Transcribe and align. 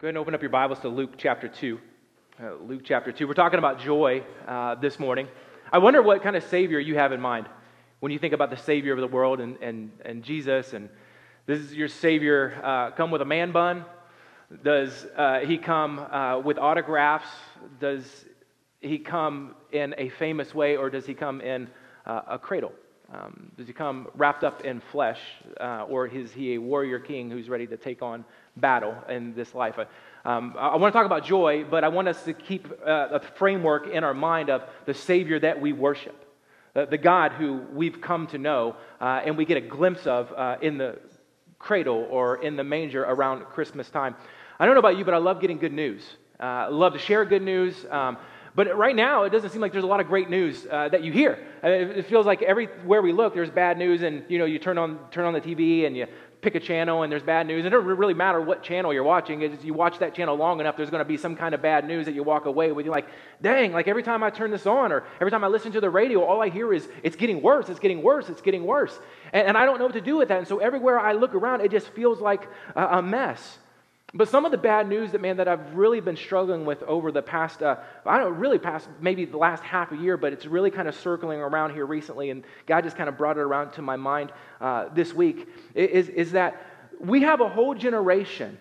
Go 0.00 0.06
ahead 0.06 0.14
and 0.14 0.18
open 0.22 0.34
up 0.34 0.40
your 0.40 0.48
Bibles 0.48 0.78
to 0.78 0.88
Luke 0.88 1.18
chapter 1.18 1.46
2. 1.46 1.78
Uh, 2.42 2.54
Luke 2.66 2.80
chapter 2.86 3.12
2. 3.12 3.28
We're 3.28 3.34
talking 3.34 3.58
about 3.58 3.80
joy 3.80 4.24
uh, 4.48 4.76
this 4.76 4.98
morning. 4.98 5.28
I 5.70 5.76
wonder 5.76 6.00
what 6.00 6.22
kind 6.22 6.36
of 6.36 6.44
Savior 6.44 6.78
you 6.78 6.94
have 6.94 7.12
in 7.12 7.20
mind 7.20 7.50
when 7.98 8.10
you 8.10 8.18
think 8.18 8.32
about 8.32 8.48
the 8.48 8.56
Savior 8.56 8.94
of 8.94 9.00
the 9.00 9.06
world 9.06 9.40
and, 9.40 9.58
and, 9.60 9.90
and 10.02 10.22
Jesus. 10.22 10.72
And 10.72 10.88
this 11.44 11.58
is 11.58 11.74
your 11.74 11.88
Savior 11.88 12.58
uh, 12.64 12.92
come 12.92 13.10
with 13.10 13.20
a 13.20 13.26
man 13.26 13.52
bun? 13.52 13.84
Does 14.64 15.06
uh, 15.18 15.40
he 15.40 15.58
come 15.58 15.98
uh, 15.98 16.38
with 16.38 16.56
autographs? 16.56 17.28
Does 17.78 18.24
he 18.80 19.00
come 19.00 19.54
in 19.70 19.94
a 19.98 20.08
famous 20.08 20.54
way 20.54 20.78
or 20.78 20.88
does 20.88 21.04
he 21.04 21.12
come 21.12 21.42
in 21.42 21.68
uh, 22.06 22.22
a 22.26 22.38
cradle? 22.38 22.72
Um, 23.12 23.50
does 23.56 23.66
he 23.66 23.72
come 23.72 24.06
wrapped 24.14 24.44
up 24.44 24.64
in 24.64 24.80
flesh, 24.92 25.18
uh, 25.60 25.84
or 25.88 26.06
is 26.06 26.32
he 26.32 26.54
a 26.54 26.58
warrior 26.58 27.00
king 27.00 27.28
who's 27.28 27.48
ready 27.48 27.66
to 27.66 27.76
take 27.76 28.02
on 28.02 28.24
battle 28.56 28.94
in 29.08 29.34
this 29.34 29.52
life? 29.52 29.78
Um, 30.24 30.54
I 30.56 30.76
want 30.76 30.92
to 30.92 30.96
talk 30.96 31.06
about 31.06 31.24
joy, 31.24 31.64
but 31.68 31.82
I 31.82 31.88
want 31.88 32.06
us 32.06 32.22
to 32.24 32.32
keep 32.32 32.70
uh, 32.86 33.08
a 33.10 33.20
framework 33.20 33.88
in 33.88 34.04
our 34.04 34.14
mind 34.14 34.48
of 34.48 34.62
the 34.86 34.94
Savior 34.94 35.40
that 35.40 35.60
we 35.60 35.72
worship, 35.72 36.14
uh, 36.76 36.84
the 36.84 36.98
God 36.98 37.32
who 37.32 37.64
we've 37.72 38.00
come 38.00 38.28
to 38.28 38.38
know, 38.38 38.76
uh, 39.00 39.22
and 39.24 39.36
we 39.36 39.44
get 39.44 39.56
a 39.56 39.62
glimpse 39.62 40.06
of 40.06 40.32
uh, 40.32 40.58
in 40.62 40.78
the 40.78 40.98
cradle 41.58 42.06
or 42.10 42.36
in 42.42 42.54
the 42.54 42.64
manger 42.64 43.02
around 43.02 43.44
Christmas 43.46 43.90
time. 43.90 44.14
I 44.60 44.66
don't 44.66 44.74
know 44.74 44.80
about 44.80 44.98
you, 44.98 45.04
but 45.04 45.14
I 45.14 45.18
love 45.18 45.40
getting 45.40 45.58
good 45.58 45.72
news. 45.72 46.02
Uh, 46.38 46.70
love 46.70 46.92
to 46.92 46.98
share 46.98 47.24
good 47.24 47.42
news. 47.42 47.86
Um, 47.90 48.18
but 48.54 48.76
right 48.76 48.96
now, 48.96 49.24
it 49.24 49.30
doesn't 49.30 49.50
seem 49.50 49.60
like 49.60 49.72
there's 49.72 49.84
a 49.84 49.88
lot 49.88 50.00
of 50.00 50.08
great 50.08 50.28
news 50.28 50.66
uh, 50.70 50.88
that 50.88 51.04
you 51.04 51.12
hear. 51.12 51.38
Uh, 51.62 51.68
it 51.68 52.06
feels 52.06 52.26
like 52.26 52.42
everywhere 52.42 53.00
we 53.00 53.12
look, 53.12 53.34
there's 53.34 53.50
bad 53.50 53.78
news, 53.78 54.02
and 54.02 54.24
you 54.28 54.38
know, 54.38 54.44
you 54.44 54.58
turn 54.58 54.78
on 54.78 54.98
turn 55.10 55.24
on 55.24 55.32
the 55.32 55.40
TV 55.40 55.86
and 55.86 55.96
you 55.96 56.06
pick 56.40 56.54
a 56.54 56.60
channel, 56.60 57.02
and 57.02 57.12
there's 57.12 57.22
bad 57.22 57.46
news. 57.46 57.64
It 57.64 57.70
doesn't 57.70 57.86
really 57.86 58.14
matter 58.14 58.40
what 58.40 58.62
channel 58.62 58.92
you're 58.92 59.04
watching. 59.04 59.42
It's 59.42 59.62
you 59.62 59.74
watch 59.74 59.98
that 59.98 60.14
channel 60.14 60.36
long 60.36 60.58
enough, 60.58 60.76
there's 60.76 60.90
going 60.90 61.02
to 61.02 61.08
be 61.08 61.16
some 61.16 61.36
kind 61.36 61.54
of 61.54 61.62
bad 61.62 61.86
news 61.86 62.06
that 62.06 62.14
you 62.14 62.22
walk 62.22 62.46
away 62.46 62.72
with. 62.72 62.86
You're 62.86 62.94
like, 62.94 63.08
dang! 63.40 63.72
Like 63.72 63.88
every 63.88 64.02
time 64.02 64.22
I 64.22 64.30
turn 64.30 64.50
this 64.50 64.66
on, 64.66 64.90
or 64.90 65.04
every 65.20 65.30
time 65.30 65.44
I 65.44 65.48
listen 65.48 65.70
to 65.72 65.80
the 65.80 65.90
radio, 65.90 66.24
all 66.24 66.42
I 66.42 66.48
hear 66.48 66.72
is 66.72 66.88
it's 67.02 67.16
getting 67.16 67.42
worse. 67.42 67.68
It's 67.68 67.80
getting 67.80 68.02
worse. 68.02 68.28
It's 68.28 68.40
getting 68.40 68.64
worse. 68.64 68.98
And, 69.32 69.48
and 69.48 69.58
I 69.58 69.64
don't 69.64 69.78
know 69.78 69.84
what 69.84 69.94
to 69.94 70.00
do 70.00 70.16
with 70.16 70.28
that. 70.28 70.38
And 70.38 70.48
so 70.48 70.58
everywhere 70.58 70.98
I 70.98 71.12
look 71.12 71.34
around, 71.34 71.60
it 71.60 71.70
just 71.70 71.88
feels 71.88 72.20
like 72.20 72.48
a, 72.74 72.98
a 72.98 73.02
mess. 73.02 73.58
But 74.12 74.28
some 74.28 74.44
of 74.44 74.50
the 74.50 74.58
bad 74.58 74.88
news 74.88 75.12
that, 75.12 75.20
man, 75.20 75.36
that 75.36 75.46
I've 75.46 75.74
really 75.74 76.00
been 76.00 76.16
struggling 76.16 76.64
with 76.64 76.82
over 76.82 77.12
the 77.12 77.22
past, 77.22 77.62
uh, 77.62 77.76
I 78.04 78.18
don't 78.18 78.36
really 78.38 78.58
past 78.58 78.88
maybe 79.00 79.24
the 79.24 79.36
last 79.36 79.62
half 79.62 79.92
a 79.92 79.96
year, 79.96 80.16
but 80.16 80.32
it's 80.32 80.46
really 80.46 80.70
kind 80.70 80.88
of 80.88 80.96
circling 80.96 81.38
around 81.38 81.74
here 81.74 81.86
recently, 81.86 82.30
and 82.30 82.42
God 82.66 82.82
just 82.82 82.96
kind 82.96 83.08
of 83.08 83.16
brought 83.16 83.36
it 83.36 83.42
around 83.42 83.72
to 83.74 83.82
my 83.82 83.96
mind 83.96 84.32
uh, 84.60 84.86
this 84.92 85.14
week, 85.14 85.48
is, 85.74 86.08
is 86.08 86.32
that 86.32 86.60
we 86.98 87.22
have 87.22 87.40
a 87.40 87.48
whole 87.48 87.74
generation 87.74 88.58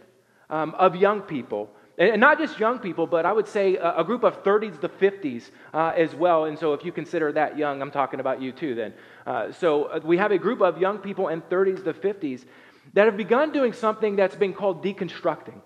um, 0.52 0.76
of 0.76 0.96
young 0.96 1.22
people 1.22 1.72
and 2.00 2.22
not 2.22 2.38
just 2.38 2.58
young 2.58 2.80
people, 2.80 3.06
but 3.06 3.26
I 3.26 3.34
would 3.34 3.48
say 3.48 3.76
a, 3.76 4.06
group 4.06 4.24
of 4.24 4.42
30s 4.42 4.80
to 4.80 4.88
50s 4.88 5.52
uh, 5.74 5.92
as 5.98 6.16
well. 6.16 6.46
And 6.46 6.58
so, 6.58 6.74
if 6.74 6.86
you 6.86 6.94
consider 6.94 7.34
that 7.34 7.58
young, 7.58 7.82
I'm 7.82 7.92
talking 7.92 8.22
about 8.22 8.42
you 8.42 8.54
too, 8.54 8.74
then. 8.74 8.94
Uh, 9.28 9.52
so, 9.52 9.84
uh, 9.84 10.00
we 10.02 10.16
have 10.16 10.32
a 10.32 10.38
group 10.38 10.62
of 10.62 10.78
young 10.78 11.00
people 11.00 11.28
in 11.28 11.42
30s 11.42 11.84
to 11.84 11.94
50s 11.94 12.46
that 12.94 13.06
have 13.06 13.18
begun 13.18 13.52
doing 13.52 13.74
something 13.74 14.16
that's 14.16 14.36
been 14.36 14.54
called 14.54 14.84
deconstructing. 14.84 15.62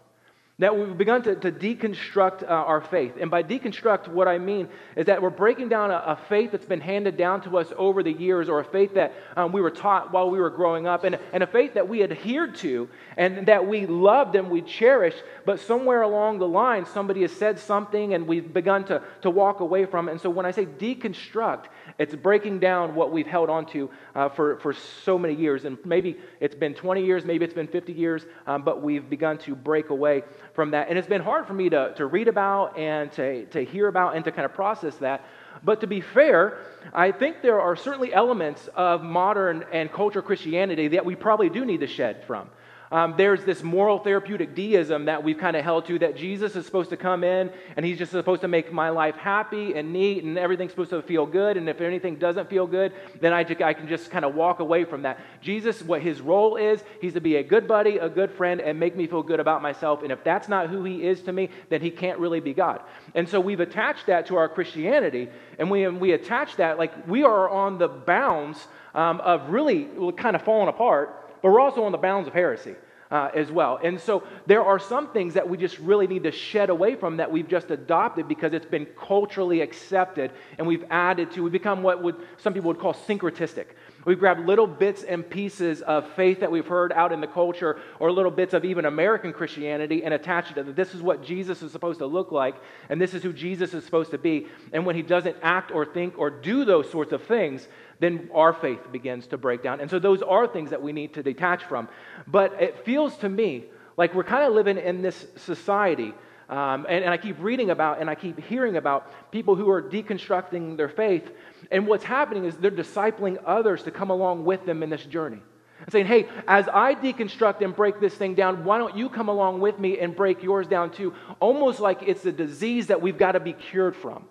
That 0.60 0.78
we've 0.78 0.96
begun 0.96 1.24
to, 1.24 1.36
to 1.36 1.52
deconstruct 1.52 2.44
uh, 2.44 2.46
our 2.46 2.80
faith. 2.80 3.14
And 3.20 3.32
by 3.32 3.42
deconstruct, 3.42 4.08
what 4.08 4.28
I 4.28 4.38
mean 4.38 4.70
is 4.96 5.08
that 5.08 5.20
we're 5.20 5.32
breaking 5.32 5.70
down 5.70 5.90
a, 5.90 5.96
a 5.96 6.20
faith 6.30 6.52
that's 6.52 6.68
been 6.68 6.80
handed 6.80 7.18
down 7.18 7.42
to 7.42 7.58
us 7.58 7.74
over 7.76 8.04
the 8.04 8.14
years, 8.14 8.50
or 8.50 8.60
a 8.60 8.64
faith 8.64 8.94
that 8.94 9.14
um, 9.36 9.52
we 9.52 9.62
were 9.62 9.72
taught 9.72 10.14
while 10.14 10.30
we 10.30 10.40
were 10.40 10.52
growing 10.52 10.86
up, 10.86 11.06
and, 11.06 11.18
and 11.34 11.42
a 11.42 11.48
faith 11.48 11.74
that 11.74 11.90
we 11.90 12.04
adhered 12.04 12.54
to 12.58 12.88
and 13.18 13.48
that 13.48 13.68
we 13.68 13.88
loved 13.88 14.36
and 14.36 14.52
we 14.52 14.62
cherished, 14.62 15.24
but 15.44 15.60
somewhere 15.60 16.04
along 16.04 16.38
the 16.38 16.48
line, 16.48 16.86
somebody 16.86 17.22
has 17.24 17.32
said 17.32 17.58
something 17.58 18.14
and 18.14 18.28
we've 18.28 18.54
begun 18.54 18.86
to, 18.86 19.02
to 19.24 19.32
walk 19.32 19.60
away 19.60 19.86
from 19.86 20.08
it. 20.08 20.12
And 20.12 20.22
so 20.22 20.30
when 20.30 20.46
I 20.46 20.52
say 20.52 20.68
deconstruct, 20.68 21.66
it's 21.98 22.16
breaking 22.16 22.60
down 22.60 22.96
what 22.96 23.12
we've 23.12 23.28
held 23.28 23.50
on 23.50 23.66
to 23.68 23.90
uh, 24.16 24.30
for, 24.30 24.58
for 24.58 24.74
so 24.74 25.18
many 25.18 25.34
years. 25.34 25.66
And 25.66 25.78
maybe 25.86 26.18
it's 26.40 26.56
been 26.56 26.74
20 26.74 27.06
years, 27.06 27.26
maybe 27.26 27.46
it's 27.46 27.54
been 27.54 27.68
50 27.68 27.94
years, 27.94 28.26
um, 28.48 28.64
but 28.64 28.82
we've 28.82 29.10
begun 29.10 29.38
to 29.40 29.56
break 29.56 29.90
away 29.90 30.24
from 30.54 30.72
that. 30.72 30.90
And 30.90 30.98
it's 30.98 31.08
been 31.08 31.22
hard 31.22 31.48
for 31.48 31.54
me 31.54 31.70
to, 31.70 31.94
to 31.96 32.06
read 32.06 32.28
about 32.28 32.78
and 32.78 33.12
to, 33.14 33.46
to 33.48 33.64
hear 33.64 33.88
about 33.88 34.16
and 34.16 34.26
to 34.26 34.32
kind 34.32 34.46
of 34.46 34.54
process 34.54 34.96
that. 34.98 35.26
But 35.64 35.82
to 35.82 35.88
be 35.88 36.02
fair, 36.02 36.58
I 36.94 37.12
think 37.12 37.42
there 37.42 37.62
are 37.62 37.76
certainly 37.76 38.14
elements 38.14 38.70
of 38.76 39.04
modern 39.04 39.66
and 39.72 39.92
cultural 39.92 40.26
Christianity 40.26 40.90
that 40.90 41.06
we 41.06 41.16
probably 41.16 41.50
do 41.50 41.64
need 41.64 41.82
to 41.82 41.88
shed 41.88 42.24
from. 42.26 42.50
Um, 42.94 43.16
there's 43.18 43.44
this 43.44 43.64
moral 43.64 43.98
therapeutic 43.98 44.54
deism 44.54 45.06
that 45.06 45.24
we've 45.24 45.40
kind 45.40 45.56
of 45.56 45.64
held 45.64 45.88
to 45.88 45.98
that 45.98 46.16
Jesus 46.16 46.56
is 46.56 46.64
supposed 46.64 46.92
to 46.92 46.98
come 46.98 47.24
in 47.24 47.50
and 47.76 47.84
he's 47.84 47.98
just 47.98 48.12
supposed 48.12 48.42
to 48.42 48.48
make 48.48 48.72
my 48.72 48.90
life 48.90 49.16
happy 49.16 49.74
and 49.74 49.92
neat 49.92 50.24
and 50.24 50.38
everything's 50.38 50.74
supposed 50.74 50.92
to 50.92 51.02
feel 51.02 51.26
good. 51.26 51.58
And 51.58 51.68
if 51.68 51.82
anything 51.82 52.18
doesn't 52.18 52.52
feel 52.52 52.68
good, 52.68 52.94
then 53.20 53.34
I, 53.34 53.40
I 53.40 53.74
can 53.74 53.88
just 53.88 54.12
kind 54.12 54.24
of 54.24 54.36
walk 54.36 54.60
away 54.60 54.86
from 54.86 55.02
that. 55.02 55.20
Jesus, 55.42 55.82
what 55.82 56.04
his 56.04 56.22
role 56.22 56.56
is, 56.56 56.84
he's 57.02 57.14
to 57.14 57.20
be 57.20 57.38
a 57.38 57.44
good 57.44 57.68
buddy, 57.68 57.98
a 57.98 58.08
good 58.08 58.30
friend, 58.30 58.62
and 58.62 58.80
make 58.80 58.96
me 58.96 59.08
feel 59.08 59.24
good 59.24 59.40
about 59.40 59.64
myself. 59.64 60.04
And 60.04 60.12
if 60.12 60.24
that's 60.24 60.48
not 60.48 60.70
who 60.70 60.84
he 60.84 61.02
is 61.04 61.24
to 61.24 61.34
me, 61.34 61.50
then 61.70 61.82
he 61.82 61.90
can't 61.90 62.20
really 62.20 62.42
be 62.42 62.54
God. 62.54 62.80
And 63.16 63.28
so 63.28 63.40
we've 63.40 63.60
attached 63.60 64.06
that 64.06 64.28
to 64.28 64.36
our 64.36 64.48
Christianity, 64.48 65.30
and 65.58 65.72
we, 65.72 65.88
we 65.88 66.12
attach 66.12 66.58
that 66.58 66.78
like 66.78 67.08
we 67.08 67.24
are 67.24 67.50
on 67.50 67.80
the 67.80 67.88
bounds 67.88 68.68
um, 68.94 69.20
of 69.22 69.50
really 69.50 69.90
kind 70.16 70.36
of 70.36 70.44
falling 70.44 70.68
apart 70.68 71.23
but 71.44 71.52
we're 71.52 71.60
also 71.60 71.84
on 71.84 71.92
the 71.92 72.00
bounds 72.00 72.28
of 72.28 72.34
heresy. 72.34 72.76
Uh, 73.12 73.30
as 73.36 73.52
well. 73.52 73.80
And 73.84 74.00
so 74.02 74.24
there 74.48 74.64
are 74.64 74.80
some 74.80 75.12
things 75.12 75.36
that 75.36 75.48
we 75.48 75.56
just 75.56 75.78
really 75.78 76.08
need 76.08 76.24
to 76.24 76.32
shed 76.32 76.72
away 76.72 76.96
from 76.96 77.18
that 77.18 77.32
we've 77.32 77.48
just 77.48 77.70
adopted 77.70 78.28
because 78.28 78.54
it's 78.54 78.66
been 78.66 78.88
culturally 78.88 79.62
accepted 79.62 80.32
and 80.58 80.66
we've 80.66 80.84
added 80.90 81.30
to, 81.34 81.44
we 81.44 81.52
become 81.52 81.84
what 81.84 82.02
would, 82.02 82.16
some 82.38 82.56
people 82.56 82.70
would 82.70 82.80
call 82.80 82.96
syncretistic. 82.96 83.66
We've 84.06 84.20
grabbed 84.20 84.46
little 84.46 84.68
bits 84.68 85.04
and 85.04 85.28
pieces 85.28 85.82
of 85.82 86.08
faith 86.14 86.42
that 86.42 86.52
we've 86.52 86.68
heard 86.68 86.92
out 86.92 87.12
in 87.12 87.22
the 87.22 87.28
culture 87.28 87.80
or 88.00 88.12
little 88.12 88.32
bits 88.32 88.54
of 88.54 88.66
even 88.66 88.86
American 88.86 89.32
Christianity 89.32 90.04
and 90.04 90.14
attached 90.14 90.52
it 90.52 90.56
to 90.56 90.64
that. 90.64 90.76
This 90.76 90.94
is 90.94 91.02
what 91.02 91.24
Jesus 91.24 91.62
is 91.62 91.72
supposed 91.72 92.00
to 92.00 92.06
look 92.06 92.32
like 92.32 92.56
and 92.90 93.00
this 93.00 93.14
is 93.14 93.24
who 93.24 93.32
Jesus 93.32 93.74
is 93.74 93.86
supposed 93.86 94.12
to 94.12 94.18
be. 94.18 94.48
And 94.74 94.86
when 94.86 94.96
he 94.96 95.02
doesn't 95.02 95.38
act 95.42 95.72
or 95.72 95.86
think 95.86 96.18
or 96.18 96.30
do 96.30 96.66
those 96.66 96.90
sorts 96.92 97.14
of 97.14 97.24
things, 97.24 97.68
then 98.00 98.30
our 98.34 98.54
faith 98.54 98.92
begins 98.92 99.28
to 99.28 99.38
break 99.38 99.64
down. 99.64 99.80
And 99.80 99.90
so 99.90 100.00
those 100.00 100.22
are 100.22 100.48
things 100.48 100.72
that 100.72 100.82
we 100.82 100.92
need 100.92 101.14
to 101.14 101.24
detach 101.24 101.64
from. 101.64 101.88
But 102.28 102.62
it 102.62 102.86
feels 102.86 103.16
to 103.18 103.30
me 103.30 103.66
like 103.96 104.14
we're 104.14 104.24
kind 104.24 104.44
of 104.44 104.54
living 104.54 104.78
in 104.78 105.02
this 105.02 105.26
society. 105.38 106.14
Um, 106.50 106.86
and, 106.90 107.06
and 107.06 107.10
I 107.10 107.18
keep 107.18 107.38
reading 107.40 107.70
about 107.70 108.02
and 108.02 108.10
I 108.10 108.16
keep 108.16 108.40
hearing 108.40 108.76
about 108.78 109.32
people 109.32 109.56
who 109.56 109.70
are 109.70 109.82
deconstructing 109.82 110.78
their 110.78 110.90
faith. 110.90 111.32
And 111.74 111.88
what's 111.88 112.04
happening 112.04 112.46
is 112.46 112.56
they're 112.56 112.70
discipling 112.70 113.42
others 113.46 113.82
to 113.84 113.92
come 113.92 114.12
along 114.12 114.46
with 114.46 114.64
them 114.66 114.84
in 114.84 114.92
this 114.92 115.04
journey. 115.04 115.40
And 115.80 115.92
saying, 115.92 116.06
hey, 116.06 116.30
as 116.48 116.70
I 116.72 116.94
deconstruct 116.94 117.62
and 117.62 117.76
break 117.76 118.00
this 118.00 118.14
thing 118.14 118.36
down, 118.36 118.64
why 118.64 118.78
don't 118.78 118.96
you 118.96 119.10
come 119.10 119.28
along 119.28 119.60
with 119.60 119.80
me 119.80 119.98
and 119.98 120.16
break 120.16 120.44
yours 120.44 120.68
down 120.68 120.92
too? 120.92 121.16
Almost 121.40 121.80
like 121.80 122.04
it's 122.06 122.26
a 122.26 122.32
disease 122.32 122.88
that 122.88 123.02
we've 123.02 123.18
got 123.18 123.34
to 123.34 123.40
be 123.40 123.54
cured 123.54 123.96
from. 123.96 124.26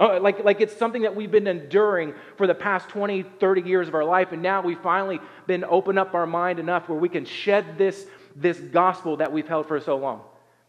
Uh, 0.00 0.18
like, 0.20 0.42
like 0.44 0.62
it's 0.62 0.74
something 0.76 1.02
that 1.02 1.14
we've 1.14 1.30
been 1.30 1.46
enduring 1.46 2.14
for 2.36 2.46
the 2.46 2.54
past 2.54 2.88
20, 2.88 3.22
30 3.22 3.60
years 3.62 3.86
of 3.86 3.94
our 3.94 4.04
life, 4.04 4.32
and 4.32 4.40
now 4.40 4.62
we've 4.62 4.80
finally 4.80 5.20
been 5.46 5.64
open 5.64 5.98
up 5.98 6.14
our 6.14 6.26
mind 6.26 6.58
enough 6.58 6.88
where 6.88 6.98
we 6.98 7.08
can 7.08 7.26
shed 7.26 7.76
this, 7.76 8.06
this 8.34 8.58
gospel 8.58 9.18
that 9.18 9.30
we've 9.30 9.48
held 9.48 9.68
for 9.68 9.78
so 9.80 9.96
long 9.96 10.22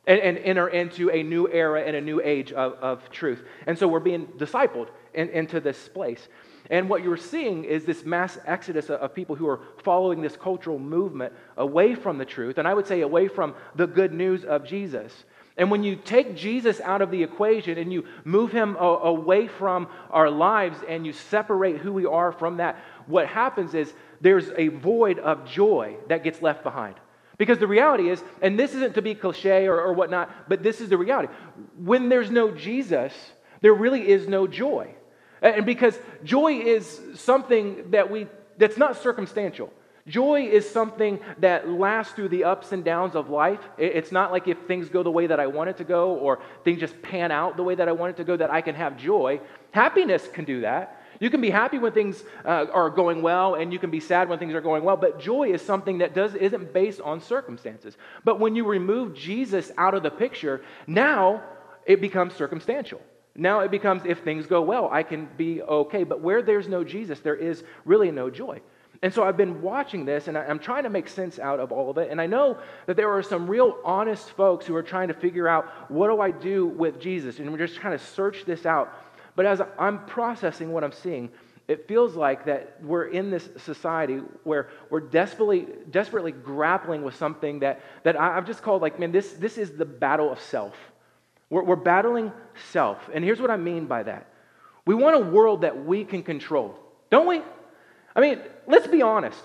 and, 0.06 0.20
and 0.20 0.38
enter 0.40 0.68
into 0.68 1.12
a 1.12 1.24
new 1.24 1.48
era 1.48 1.84
and 1.84 1.96
a 1.96 2.02
new 2.02 2.20
age 2.22 2.52
of, 2.52 2.74
of 2.74 3.10
truth. 3.12 3.44
And 3.68 3.78
so 3.78 3.88
we're 3.88 4.00
being 4.00 4.26
discipled 4.38 4.90
in, 5.14 5.30
into 5.30 5.60
this 5.60 5.88
place. 5.88 6.28
And 6.70 6.90
what 6.90 7.04
you're 7.04 7.18
seeing 7.18 7.64
is 7.64 7.84
this 7.84 8.06
mass 8.06 8.38
exodus 8.46 8.90
of 8.90 9.16
people 9.16 9.36
who 9.36 9.48
are 9.48 9.62
following 9.84 10.22
this 10.22 10.38
cultural 10.38 10.78
movement 10.78 11.34
away 11.58 11.96
from 11.96 12.18
the 12.18 12.26
truth, 12.26 12.58
and 12.58 12.68
I 12.68 12.74
would 12.74 12.86
say 12.86 13.02
away 13.02 13.28
from 13.28 13.56
the 13.76 13.88
good 13.88 14.14
news 14.14 14.46
of 14.46 14.66
Jesus. 14.66 15.12
And 15.58 15.70
when 15.70 15.84
you 15.84 15.98
take 15.98 16.38
Jesus 16.38 16.80
out 16.80 17.02
of 17.02 17.12
the 17.12 17.22
equation 17.22 17.78
and 17.78 17.92
you 17.92 18.06
move 18.24 18.52
him 18.52 18.78
away 18.78 19.48
from 19.48 19.90
our 20.10 20.30
lives 20.30 20.80
and 20.88 21.06
you 21.06 21.12
separate 21.12 21.78
who 21.78 21.92
we 21.92 22.06
are 22.06 22.32
from 22.32 22.58
that, 22.58 22.82
what 23.08 23.28
happens 23.28 23.74
is 23.74 23.94
there's 24.22 24.52
a 24.56 24.70
void 24.70 25.20
of 25.20 25.46
joy 25.46 25.98
that 26.08 26.24
gets 26.24 26.42
left 26.42 26.64
behind. 26.64 26.96
Because 27.38 27.58
the 27.58 27.68
reality 27.68 28.10
is, 28.10 28.24
and 28.42 28.60
this 28.60 28.74
isn't 28.76 28.96
to 28.96 29.02
be 29.02 29.16
cliche 29.16 29.68
or, 29.68 29.82
or 29.82 29.94
whatnot, 29.94 30.50
but 30.50 30.62
this 30.62 30.80
is 30.80 30.90
the 30.90 30.98
reality. 30.98 31.32
When 31.78 32.08
there's 32.08 32.32
no 32.32 32.52
Jesus, 32.52 33.14
there 33.62 33.74
really 33.74 34.08
is 34.08 34.28
no 34.28 34.48
joy. 34.48 34.94
And 35.42 35.66
because 35.66 35.98
joy 36.24 36.54
is 36.54 37.02
something 37.16 37.92
that 37.92 38.12
we 38.12 38.28
that's 38.58 38.78
not 38.78 38.98
circumstantial. 38.98 39.72
Joy 40.06 40.48
is 40.48 40.70
something 40.70 41.20
that 41.38 41.70
lasts 41.70 42.14
through 42.14 42.30
the 42.30 42.44
ups 42.44 42.72
and 42.72 42.84
downs 42.84 43.16
of 43.16 43.30
life. 43.30 43.60
It's 43.78 44.12
not 44.12 44.32
like 44.32 44.48
if 44.48 44.58
things 44.68 44.90
go 44.90 45.04
the 45.04 45.12
way 45.12 45.28
that 45.28 45.40
I 45.40 45.48
want 45.48 45.70
it 45.70 45.78
to 45.78 45.84
go 45.84 46.16
or 46.16 46.40
things 46.64 46.80
just 46.80 47.00
pan 47.02 47.32
out 47.32 47.58
the 47.58 47.64
way 47.64 47.76
that 47.76 47.88
I 47.88 47.92
want 47.92 48.12
it 48.12 48.18
to 48.18 48.24
go 48.24 48.36
that 48.36 48.50
I 48.50 48.62
can 48.62 48.76
have 48.76 48.98
joy. 48.98 49.40
Happiness 49.72 50.28
can 50.34 50.46
do 50.46 50.62
that. 50.62 51.00
You 51.20 51.30
can 51.30 51.42
be 51.42 51.50
happy 51.50 51.78
when 51.78 51.92
things 51.92 52.24
uh, 52.46 52.66
are 52.74 52.90
going 52.90 53.22
well, 53.22 53.56
and 53.56 53.74
you 53.74 53.80
can 53.80 53.92
be 53.92 54.00
sad 54.00 54.30
when 54.30 54.40
things 54.40 54.54
are 54.54 54.62
going 54.62 54.84
well, 54.84 54.96
but 54.96 55.20
joy 55.20 55.52
is 55.52 55.62
something 55.62 55.98
that 55.98 56.16
does, 56.16 56.34
isn't 56.34 56.74
based 56.74 57.02
on 57.02 57.20
circumstances. 57.20 57.98
But 58.24 58.40
when 58.40 58.56
you 58.56 58.66
remove 58.66 59.14
Jesus 59.16 59.72
out 59.78 59.94
of 59.96 60.04
the 60.04 60.12
picture, 60.12 60.62
now 60.88 61.44
it 61.86 62.00
becomes 62.00 62.34
circumstantial. 62.36 63.02
Now 63.40 63.62
it 63.62 63.72
becomes 63.72 64.04
if 64.06 64.20
things 64.20 64.46
go 64.46 64.62
well, 64.62 64.90
I 64.92 65.04
can 65.04 65.28
be 65.38 65.62
okay. 65.62 66.04
But 66.04 66.22
where 66.22 66.42
there's 66.42 66.68
no 66.68 66.84
Jesus, 66.84 67.20
there 67.22 67.36
is 67.36 67.64
really 67.86 68.12
no 68.12 68.30
joy. 68.30 68.62
And 69.02 69.14
so 69.14 69.24
I've 69.24 69.38
been 69.38 69.62
watching 69.62 70.04
this 70.04 70.28
and 70.28 70.38
I'm 70.38 70.60
trying 70.60 70.84
to 70.84 70.90
make 70.90 71.08
sense 71.08 71.40
out 71.40 71.62
of 71.62 71.72
all 71.72 71.90
of 71.90 71.98
it. 71.98 72.12
And 72.12 72.20
I 72.20 72.26
know 72.26 72.58
that 72.86 72.98
there 72.98 73.10
are 73.10 73.24
some 73.24 73.50
real 73.50 73.78
honest 73.86 74.30
folks 74.32 74.66
who 74.66 74.76
are 74.76 74.84
trying 74.84 75.08
to 75.08 75.14
figure 75.14 75.48
out 75.48 75.90
what 75.90 76.10
do 76.10 76.20
I 76.20 76.32
do 76.32 76.68
with 76.68 77.00
Jesus? 77.00 77.40
And 77.40 77.50
we're 77.50 77.66
just 77.66 77.80
trying 77.80 77.98
to 77.98 78.04
search 78.04 78.44
this 78.44 78.66
out. 78.66 78.94
But 79.38 79.46
as 79.46 79.62
I'm 79.78 80.06
processing 80.06 80.74
what 80.74 80.84
I'm 80.84 80.92
seeing, 80.92 81.30
it 81.70 81.88
feels 81.88 82.16
like 82.16 82.46
that 82.46 82.78
we're 82.82 83.06
in 83.06 83.30
this 83.30 83.48
society 83.58 84.18
where 84.44 84.70
we're 84.90 85.00
desperately, 85.00 85.68
desperately 85.92 86.34
grappling 86.34 87.04
with 87.04 87.16
something 87.16 87.60
that, 87.60 87.82
that 88.04 88.20
I've 88.20 88.46
just 88.46 88.64
called 88.64 88.82
like, 88.82 89.00
man, 89.00 89.14
this, 89.14 89.34
this 89.34 89.58
is 89.58 89.78
the 89.78 89.86
battle 89.86 90.30
of 90.30 90.42
self. 90.42 90.76
We're, 91.50 91.64
we're 91.64 91.76
battling 91.76 92.32
self. 92.72 92.98
And 93.14 93.24
here's 93.24 93.42
what 93.42 93.52
I 93.52 93.58
mean 93.58 93.86
by 93.86 94.04
that 94.04 94.28
we 94.86 94.96
want 94.96 95.16
a 95.16 95.20
world 95.20 95.62
that 95.62 95.86
we 95.86 96.04
can 96.04 96.24
control, 96.24 96.76
don't 97.10 97.28
we? 97.28 97.42
I 98.16 98.22
mean, 98.22 98.40
let's 98.68 98.88
be 98.88 99.02
honest. 99.02 99.42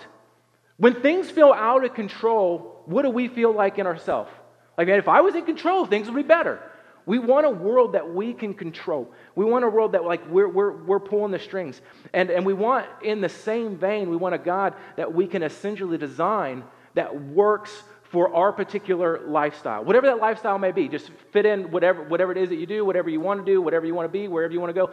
When 0.77 1.01
things 1.01 1.29
feel 1.29 1.53
out 1.53 1.85
of 1.85 1.93
control, 1.93 2.81
what 2.85 3.03
do 3.03 3.09
we 3.09 3.27
feel 3.27 3.53
like 3.53 3.79
in 3.79 3.85
ourselves? 3.85 4.31
Like, 4.77 4.87
man, 4.87 4.99
if 4.99 5.07
I 5.07 5.21
was 5.21 5.35
in 5.35 5.45
control, 5.45 5.85
things 5.85 6.07
would 6.07 6.15
be 6.15 6.23
better. 6.23 6.59
We 7.05 7.19
want 7.19 7.45
a 7.45 7.51
world 7.51 7.93
that 7.93 8.13
we 8.13 8.33
can 8.33 8.53
control. 8.53 9.11
We 9.35 9.45
want 9.45 9.63
a 9.63 9.69
world 9.69 9.91
that, 9.91 10.03
like, 10.03 10.27
we're, 10.29 10.49
we're, 10.49 10.71
we're 10.71 10.99
pulling 10.99 11.31
the 11.31 11.39
strings. 11.39 11.79
And, 12.13 12.31
and 12.31 12.45
we 12.45 12.53
want, 12.53 12.87
in 13.03 13.21
the 13.21 13.29
same 13.29 13.77
vein, 13.77 14.09
we 14.09 14.17
want 14.17 14.33
a 14.33 14.39
God 14.39 14.73
that 14.97 15.13
we 15.13 15.27
can 15.27 15.43
essentially 15.43 15.97
design 15.97 16.63
that 16.95 17.23
works 17.23 17.71
for 18.15 18.33
our 18.33 18.53
particular 18.53 19.19
lifestyle. 19.27 19.83
Whatever 19.83 20.07
that 20.07 20.19
lifestyle 20.19 20.57
may 20.57 20.71
be, 20.71 20.87
just 20.87 21.11
fit 21.33 21.45
in 21.45 21.69
whatever, 21.69 22.01
whatever 22.01 22.31
it 22.31 22.37
is 22.37 22.47
that 22.47 22.55
you 22.55 22.65
do, 22.65 22.85
whatever 22.85 23.09
you 23.09 23.19
want 23.19 23.45
to 23.45 23.51
do, 23.51 23.61
whatever 23.61 23.85
you 23.85 23.93
want 23.93 24.05
to 24.05 24.11
be, 24.17 24.29
wherever 24.29 24.53
you 24.53 24.61
want 24.61 24.69
to 24.69 24.73
go. 24.73 24.89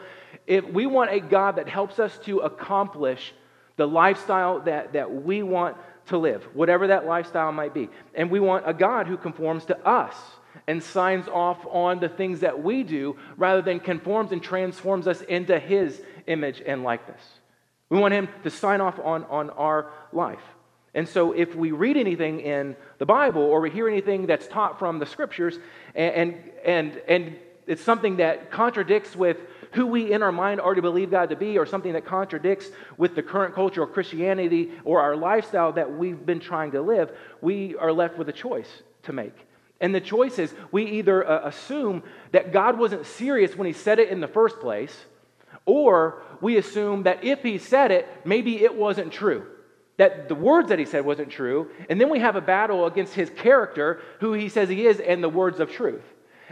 If 0.48 0.64
we 0.64 0.86
want 0.86 1.12
a 1.12 1.20
God 1.20 1.54
that 1.54 1.69
helps 1.69 2.00
us 2.00 2.19
to 2.24 2.40
accomplish 2.40 3.32
the 3.76 3.86
lifestyle 3.86 4.58
that, 4.62 4.94
that 4.94 5.22
we 5.22 5.44
want 5.44 5.76
to 6.06 6.19
live, 6.19 6.42
whatever 6.52 6.88
that 6.88 7.06
lifestyle 7.06 7.52
might 7.52 7.72
be. 7.72 7.90
And 8.12 8.28
we 8.28 8.40
want 8.40 8.64
a 8.66 8.74
God 8.74 9.06
who 9.06 9.16
conforms 9.16 9.66
to 9.66 9.78
us 9.86 10.16
and 10.66 10.82
signs 10.82 11.28
off 11.28 11.64
on 11.70 12.00
the 12.00 12.08
things 12.08 12.40
that 12.40 12.60
we 12.60 12.82
do 12.82 13.16
rather 13.36 13.62
than 13.62 13.78
conforms 13.78 14.32
and 14.32 14.42
transforms 14.42 15.06
us 15.06 15.20
into 15.20 15.60
his 15.60 16.02
image 16.26 16.60
and 16.66 16.82
likeness. 16.82 17.22
We 17.88 18.00
want 18.00 18.14
him 18.14 18.28
to 18.42 18.50
sign 18.50 18.80
off 18.80 18.98
on, 18.98 19.22
on 19.26 19.50
our 19.50 19.92
life. 20.12 20.42
And 20.94 21.08
so, 21.08 21.32
if 21.32 21.54
we 21.54 21.72
read 21.72 21.96
anything 21.96 22.40
in 22.40 22.76
the 22.98 23.06
Bible 23.06 23.42
or 23.42 23.60
we 23.60 23.70
hear 23.70 23.88
anything 23.88 24.26
that's 24.26 24.46
taught 24.46 24.78
from 24.78 24.98
the 24.98 25.06
scriptures, 25.06 25.58
and, 25.94 26.36
and, 26.64 27.00
and 27.08 27.36
it's 27.66 27.82
something 27.82 28.16
that 28.16 28.50
contradicts 28.50 29.16
with 29.16 29.38
who 29.72 29.86
we 29.86 30.12
in 30.12 30.22
our 30.22 30.32
mind 30.32 30.60
already 30.60 30.82
believe 30.82 31.10
God 31.10 31.30
to 31.30 31.36
be, 31.36 31.56
or 31.56 31.64
something 31.64 31.94
that 31.94 32.04
contradicts 32.04 32.68
with 32.98 33.14
the 33.14 33.22
current 33.22 33.54
culture 33.54 33.82
of 33.82 33.92
Christianity 33.94 34.72
or 34.84 35.00
our 35.00 35.16
lifestyle 35.16 35.72
that 35.72 35.96
we've 35.96 36.26
been 36.26 36.40
trying 36.40 36.72
to 36.72 36.82
live, 36.82 37.10
we 37.40 37.74
are 37.76 37.90
left 37.90 38.18
with 38.18 38.28
a 38.28 38.32
choice 38.32 38.68
to 39.04 39.14
make. 39.14 39.34
And 39.80 39.94
the 39.94 40.00
choice 40.00 40.38
is 40.38 40.52
we 40.70 40.84
either 40.84 41.26
uh, 41.26 41.48
assume 41.48 42.02
that 42.32 42.52
God 42.52 42.78
wasn't 42.78 43.06
serious 43.06 43.56
when 43.56 43.66
He 43.66 43.72
said 43.72 43.98
it 43.98 44.10
in 44.10 44.20
the 44.20 44.28
first 44.28 44.60
place, 44.60 44.94
or 45.64 46.22
we 46.42 46.58
assume 46.58 47.04
that 47.04 47.24
if 47.24 47.42
He 47.42 47.56
said 47.56 47.90
it, 47.90 48.06
maybe 48.26 48.62
it 48.62 48.74
wasn't 48.74 49.10
true 49.10 49.46
that 49.98 50.28
the 50.28 50.34
words 50.34 50.70
that 50.70 50.78
he 50.78 50.84
said 50.84 51.04
wasn't 51.04 51.30
true, 51.30 51.70
and 51.88 52.00
then 52.00 52.08
we 52.08 52.18
have 52.20 52.36
a 52.36 52.40
battle 52.40 52.86
against 52.86 53.14
his 53.14 53.30
character, 53.30 54.00
who 54.20 54.32
he 54.32 54.48
says 54.48 54.68
he 54.68 54.86
is, 54.86 55.00
and 55.00 55.22
the 55.22 55.28
words 55.28 55.60
of 55.60 55.70
truth. 55.70 56.02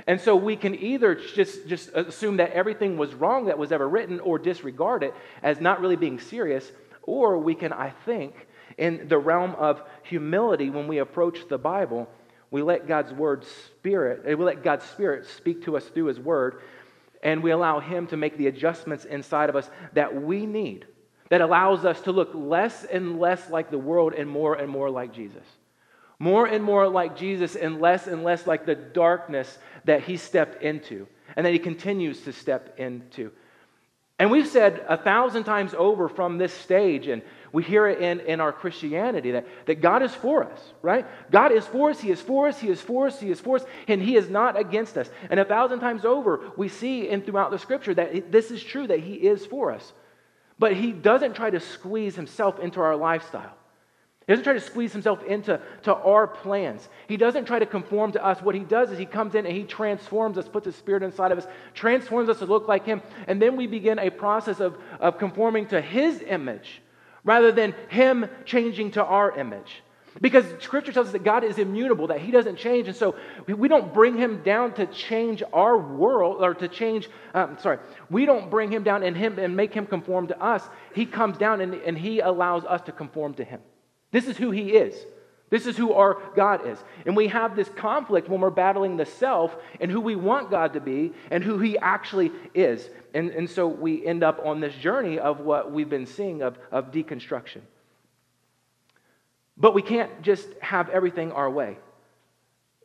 And 0.06 0.20
so 0.20 0.37
we 0.37 0.56
can 0.56 0.75
either 0.75 1.14
just, 1.14 1.66
just 1.66 1.90
assume 1.94 2.38
that 2.38 2.52
everything 2.52 2.96
was 2.96 3.14
wrong 3.14 3.46
that 3.46 3.58
was 3.58 3.72
ever 3.72 3.88
written 3.88 4.20
or 4.20 4.38
disregard 4.38 5.02
it 5.02 5.14
as 5.42 5.60
not 5.60 5.81
really 5.81 5.96
being 5.96 6.20
serious, 6.20 6.70
or 7.02 7.38
we 7.38 7.54
can, 7.54 7.72
I 7.72 7.90
think, 8.04 8.34
in 8.78 9.08
the 9.08 9.19
realm 9.19 9.54
of 9.56 9.82
humility, 10.02 10.70
when 10.70 10.87
we 10.87 10.98
approach 10.98 11.48
the 11.48 11.58
Bible, 11.58 12.08
we 12.50 12.62
let 12.62 12.87
God's 12.87 13.12
word 13.12 13.44
spirit, 13.44 14.22
eh, 14.26 14.34
we 14.34 14.44
let 14.44 14.62
God's 14.62 14.84
spirit 14.87 15.26
speak 15.26 15.64
to 15.64 15.76
us 15.76 15.84
through 15.87 16.06
his 16.06 16.20
word, 16.20 16.62
and 17.22 17.42
we 17.42 17.50
allow 17.50 17.81
him 17.81 18.06
to 18.08 18.16
make 18.16 18.37
the 18.38 18.46
adjustments 18.46 19.04
inside 19.04 19.48
of 19.50 19.56
us 19.56 19.70
that 19.92 20.22
we 20.22 20.46
need 20.46 20.87
that 21.31 21.41
allows 21.41 21.85
us 21.85 22.00
to 22.03 22.12
look 22.12 22.32
less 22.35 22.85
and 22.85 23.19
less 23.19 23.49
like 23.49 23.71
the 23.71 23.79
world 23.79 24.12
and 24.12 24.29
more 24.29 24.55
and 24.55 24.69
more 24.69 24.91
like 24.91 25.15
Jesus. 25.15 25.44
More 26.19 26.44
and 26.44 26.62
more 26.62 26.87
like 26.87 27.17
Jesus 27.17 27.56
and 27.56 27.81
less 27.81 28.06
and 28.06 28.23
less 28.23 28.47
like 28.47 28.67
the 28.67 28.75
darkness 28.75 29.59
that 29.87 30.03
he 30.03 30.19
stepped 30.19 30.62
into 30.62 31.06
and 31.35 31.47
that 31.47 31.53
he 31.53 31.59
continues 31.59 32.21
to 32.23 32.32
step 32.32 32.79
into. 32.79 33.31
And 34.19 34.31
we've 34.31 34.47
said 34.47 34.85
a 34.87 34.99
thousand 34.99 35.44
times 35.44 35.73
over 35.73 36.06
from 36.06 36.37
this 36.37 36.53
stage, 36.53 37.06
and 37.06 37.23
we 37.53 37.62
hear 37.62 37.87
it 37.87 38.03
in, 38.03 38.21
in 38.21 38.38
our 38.38 38.53
Christianity 38.53 39.31
that, 39.31 39.47
that 39.65 39.81
God 39.81 40.03
is 40.03 40.15
for 40.15 40.44
us, 40.44 40.61
right? 40.83 41.06
God 41.31 41.53
is 41.53 41.65
for 41.65 41.88
us, 41.88 42.00
He 42.00 42.11
is 42.11 42.21
for 42.21 42.47
us, 42.47 42.59
He 42.61 42.69
is 42.69 42.83
for 42.83 43.06
us, 43.06 43.19
He 43.19 43.31
is 43.31 43.41
for 43.41 43.56
us, 43.56 43.65
and 43.88 44.03
He 44.03 44.17
is 44.17 44.29
not 44.29 44.61
against 44.61 44.99
us. 44.99 45.09
And 45.31 45.41
a 45.41 45.44
thousand 45.47 45.81
times 45.81 46.05
over, 46.05 46.53
we 46.59 46.69
see 46.69 47.09
in 47.09 47.23
throughout 47.23 47.50
the 47.50 47.59
scripture 47.59 47.94
that 47.94 48.31
this 48.31 48.50
is 48.50 48.62
true, 48.62 48.87
that 48.88 49.00
He 49.00 49.15
is 49.15 49.47
for 49.47 49.73
us. 49.73 49.91
But 50.61 50.75
he 50.75 50.93
doesn't 50.93 51.33
try 51.33 51.49
to 51.49 51.59
squeeze 51.59 52.15
himself 52.15 52.61
into 52.61 52.81
our 52.83 52.95
lifestyle. 52.95 53.57
He 54.27 54.33
doesn't 54.35 54.45
try 54.45 54.53
to 54.53 54.61
squeeze 54.61 54.93
himself 54.93 55.25
into 55.25 55.59
to 55.85 55.95
our 55.95 56.27
plans. 56.27 56.87
He 57.09 57.17
doesn't 57.17 57.47
try 57.47 57.59
to 57.59 57.67
conform 57.67 58.12
to 58.12 58.25
us. 58.25 58.43
What 58.43 58.55
he 58.55 58.61
does 58.61 58.93
is 58.93 58.99
he 58.99 59.07
comes 59.07 59.35
in 59.35 59.47
and 59.47 59.57
he 59.57 59.65
transforms 59.65 60.37
us, 60.37 60.47
puts 60.47 60.67
his 60.67 60.77
spirit 60.77 61.03
inside 61.03 61.33
of 61.33 61.39
us, 61.39 61.47
transforms 61.73 62.29
us 62.29 62.41
to 62.41 62.45
look 62.45 62.69
like 62.69 62.85
him, 62.85 63.01
and 63.27 63.41
then 63.41 63.57
we 63.57 63.67
begin 63.67 63.99
a 63.99 64.11
process 64.11 64.61
of, 64.61 64.77
of 65.01 65.19
conforming 65.19 65.67
to 65.69 65.81
his 65.81 66.21
image 66.21 66.83
rather 67.25 67.51
than 67.53 67.75
him 67.89 68.27
changing 68.45 68.91
to 68.93 69.05
our 69.05 69.37
image. 69.39 69.83
Because 70.21 70.45
scripture 70.61 70.93
tells 70.93 71.09
us 71.09 71.12
that 71.12 71.25
God 71.25 71.45
is 71.45 71.59
immutable, 71.59 72.09
that 72.09 72.21
he 72.21 72.31
doesn't 72.31 72.57
change. 72.57 72.89
And 72.89 72.97
so 72.97 73.15
we 73.47 73.69
don't 73.69 73.95
bring 73.95 74.17
him 74.17 74.43
down 74.43 74.73
to 74.75 74.87
change 74.87 75.43
our 75.53 75.79
world 75.79 76.39
or 76.41 76.55
to 76.55 76.69
change, 76.69 77.09
um, 77.33 77.57
sorry, 77.61 77.79
we 78.11 78.27
don't 78.27 78.51
bring 78.51 78.73
him 78.73 78.83
down 78.83 79.03
and 79.03 79.17
him 79.17 79.39
and 79.39 79.57
make 79.57 79.73
him 79.73 79.87
conform 79.87 80.27
to 80.29 80.43
us. 80.43 80.69
He 80.95 81.07
comes 81.07 81.39
down 81.39 81.61
and, 81.61 81.75
and 81.75 81.97
he 81.97 82.21
allows 82.21 82.65
us 82.65 82.81
to 82.83 82.93
conform 82.93 83.35
to 83.35 83.45
him. 83.45 83.61
This 84.11 84.27
is 84.27 84.37
who 84.37 84.51
he 84.51 84.71
is. 84.73 84.95
This 85.51 85.67
is 85.67 85.77
who 85.77 85.93
our 85.93 86.19
God 86.37 86.67
is. 86.67 86.79
And 87.07 87.17
we 87.17 87.27
have 87.29 87.57
this 87.57 87.69
conflict 87.69 88.29
when 88.29 88.41
we're 88.41 88.51
battling 88.51 88.97
the 88.97 89.07
self 89.07 89.55
and 89.81 89.91
who 89.91 90.01
we 90.01 90.15
want 90.15 90.51
God 90.51 90.73
to 90.75 90.81
be 90.81 91.12
and 91.31 91.43
who 91.43 91.59
he 91.59 91.76
actually 91.79 92.31
is. 92.55 92.88
And, 93.14 93.31
and 93.31 93.50
so 93.50 93.67
we 93.67 94.07
end 94.07 94.23
up 94.23 94.40
on 94.45 94.61
this 94.61 94.75
journey 94.75 95.19
of 95.19 95.40
what 95.40 95.73
we've 95.73 95.90
been 95.90 96.07
seeing 96.07 96.43
of, 96.43 96.59
of 96.71 96.93
deconstruction. 96.93 97.62
But 99.61 99.75
we 99.75 99.83
can't 99.83 100.23
just 100.23 100.49
have 100.61 100.88
everything 100.88 101.33
our 101.33 101.50
way. 101.50 101.76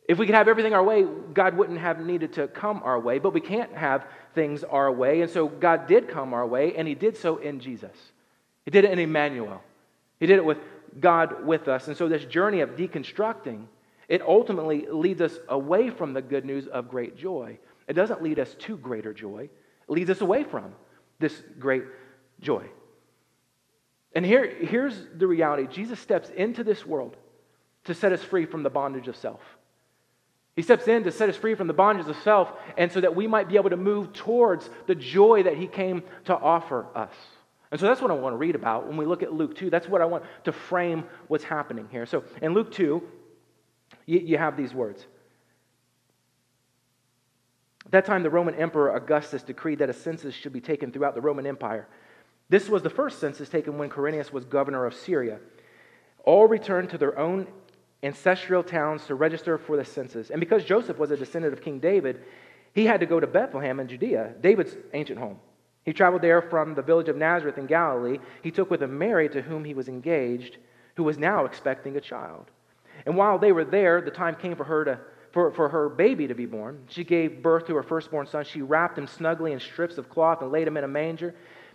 If 0.08 0.18
we 0.18 0.26
could 0.26 0.36
have 0.36 0.46
everything 0.46 0.74
our 0.74 0.84
way, 0.84 1.04
God 1.32 1.56
wouldn't 1.56 1.80
have 1.80 1.98
needed 1.98 2.34
to 2.34 2.46
come 2.46 2.82
our 2.84 3.00
way, 3.00 3.18
but 3.18 3.32
we 3.32 3.40
can't 3.40 3.72
have 3.72 4.06
things 4.34 4.62
our 4.62 4.92
way. 4.92 5.22
And 5.22 5.30
so 5.30 5.48
God 5.48 5.88
did 5.88 6.08
come 6.08 6.32
our 6.32 6.46
way, 6.46 6.76
and 6.76 6.86
He 6.86 6.94
did 6.94 7.16
so 7.16 7.38
in 7.38 7.58
Jesus. 7.58 7.96
He 8.64 8.70
did 8.70 8.84
it 8.84 8.92
in 8.92 8.98
Emmanuel. 8.98 9.62
He 10.20 10.26
did 10.26 10.36
it 10.36 10.44
with 10.44 10.58
God 11.00 11.44
with 11.44 11.66
us. 11.66 11.88
And 11.88 11.96
so 11.96 12.08
this 12.08 12.24
journey 12.24 12.60
of 12.60 12.70
deconstructing, 12.70 13.66
it 14.08 14.22
ultimately 14.22 14.86
leads 14.88 15.20
us 15.20 15.38
away 15.48 15.90
from 15.90 16.12
the 16.12 16.22
good 16.22 16.44
news 16.44 16.66
of 16.68 16.88
great 16.88 17.16
joy. 17.16 17.58
It 17.88 17.94
doesn't 17.94 18.22
lead 18.22 18.38
us 18.38 18.54
to 18.60 18.76
greater 18.76 19.12
joy, 19.12 19.48
it 19.88 19.92
leads 19.92 20.10
us 20.10 20.20
away 20.20 20.44
from 20.44 20.72
this 21.18 21.42
great 21.58 21.84
joy. 22.40 22.66
And 24.16 24.24
here, 24.24 24.48
here's 24.48 24.98
the 25.14 25.26
reality 25.26 25.66
Jesus 25.70 26.00
steps 26.00 26.30
into 26.30 26.64
this 26.64 26.86
world 26.86 27.18
to 27.84 27.92
set 27.92 28.12
us 28.12 28.22
free 28.22 28.46
from 28.46 28.62
the 28.62 28.70
bondage 28.70 29.08
of 29.08 29.14
self. 29.14 29.42
He 30.56 30.62
steps 30.62 30.88
in 30.88 31.04
to 31.04 31.12
set 31.12 31.28
us 31.28 31.36
free 31.36 31.54
from 31.54 31.66
the 31.66 31.74
bondage 31.74 32.08
of 32.08 32.16
self, 32.22 32.50
and 32.78 32.90
so 32.90 33.02
that 33.02 33.14
we 33.14 33.26
might 33.26 33.46
be 33.46 33.56
able 33.56 33.68
to 33.68 33.76
move 33.76 34.14
towards 34.14 34.70
the 34.86 34.94
joy 34.94 35.42
that 35.42 35.58
He 35.58 35.66
came 35.66 36.02
to 36.24 36.34
offer 36.34 36.86
us. 36.94 37.12
And 37.70 37.78
so 37.78 37.84
that's 37.84 38.00
what 38.00 38.10
I 38.10 38.14
want 38.14 38.32
to 38.32 38.38
read 38.38 38.54
about 38.54 38.88
when 38.88 38.96
we 38.96 39.04
look 39.04 39.22
at 39.22 39.34
Luke 39.34 39.54
2. 39.54 39.68
That's 39.68 39.86
what 39.86 40.00
I 40.00 40.06
want 40.06 40.24
to 40.44 40.52
frame 40.52 41.04
what's 41.28 41.44
happening 41.44 41.86
here. 41.90 42.06
So 42.06 42.24
in 42.40 42.54
Luke 42.54 42.72
2, 42.72 43.02
you, 44.06 44.18
you 44.18 44.38
have 44.38 44.56
these 44.56 44.72
words. 44.72 45.04
At 47.84 47.92
that 47.92 48.04
time, 48.06 48.22
the 48.22 48.30
Roman 48.30 48.54
Emperor 48.54 48.96
Augustus 48.96 49.42
decreed 49.42 49.80
that 49.80 49.90
a 49.90 49.92
census 49.92 50.34
should 50.34 50.54
be 50.54 50.62
taken 50.62 50.90
throughout 50.90 51.14
the 51.14 51.20
Roman 51.20 51.46
Empire. 51.46 51.86
This 52.48 52.68
was 52.68 52.82
the 52.82 52.90
first 52.90 53.18
census 53.18 53.48
taken 53.48 53.78
when 53.78 53.90
Quirinius 53.90 54.32
was 54.32 54.44
governor 54.44 54.86
of 54.86 54.94
Syria. 54.94 55.38
All 56.24 56.46
returned 56.46 56.90
to 56.90 56.98
their 56.98 57.18
own 57.18 57.46
ancestral 58.02 58.62
towns 58.62 59.04
to 59.06 59.14
register 59.14 59.58
for 59.58 59.76
the 59.76 59.84
census. 59.84 60.30
And 60.30 60.38
because 60.38 60.64
Joseph 60.64 60.98
was 60.98 61.10
a 61.10 61.16
descendant 61.16 61.52
of 61.52 61.62
King 61.62 61.80
David, 61.80 62.22
he 62.72 62.84
had 62.84 63.00
to 63.00 63.06
go 63.06 63.18
to 63.18 63.26
Bethlehem 63.26 63.80
in 63.80 63.88
Judea, 63.88 64.34
David's 64.40 64.76
ancient 64.92 65.18
home. 65.18 65.38
He 65.84 65.92
traveled 65.92 66.22
there 66.22 66.42
from 66.42 66.74
the 66.74 66.82
village 66.82 67.08
of 67.08 67.16
Nazareth 67.16 67.58
in 67.58 67.66
Galilee. 67.66 68.18
He 68.42 68.50
took 68.50 68.70
with 68.70 68.82
him 68.82 68.98
Mary, 68.98 69.28
to 69.30 69.42
whom 69.42 69.64
he 69.64 69.74
was 69.74 69.88
engaged, 69.88 70.58
who 70.96 71.04
was 71.04 71.18
now 71.18 71.44
expecting 71.44 71.96
a 71.96 72.00
child. 72.00 72.50
And 73.06 73.16
while 73.16 73.38
they 73.38 73.52
were 73.52 73.64
there, 73.64 74.00
the 74.00 74.10
time 74.10 74.34
came 74.34 74.56
for 74.56 74.64
her 74.64 74.84
to 74.84 75.00
for, 75.32 75.52
for 75.52 75.68
her 75.68 75.90
baby 75.90 76.26
to 76.28 76.34
be 76.34 76.46
born. 76.46 76.84
She 76.88 77.04
gave 77.04 77.42
birth 77.42 77.66
to 77.66 77.74
her 77.74 77.82
firstborn 77.82 78.26
son. 78.26 78.44
She 78.44 78.62
wrapped 78.62 78.96
him 78.96 79.06
snugly 79.06 79.52
in 79.52 79.60
strips 79.60 79.98
of 79.98 80.08
cloth 80.08 80.40
and 80.40 80.50
laid 80.50 80.66
him 80.66 80.78
in 80.78 80.84
a 80.84 80.88
manger 80.88 81.34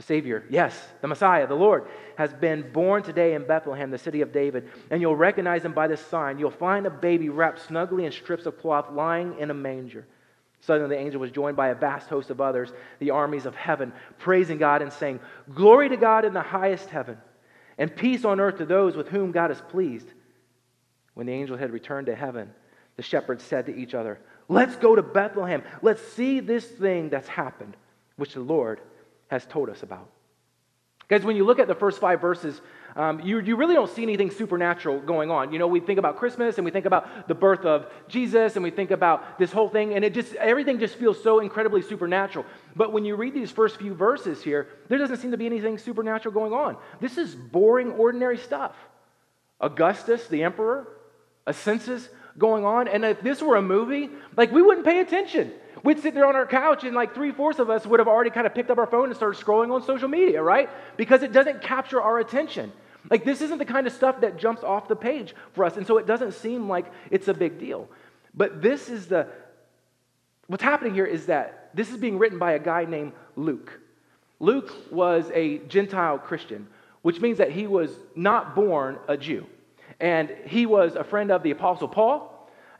The 0.00 0.06
Savior, 0.06 0.44
yes, 0.48 0.82
the 1.02 1.08
Messiah, 1.08 1.46
the 1.46 1.54
Lord, 1.54 1.86
has 2.16 2.32
been 2.32 2.72
born 2.72 3.02
today 3.02 3.34
in 3.34 3.46
Bethlehem, 3.46 3.90
the 3.90 3.98
city 3.98 4.22
of 4.22 4.32
David. 4.32 4.70
And 4.90 5.02
you'll 5.02 5.14
recognize 5.14 5.62
him 5.62 5.74
by 5.74 5.88
this 5.88 6.00
sign. 6.00 6.38
You'll 6.38 6.50
find 6.50 6.86
a 6.86 6.90
baby 6.90 7.28
wrapped 7.28 7.66
snugly 7.66 8.06
in 8.06 8.12
strips 8.12 8.46
of 8.46 8.58
cloth 8.58 8.90
lying 8.90 9.38
in 9.38 9.50
a 9.50 9.54
manger. 9.54 10.06
Suddenly, 10.60 10.96
the 10.96 11.02
angel 11.02 11.20
was 11.20 11.30
joined 11.30 11.58
by 11.58 11.68
a 11.68 11.74
vast 11.74 12.08
host 12.08 12.30
of 12.30 12.40
others, 12.40 12.72
the 12.98 13.10
armies 13.10 13.44
of 13.44 13.54
heaven, 13.54 13.92
praising 14.16 14.56
God 14.56 14.80
and 14.80 14.90
saying, 14.90 15.20
Glory 15.54 15.90
to 15.90 15.98
God 15.98 16.24
in 16.24 16.32
the 16.32 16.40
highest 16.40 16.88
heaven, 16.88 17.18
and 17.76 17.94
peace 17.94 18.24
on 18.24 18.40
earth 18.40 18.56
to 18.56 18.64
those 18.64 18.96
with 18.96 19.08
whom 19.08 19.32
God 19.32 19.50
is 19.50 19.60
pleased. 19.68 20.08
When 21.12 21.26
the 21.26 21.34
angel 21.34 21.58
had 21.58 21.72
returned 21.72 22.06
to 22.06 22.14
heaven, 22.14 22.54
the 22.96 23.02
shepherds 23.02 23.44
said 23.44 23.66
to 23.66 23.76
each 23.76 23.92
other, 23.92 24.18
Let's 24.48 24.76
go 24.76 24.96
to 24.96 25.02
Bethlehem. 25.02 25.62
Let's 25.82 26.02
see 26.14 26.40
this 26.40 26.64
thing 26.64 27.10
that's 27.10 27.28
happened, 27.28 27.76
which 28.16 28.32
the 28.32 28.40
Lord 28.40 28.80
has 29.30 29.46
told 29.46 29.70
us 29.70 29.82
about. 29.82 30.10
Guys, 31.08 31.24
when 31.24 31.34
you 31.34 31.44
look 31.44 31.58
at 31.58 31.66
the 31.66 31.74
first 31.74 31.98
five 31.98 32.20
verses, 32.20 32.60
um, 32.94 33.20
you, 33.20 33.40
you 33.40 33.56
really 33.56 33.74
don't 33.74 33.90
see 33.90 34.02
anything 34.02 34.30
supernatural 34.30 35.00
going 35.00 35.30
on. 35.30 35.52
You 35.52 35.58
know, 35.58 35.66
we 35.66 35.80
think 35.80 35.98
about 35.98 36.16
Christmas 36.16 36.56
and 36.56 36.64
we 36.64 36.70
think 36.70 36.86
about 36.86 37.26
the 37.26 37.34
birth 37.34 37.64
of 37.64 37.86
Jesus 38.08 38.54
and 38.54 38.62
we 38.62 38.70
think 38.70 38.90
about 38.92 39.38
this 39.38 39.50
whole 39.50 39.68
thing, 39.68 39.94
and 39.94 40.04
it 40.04 40.14
just 40.14 40.34
everything 40.34 40.78
just 40.78 40.96
feels 40.96 41.20
so 41.20 41.40
incredibly 41.40 41.82
supernatural. 41.82 42.44
But 42.76 42.92
when 42.92 43.04
you 43.04 43.16
read 43.16 43.34
these 43.34 43.50
first 43.50 43.78
few 43.78 43.94
verses 43.94 44.42
here, 44.42 44.68
there 44.88 44.98
doesn't 44.98 45.16
seem 45.16 45.32
to 45.32 45.36
be 45.36 45.46
anything 45.46 45.78
supernatural 45.78 46.32
going 46.32 46.52
on. 46.52 46.76
This 47.00 47.18
is 47.18 47.34
boring, 47.34 47.92
ordinary 47.92 48.38
stuff. 48.38 48.76
Augustus, 49.60 50.26
the 50.28 50.44
emperor, 50.44 50.88
a 51.46 51.52
census 51.52 52.08
going 52.38 52.64
on, 52.64 52.86
and 52.86 53.04
if 53.04 53.20
this 53.20 53.42
were 53.42 53.56
a 53.56 53.62
movie, 53.62 54.10
like 54.36 54.52
we 54.52 54.62
wouldn't 54.62 54.86
pay 54.86 55.00
attention. 55.00 55.52
We'd 55.82 56.00
sit 56.00 56.14
there 56.14 56.26
on 56.26 56.36
our 56.36 56.46
couch, 56.46 56.84
and 56.84 56.94
like 56.94 57.14
three 57.14 57.32
fourths 57.32 57.58
of 57.58 57.70
us 57.70 57.86
would 57.86 58.00
have 58.00 58.08
already 58.08 58.30
kind 58.30 58.46
of 58.46 58.54
picked 58.54 58.70
up 58.70 58.78
our 58.78 58.86
phone 58.86 59.06
and 59.06 59.16
started 59.16 59.42
scrolling 59.42 59.72
on 59.72 59.82
social 59.82 60.08
media, 60.08 60.42
right? 60.42 60.68
Because 60.96 61.22
it 61.22 61.32
doesn't 61.32 61.62
capture 61.62 62.00
our 62.00 62.18
attention. 62.18 62.72
Like, 63.08 63.24
this 63.24 63.40
isn't 63.40 63.58
the 63.58 63.64
kind 63.64 63.86
of 63.86 63.92
stuff 63.92 64.20
that 64.20 64.36
jumps 64.36 64.62
off 64.62 64.88
the 64.88 64.96
page 64.96 65.34
for 65.52 65.64
us, 65.64 65.76
and 65.76 65.86
so 65.86 65.96
it 65.98 66.06
doesn't 66.06 66.32
seem 66.32 66.68
like 66.68 66.86
it's 67.10 67.28
a 67.28 67.34
big 67.34 67.58
deal. 67.58 67.88
But 68.34 68.60
this 68.60 68.88
is 68.90 69.06
the, 69.06 69.26
what's 70.48 70.62
happening 70.62 70.94
here 70.94 71.06
is 71.06 71.26
that 71.26 71.70
this 71.74 71.90
is 71.90 71.96
being 71.96 72.18
written 72.18 72.38
by 72.38 72.52
a 72.52 72.58
guy 72.58 72.84
named 72.84 73.12
Luke. 73.36 73.80
Luke 74.38 74.72
was 74.90 75.30
a 75.32 75.58
Gentile 75.58 76.18
Christian, 76.18 76.66
which 77.02 77.20
means 77.20 77.38
that 77.38 77.52
he 77.52 77.66
was 77.66 77.90
not 78.14 78.54
born 78.54 78.98
a 79.08 79.16
Jew. 79.16 79.46
And 79.98 80.30
he 80.46 80.66
was 80.66 80.94
a 80.94 81.04
friend 81.04 81.30
of 81.30 81.42
the 81.42 81.50
Apostle 81.50 81.88
Paul 81.88 82.29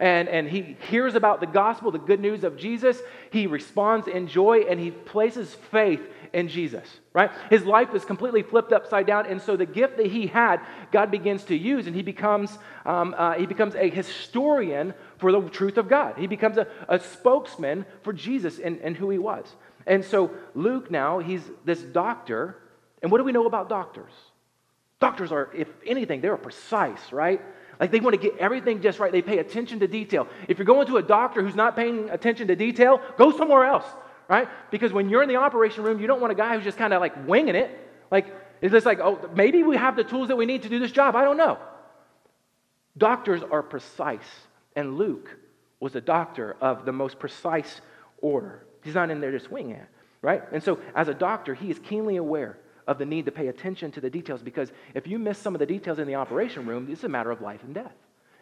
and, 0.01 0.31
and 0.31 0.49
he 0.49 0.79
hears 0.89 1.15
about 1.15 1.41
the 1.41 1.47
gospel, 1.47 1.91
the 1.91 1.99
good 1.99 2.21
news 2.21 2.43
of 2.43 2.57
Jesus. 2.57 2.99
He 3.31 3.47
responds 3.47 4.09
in 4.09 4.29
joy 4.29 4.61
and 4.61 4.81
he 4.81 4.91
places 4.91 5.55
faith 5.71 6.01
in 6.33 6.49
Jesus, 6.49 6.89
right? 7.13 7.31
His 7.51 7.65
life 7.67 7.95
is 7.95 8.07
completely 8.07 8.43
flipped 8.43 8.73
upside 8.73 9.07
down. 9.07 9.27
And 9.27 9.43
so 9.43 9.57
the 9.57 9.67
gift 9.67 9.99
that 9.99 10.07
he 10.07 10.27
had, 10.27 10.61
God 10.91 11.11
begins 11.11 11.45
to 11.45 11.57
use 11.57 11.87
and 11.87 11.95
he 11.95 12.03
becomes, 12.03 12.59
um, 12.87 13.15
uh, 13.17 13.35
he 13.35 13.45
becomes 13.45 13.75
a 13.75 13.91
historian 13.91 14.95
for 15.19 15.33
the 15.33 15.43
truth 15.51 15.77
of 15.77 15.87
God. 15.87 16.17
He 16.17 16.27
becomes 16.27 16.57
a, 16.57 16.67
a 16.89 16.99
spokesman 16.99 17.85
for 18.03 18.15
Jesus 18.15 18.59
and, 18.59 18.81
and 18.81 18.97
who 18.97 19.11
he 19.11 19.19
was. 19.19 19.55
And 19.87 20.03
so 20.03 20.31
Luke 20.55 20.91
now, 20.91 21.19
he's 21.19 21.43
this 21.67 21.83
doctor. 21.83 22.57
And 23.03 23.13
what 23.13 23.19
do 23.19 23.25
we 23.25 23.33
know 23.33 23.47
about 23.47 23.69
doctors? 23.69 24.13
Doctors 24.99 25.31
are, 25.31 25.51
if 25.55 25.69
anything, 25.87 26.23
they're 26.23 26.39
precise, 26.39 27.13
right? 27.13 27.43
Like 27.81 27.91
they 27.91 28.01
want 28.01 28.15
to 28.15 28.21
get 28.21 28.37
everything 28.37 28.83
just 28.83 28.99
right. 28.99 29.11
They 29.11 29.23
pay 29.23 29.39
attention 29.39 29.81
to 29.81 29.89
detail. 29.89 30.29
If 30.47 30.59
you're 30.59 30.67
going 30.67 30.87
to 30.89 30.99
a 30.99 31.03
doctor 31.03 31.43
who's 31.43 31.55
not 31.55 31.75
paying 31.75 32.11
attention 32.11 32.49
to 32.49 32.57
detail, 32.57 33.01
go 33.17 33.35
somewhere 33.35 33.65
else, 33.65 33.87
right? 34.29 34.49
Because 34.71 34.93
when 34.93 35.09
you're 35.09 35.23
in 35.23 35.31
the 35.31 35.37
operation 35.37 35.83
room, 35.83 35.99
you 35.99 36.07
don't 36.07 36.21
want 36.21 36.31
a 36.31 36.37
guy 36.37 36.55
who's 36.55 36.65
just 36.65 36.77
kind 36.77 36.93
of 36.93 37.01
like 37.01 37.27
winging 37.27 37.55
it. 37.55 37.71
Like, 38.11 38.27
it's 38.61 38.73
just 38.73 38.85
like, 38.85 39.01
oh, 39.01 39.31
maybe 39.35 39.63
we 39.63 39.79
have 39.79 39.97
the 39.97 40.05
tools 40.05 40.29
that 40.29 40.37
we 40.37 40.45
need 40.45 40.65
to 40.65 40.69
do 40.69 40.79
this 40.79 40.93
job. 40.93 41.17
I 41.17 41.25
don't 41.25 41.39
know. 41.39 41.59
Doctors 42.99 43.43
are 43.51 43.63
precise. 43.63 44.21
And 44.77 44.99
Luke 44.99 45.35
was 45.81 45.95
a 45.95 46.01
doctor 46.03 46.57
of 46.61 46.85
the 46.85 46.93
most 46.93 47.19
precise 47.19 47.81
order. 48.21 48.67
He's 48.85 48.95
not 48.95 49.11
in 49.11 49.23
there 49.23 49.33
just 49.33 49.51
winging 49.51 49.77
it, 49.77 49.89
right? 50.21 50.43
And 50.53 50.63
so, 50.63 50.79
as 50.95 51.09
a 51.09 51.15
doctor, 51.15 51.55
he 51.55 51.71
is 51.71 51.79
keenly 51.79 52.17
aware 52.17 52.59
of 52.91 52.99
the 52.99 53.07
need 53.07 53.25
to 53.25 53.31
pay 53.31 53.47
attention 53.47 53.93
to 53.93 54.01
the 54.01 54.11
details 54.11 54.43
because 54.43 54.73
if 54.95 55.07
you 55.07 55.17
miss 55.17 55.39
some 55.39 55.55
of 55.55 55.61
the 55.61 55.67
details 55.67 56.01
in 56.01 56.09
the 56.09 56.17
operation 56.17 56.67
room, 56.67 56.89
it's 56.91 57.05
a 57.05 57.09
matter 57.09 57.31
of 57.31 57.41
life 57.41 57.63
and 57.63 57.73
death. 57.73 57.95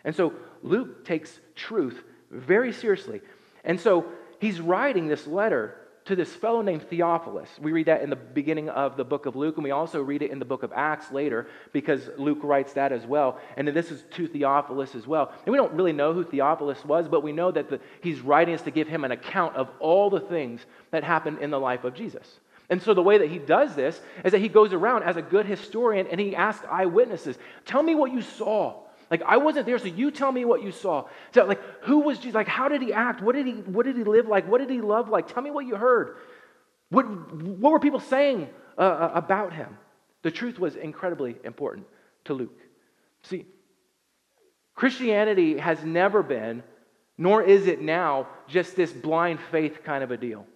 And 0.04 0.16
so 0.16 0.32
Luke 0.62 1.04
takes 1.04 1.38
truth 1.54 2.02
very 2.30 2.72
seriously. 2.72 3.20
And 3.62 3.78
so 3.78 4.06
he's 4.40 4.58
writing 4.58 5.06
this 5.06 5.26
letter 5.26 5.76
to 6.06 6.16
this 6.16 6.34
fellow 6.34 6.62
named 6.62 6.82
Theophilus. 6.84 7.50
We 7.60 7.72
read 7.72 7.84
that 7.86 8.00
in 8.00 8.08
the 8.08 8.16
beginning 8.16 8.70
of 8.70 8.96
the 8.96 9.04
book 9.04 9.26
of 9.26 9.36
Luke, 9.36 9.56
and 9.56 9.64
we 9.64 9.72
also 9.72 10.00
read 10.00 10.22
it 10.22 10.30
in 10.30 10.38
the 10.38 10.46
book 10.46 10.62
of 10.62 10.72
Acts 10.74 11.12
later 11.12 11.46
because 11.74 12.08
Luke 12.16 12.38
writes 12.42 12.72
that 12.72 12.90
as 12.90 13.04
well. 13.04 13.38
And 13.58 13.68
this 13.68 13.90
is 13.90 14.02
to 14.12 14.26
Theophilus 14.26 14.94
as 14.94 15.06
well. 15.06 15.30
And 15.44 15.52
we 15.52 15.58
don't 15.58 15.74
really 15.74 15.92
know 15.92 16.14
who 16.14 16.24
Theophilus 16.24 16.82
was, 16.86 17.06
but 17.06 17.22
we 17.22 17.32
know 17.32 17.50
that 17.50 17.68
the, 17.68 17.80
he's 18.00 18.20
writing 18.20 18.54
us 18.54 18.62
to 18.62 18.70
give 18.70 18.88
him 18.88 19.04
an 19.04 19.12
account 19.12 19.56
of 19.56 19.68
all 19.78 20.08
the 20.08 20.20
things 20.20 20.64
that 20.90 21.04
happened 21.04 21.40
in 21.40 21.50
the 21.50 21.60
life 21.60 21.84
of 21.84 21.92
Jesus. 21.92 22.40
And 22.70 22.82
so 22.82 22.92
the 22.92 23.02
way 23.02 23.18
that 23.18 23.30
he 23.30 23.38
does 23.38 23.74
this 23.74 24.00
is 24.24 24.32
that 24.32 24.40
he 24.40 24.48
goes 24.48 24.72
around 24.72 25.02
as 25.02 25.16
a 25.16 25.22
good 25.22 25.46
historian 25.46 26.06
and 26.08 26.20
he 26.20 26.36
asks 26.36 26.64
eyewitnesses, 26.70 27.38
Tell 27.64 27.82
me 27.82 27.94
what 27.94 28.12
you 28.12 28.20
saw. 28.20 28.82
Like 29.10 29.22
I 29.22 29.38
wasn't 29.38 29.64
there, 29.64 29.78
so 29.78 29.86
you 29.86 30.10
tell 30.10 30.30
me 30.30 30.44
what 30.44 30.62
you 30.62 30.70
saw. 30.70 31.06
So 31.32 31.44
like 31.46 31.60
who 31.84 32.00
was 32.00 32.18
Jesus? 32.18 32.34
Like 32.34 32.48
how 32.48 32.68
did 32.68 32.82
he 32.82 32.92
act? 32.92 33.22
What 33.22 33.34
did 33.34 33.46
he 33.46 33.52
what 33.52 33.86
did 33.86 33.96
he 33.96 34.04
live 34.04 34.26
like? 34.26 34.46
What 34.46 34.58
did 34.58 34.68
he 34.68 34.82
love 34.82 35.08
like? 35.08 35.32
Tell 35.32 35.42
me 35.42 35.50
what 35.50 35.66
you 35.66 35.76
heard. 35.76 36.16
What, 36.90 37.04
what 37.04 37.72
were 37.72 37.80
people 37.80 38.00
saying 38.00 38.48
uh, 38.76 38.80
uh 38.80 39.10
about 39.14 39.54
him? 39.54 39.76
The 40.22 40.30
truth 40.30 40.58
was 40.58 40.76
incredibly 40.76 41.36
important 41.44 41.86
to 42.24 42.34
Luke. 42.34 42.58
See, 43.22 43.46
Christianity 44.74 45.58
has 45.58 45.82
never 45.84 46.22
been, 46.22 46.62
nor 47.16 47.42
is 47.42 47.66
it 47.66 47.80
now, 47.80 48.28
just 48.46 48.76
this 48.76 48.92
blind 48.92 49.40
faith 49.50 49.82
kind 49.84 50.04
of 50.04 50.10
a 50.10 50.16
deal 50.16 50.46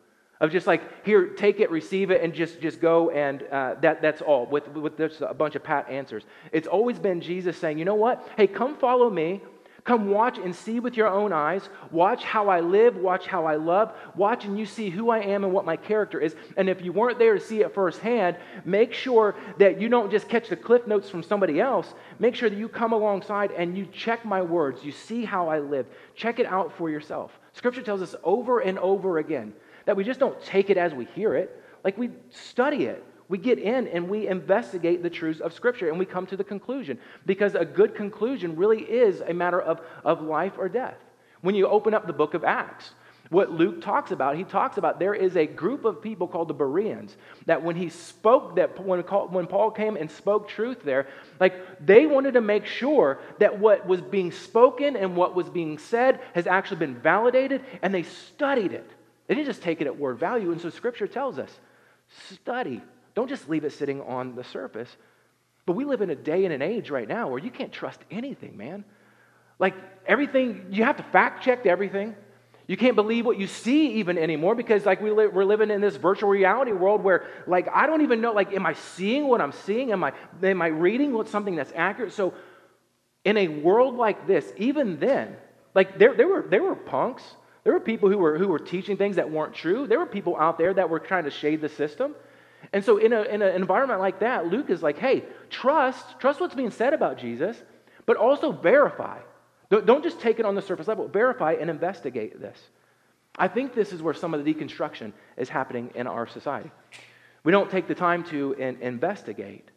of 0.42 0.50
just 0.50 0.66
like 0.66 0.82
here 1.06 1.28
take 1.28 1.60
it 1.60 1.70
receive 1.70 2.10
it 2.10 2.20
and 2.20 2.34
just 2.34 2.60
just 2.60 2.80
go 2.80 3.10
and 3.10 3.44
uh, 3.44 3.76
that 3.80 4.02
that's 4.02 4.20
all 4.20 4.44
with 4.46 4.68
with 4.68 4.98
just 4.98 5.22
a 5.22 5.32
bunch 5.32 5.54
of 5.54 5.62
pat 5.62 5.88
answers. 5.88 6.24
It's 6.50 6.66
always 6.66 6.98
been 6.98 7.20
jesus 7.20 7.56
saying 7.56 7.78
you 7.78 7.86
know 7.86 7.94
what? 7.94 8.28
Hey 8.36 8.48
come 8.48 8.76
follow 8.76 9.08
me. 9.08 9.40
Come 9.84 10.10
watch 10.10 10.38
and 10.38 10.54
see 10.54 10.78
with 10.78 10.96
your 10.96 11.08
own 11.08 11.32
eyes. 11.32 11.68
Watch 11.90 12.22
how 12.22 12.48
i 12.48 12.60
live. 12.60 12.96
Watch 12.96 13.26
how 13.26 13.46
i 13.46 13.54
love. 13.54 13.92
Watch 14.16 14.44
and 14.44 14.58
you 14.58 14.66
see 14.66 14.90
who 14.90 15.10
i 15.10 15.20
am 15.20 15.44
and 15.44 15.52
what 15.52 15.64
my 15.64 15.76
character 15.76 16.20
is. 16.20 16.34
And 16.56 16.68
if 16.68 16.82
you 16.82 16.92
weren't 16.92 17.20
there 17.20 17.34
to 17.34 17.40
see 17.40 17.60
it 17.60 17.72
firsthand 17.72 18.36
make 18.64 18.92
sure 18.92 19.36
that 19.58 19.80
you 19.80 19.88
don't 19.88 20.10
just 20.10 20.28
catch 20.28 20.48
the 20.48 20.56
cliff 20.56 20.88
notes 20.88 21.08
from 21.08 21.22
somebody 21.22 21.60
else. 21.60 21.94
Make 22.18 22.34
sure 22.34 22.50
that 22.50 22.58
you 22.58 22.68
come 22.68 22.92
alongside 22.92 23.52
and 23.52 23.78
you 23.78 23.86
check 23.86 24.24
my 24.24 24.42
words. 24.42 24.84
You 24.84 24.90
see 24.90 25.24
how 25.24 25.48
i 25.48 25.60
live. 25.60 25.86
Check 26.16 26.40
it 26.40 26.46
out 26.46 26.76
for 26.76 26.90
yourself. 26.90 27.30
Scripture 27.52 27.82
tells 27.82 28.02
us 28.02 28.16
over 28.24 28.58
and 28.58 28.76
over 28.80 29.18
again 29.18 29.52
that 29.86 29.96
we 29.96 30.04
just 30.04 30.20
don't 30.20 30.40
take 30.44 30.70
it 30.70 30.76
as 30.76 30.94
we 30.94 31.04
hear 31.06 31.34
it. 31.34 31.62
Like 31.84 31.98
we 31.98 32.10
study 32.30 32.84
it. 32.84 33.04
We 33.28 33.38
get 33.38 33.58
in 33.58 33.88
and 33.88 34.08
we 34.08 34.26
investigate 34.26 35.02
the 35.02 35.10
truths 35.10 35.40
of 35.40 35.52
Scripture 35.52 35.88
and 35.88 35.98
we 35.98 36.04
come 36.04 36.26
to 36.26 36.36
the 36.36 36.44
conclusion. 36.44 36.98
Because 37.24 37.54
a 37.54 37.64
good 37.64 37.94
conclusion 37.94 38.56
really 38.56 38.82
is 38.82 39.20
a 39.20 39.32
matter 39.32 39.60
of, 39.60 39.80
of 40.04 40.22
life 40.22 40.54
or 40.58 40.68
death. 40.68 40.98
When 41.40 41.54
you 41.54 41.66
open 41.66 41.94
up 41.94 42.06
the 42.06 42.12
book 42.12 42.34
of 42.34 42.44
Acts, 42.44 42.90
what 43.32 43.50
Luke 43.50 43.80
talks 43.80 44.10
about, 44.10 44.36
he 44.36 44.44
talks 44.44 44.76
about 44.76 44.98
there 44.98 45.14
is 45.14 45.36
a 45.36 45.46
group 45.46 45.86
of 45.86 46.02
people 46.02 46.28
called 46.28 46.48
the 46.48 46.54
Bereans 46.54 47.16
that 47.46 47.62
when 47.62 47.74
he 47.74 47.88
spoke, 47.88 48.56
that 48.56 48.78
when, 48.78 49.00
when 49.00 49.46
Paul 49.46 49.70
came 49.70 49.96
and 49.96 50.10
spoke 50.10 50.48
truth 50.48 50.82
there, 50.84 51.06
like 51.40 51.54
they 51.84 52.04
wanted 52.04 52.34
to 52.34 52.42
make 52.42 52.66
sure 52.66 53.20
that 53.38 53.58
what 53.58 53.86
was 53.86 54.02
being 54.02 54.32
spoken 54.32 54.96
and 54.96 55.16
what 55.16 55.34
was 55.34 55.48
being 55.48 55.78
said 55.78 56.20
has 56.34 56.46
actually 56.46 56.76
been 56.76 56.96
validated 56.96 57.64
and 57.80 57.94
they 57.94 58.02
studied 58.02 58.72
it. 58.72 58.90
They 59.26 59.34
didn't 59.34 59.46
just 59.46 59.62
take 59.62 59.80
it 59.80 59.86
at 59.86 59.98
word 59.98 60.18
value. 60.18 60.52
And 60.52 60.60
so 60.60 60.70
Scripture 60.70 61.06
tells 61.06 61.38
us 61.38 61.50
study. 62.30 62.82
Don't 63.14 63.28
just 63.28 63.48
leave 63.48 63.64
it 63.64 63.72
sitting 63.72 64.00
on 64.00 64.34
the 64.34 64.44
surface. 64.44 64.88
But 65.64 65.74
we 65.74 65.84
live 65.84 66.00
in 66.00 66.10
a 66.10 66.16
day 66.16 66.44
and 66.44 66.52
an 66.52 66.62
age 66.62 66.90
right 66.90 67.06
now 67.06 67.28
where 67.28 67.38
you 67.38 67.50
can't 67.50 67.72
trust 67.72 68.00
anything, 68.10 68.56
man. 68.56 68.84
Like 69.58 69.74
everything, 70.06 70.66
you 70.70 70.84
have 70.84 70.96
to 70.96 71.02
fact 71.04 71.44
check 71.44 71.66
everything. 71.66 72.16
You 72.66 72.76
can't 72.76 72.96
believe 72.96 73.26
what 73.26 73.38
you 73.38 73.46
see 73.46 73.94
even 73.94 74.18
anymore 74.18 74.54
because 74.54 74.86
like 74.86 75.00
we 75.00 75.10
li- 75.10 75.26
we're 75.26 75.44
living 75.44 75.70
in 75.70 75.80
this 75.80 75.96
virtual 75.96 76.30
reality 76.30 76.72
world 76.72 77.02
where 77.02 77.26
like 77.46 77.68
I 77.72 77.86
don't 77.86 78.02
even 78.02 78.20
know 78.20 78.32
like 78.32 78.52
am 78.52 78.64
I 78.66 78.74
seeing 78.74 79.28
what 79.28 79.40
I'm 79.40 79.52
seeing? 79.52 79.92
Am 79.92 80.02
I 80.02 80.12
am 80.42 80.62
I 80.62 80.68
reading 80.68 81.12
what 81.12 81.28
something 81.28 81.56
that's 81.56 81.72
accurate? 81.74 82.12
So 82.12 82.34
in 83.24 83.36
a 83.36 83.48
world 83.48 83.96
like 83.96 84.26
this, 84.26 84.50
even 84.56 84.98
then, 84.98 85.36
like 85.74 85.98
there, 85.98 86.14
there 86.14 86.28
were 86.28 86.46
there 86.48 86.62
were 86.62 86.76
punks. 86.76 87.22
There 87.64 87.72
were 87.72 87.80
people 87.80 88.08
who 88.08 88.18
were 88.18 88.38
who 88.38 88.48
were 88.48 88.58
teaching 88.58 88.96
things 88.96 89.16
that 89.16 89.30
weren't 89.30 89.54
true. 89.54 89.86
There 89.86 89.98
were 89.98 90.06
people 90.06 90.36
out 90.36 90.58
there 90.58 90.74
that 90.74 90.88
were 90.90 90.98
trying 90.98 91.24
to 91.24 91.30
shade 91.30 91.60
the 91.60 91.68
system. 91.68 92.14
And 92.72 92.84
so 92.84 92.98
in, 92.98 93.12
a, 93.12 93.22
in 93.22 93.42
an 93.42 93.54
environment 93.54 94.00
like 94.00 94.20
that, 94.20 94.46
Luke 94.46 94.70
is 94.70 94.82
like, 94.82 94.98
hey, 94.98 95.24
trust, 95.50 96.04
trust 96.20 96.40
what's 96.40 96.54
being 96.54 96.70
said 96.70 96.94
about 96.94 97.18
Jesus, 97.18 97.56
but 98.06 98.16
also 98.16 98.52
verify. 98.52 99.18
Don't 99.70 100.02
just 100.02 100.20
take 100.20 100.38
it 100.38 100.44
on 100.44 100.54
the 100.54 100.62
surface 100.62 100.86
level. 100.86 101.08
Verify 101.08 101.54
and 101.54 101.70
investigate 101.70 102.40
this. 102.40 102.58
I 103.36 103.48
think 103.48 103.74
this 103.74 103.92
is 103.92 104.02
where 104.02 104.12
some 104.12 104.34
of 104.34 104.44
the 104.44 104.54
deconstruction 104.54 105.12
is 105.36 105.48
happening 105.48 105.90
in 105.94 106.06
our 106.06 106.26
society. 106.26 106.70
We 107.42 107.52
don't 107.52 107.70
take 107.70 107.88
the 107.88 107.94
time 107.94 108.22
to 108.24 108.52
in, 108.52 108.76
investigate. 108.82 109.70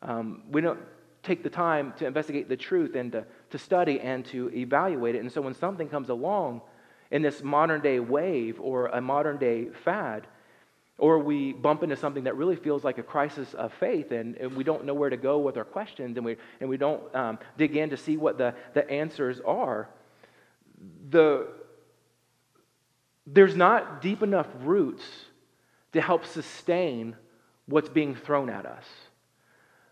Um, 0.00 0.42
we 0.50 0.62
don't 0.62 0.80
take 1.22 1.42
the 1.42 1.50
time 1.50 1.92
to 1.98 2.06
investigate 2.06 2.48
the 2.48 2.56
truth 2.56 2.96
and 2.96 3.12
to, 3.12 3.26
to 3.50 3.58
study 3.58 4.00
and 4.00 4.24
to 4.26 4.50
evaluate 4.56 5.14
it. 5.14 5.18
And 5.18 5.30
so 5.30 5.42
when 5.42 5.54
something 5.54 5.88
comes 5.88 6.08
along 6.08 6.62
in 7.12 7.22
this 7.22 7.42
modern 7.42 7.80
day 7.82 8.00
wave 8.00 8.58
or 8.60 8.86
a 8.86 9.00
modern 9.00 9.36
day 9.36 9.68
fad, 9.84 10.26
or 10.98 11.18
we 11.18 11.52
bump 11.52 11.82
into 11.82 11.94
something 11.94 12.24
that 12.24 12.36
really 12.36 12.56
feels 12.56 12.82
like 12.82 12.96
a 12.98 13.02
crisis 13.02 13.54
of 13.54 13.72
faith 13.74 14.12
and, 14.12 14.34
and 14.36 14.56
we 14.56 14.64
don't 14.64 14.84
know 14.84 14.94
where 14.94 15.10
to 15.10 15.16
go 15.16 15.38
with 15.38 15.56
our 15.56 15.64
questions 15.64 16.16
and 16.16 16.24
we, 16.24 16.36
and 16.60 16.68
we 16.68 16.76
don't 16.76 17.14
um, 17.14 17.38
dig 17.58 17.76
in 17.76 17.90
to 17.90 17.96
see 17.96 18.16
what 18.16 18.38
the, 18.38 18.54
the 18.72 18.88
answers 18.90 19.40
are. 19.40 19.88
The, 21.10 21.48
there's 23.26 23.54
not 23.54 24.00
deep 24.00 24.22
enough 24.22 24.48
roots 24.60 25.04
to 25.92 26.00
help 26.00 26.24
sustain 26.24 27.14
what's 27.66 27.90
being 27.90 28.14
thrown 28.14 28.48
at 28.48 28.64
us. 28.64 28.84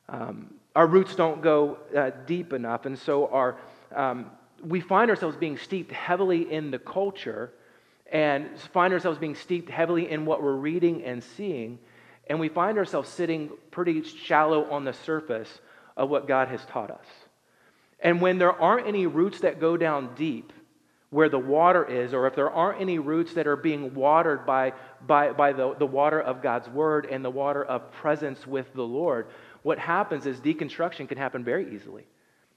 Um, 0.09 0.55
our 0.75 0.87
roots 0.87 1.15
don't 1.15 1.43
go 1.43 1.79
uh, 1.97 2.11
deep 2.27 2.53
enough, 2.53 2.87
and 2.87 2.99
so 2.99 3.29
our, 3.29 3.59
um, 3.95 4.31
we 4.63 4.81
find 4.81 5.11
ourselves 5.11 5.37
being 5.37 5.59
steeped 5.59 5.93
heavily 5.93 6.51
in 6.51 6.71
the 6.71 6.79
culture 6.79 7.53
and 8.11 8.59
find 8.73 8.93
ourselves 8.93 9.19
being 9.19 9.35
steeped 9.35 9.71
heavily 9.71 10.11
in 10.11 10.27
what 10.27 10.43
we're 10.43 10.53
reading 10.53 11.05
and 11.05 11.23
seeing, 11.23 11.79
and 12.27 12.41
we 12.41 12.49
find 12.49 12.77
ourselves 12.77 13.09
sitting 13.09 13.51
pretty 13.71 14.03
shallow 14.03 14.71
on 14.71 14.85
the 14.85 14.93
surface 14.93 15.61
of 15.97 16.11
what 16.11 16.27
God 16.27 16.49
has 16.49 16.65
taught 16.67 16.91
us. 16.91 17.07
And 18.01 18.21
when 18.21 18.39
there 18.39 18.53
aren't 18.53 18.87
any 18.87 19.07
roots 19.07 19.41
that 19.41 19.61
go 19.61 19.77
down 19.77 20.15
deep 20.15 20.53
where 21.11 21.29
the 21.29 21.39
water 21.39 21.85
is, 21.85 22.15
or 22.15 22.27
if 22.27 22.37
there 22.37 22.51
aren't 22.51 22.81
any 22.81 22.99
roots 22.99 23.35
that 23.35 23.47
are 23.47 23.57
being 23.57 23.95
watered 23.95 24.47
by, 24.47 24.73
by, 25.07 25.33
by 25.33 25.53
the, 25.53 25.75
the 25.75 25.87
water 25.87 26.21
of 26.21 26.41
God's 26.41 26.69
word 26.69 27.07
and 27.07 27.25
the 27.25 27.31
water 27.31 27.65
of 27.65 27.91
presence 27.93 28.47
with 28.47 28.73
the 28.75 28.83
Lord, 28.83 29.27
what 29.63 29.79
happens 29.79 30.25
is 30.25 30.41
deconstruction 30.41 31.09
can 31.09 31.19
happen 31.19 31.45
very 31.45 31.75
easily. 31.75 32.07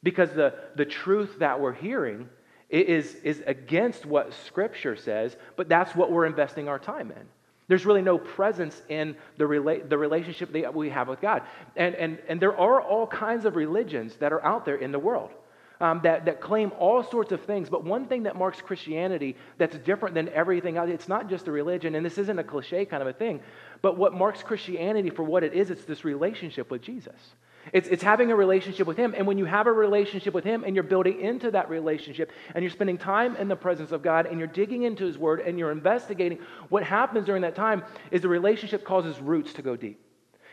Because 0.04 0.32
the, 0.32 0.54
the 0.76 0.86
truth 0.86 1.40
that 1.40 1.60
we're 1.60 1.74
hearing 1.74 2.30
is, 2.70 3.16
is 3.16 3.42
against 3.48 4.06
what 4.06 4.34
Scripture 4.46 4.96
says, 4.96 5.36
but 5.56 5.70
that's 5.70 5.96
what 5.96 6.12
we're 6.12 6.26
investing 6.26 6.68
our 6.68 6.80
time 6.80 7.12
in. 7.12 7.26
There's 7.68 7.86
really 7.86 8.02
no 8.02 8.18
presence 8.18 8.82
in 8.90 9.16
the, 9.38 9.46
rela- 9.46 9.88
the 9.88 9.98
relationship 9.98 10.52
that 10.54 10.76
we 10.76 10.90
have 10.90 11.08
with 11.08 11.22
God. 11.22 11.44
And, 11.76 11.96
and, 11.96 12.20
and 12.28 12.42
there 12.42 12.58
are 12.58 12.82
all 12.82 13.08
kinds 13.08 13.46
of 13.46 13.56
religions 13.56 14.16
that 14.18 14.34
are 14.34 14.44
out 14.44 14.66
there 14.66 14.76
in 14.76 14.92
the 14.92 15.00
world 15.00 15.32
um, 15.80 16.02
that, 16.04 16.26
that 16.26 16.42
claim 16.42 16.72
all 16.78 17.04
sorts 17.04 17.32
of 17.32 17.42
things. 17.42 17.70
But 17.70 17.84
one 17.84 18.06
thing 18.06 18.24
that 18.24 18.36
marks 18.36 18.62
Christianity 18.62 19.38
that's 19.58 19.78
different 19.80 20.16
than 20.16 20.30
everything 20.30 20.78
else, 20.78 20.90
it's 20.90 21.08
not 21.08 21.30
just 21.30 21.48
a 21.48 21.52
religion, 21.52 21.96
and 21.96 22.06
this 22.06 22.18
isn't 22.18 22.40
a 22.40 22.44
cliche 22.44 22.86
kind 22.86 23.02
of 23.02 23.08
a 23.08 23.14
thing, 23.14 23.40
but 23.82 23.98
what 23.98 24.14
marks 24.14 24.44
Christianity 24.44 25.10
for 25.10 25.24
what 25.24 25.44
it 25.44 25.54
is, 25.54 25.70
it's 25.70 25.86
this 25.86 26.04
relationship 26.04 26.70
with 26.70 26.82
Jesus. 26.82 27.36
It's, 27.72 27.88
it's 27.88 28.04
having 28.04 28.32
a 28.32 28.36
relationship 28.36 28.88
with 28.88 28.98
Him. 28.98 29.14
And 29.18 29.26
when 29.26 29.38
you 29.38 29.46
have 29.46 29.68
a 29.68 29.72
relationship 29.72 30.34
with 30.34 30.44
Him 30.44 30.64
and 30.64 30.76
you're 30.76 30.84
building 30.84 31.22
into 31.22 31.52
that 31.52 31.70
relationship 31.70 32.32
and 32.54 32.64
you're 32.64 32.72
spending 32.72 32.98
time 32.98 33.36
in 33.38 33.48
the 33.48 33.56
presence 33.56 33.92
of 33.92 34.02
God 34.02 34.26
and 34.26 34.38
you're 34.38 34.48
digging 34.48 34.84
into 34.84 35.06
His 35.06 35.18
Word 35.18 35.40
and 35.40 35.58
you're 35.58 35.72
investigating, 35.72 36.40
what 36.70 36.84
happens 36.84 37.26
during 37.26 37.44
that 37.44 37.56
time 37.56 37.84
is 38.12 38.22
the 38.22 38.28
relationship 38.28 38.84
causes 38.84 39.20
roots 39.20 39.54
to 39.54 39.62
go 39.62 39.76
deep. 39.76 40.00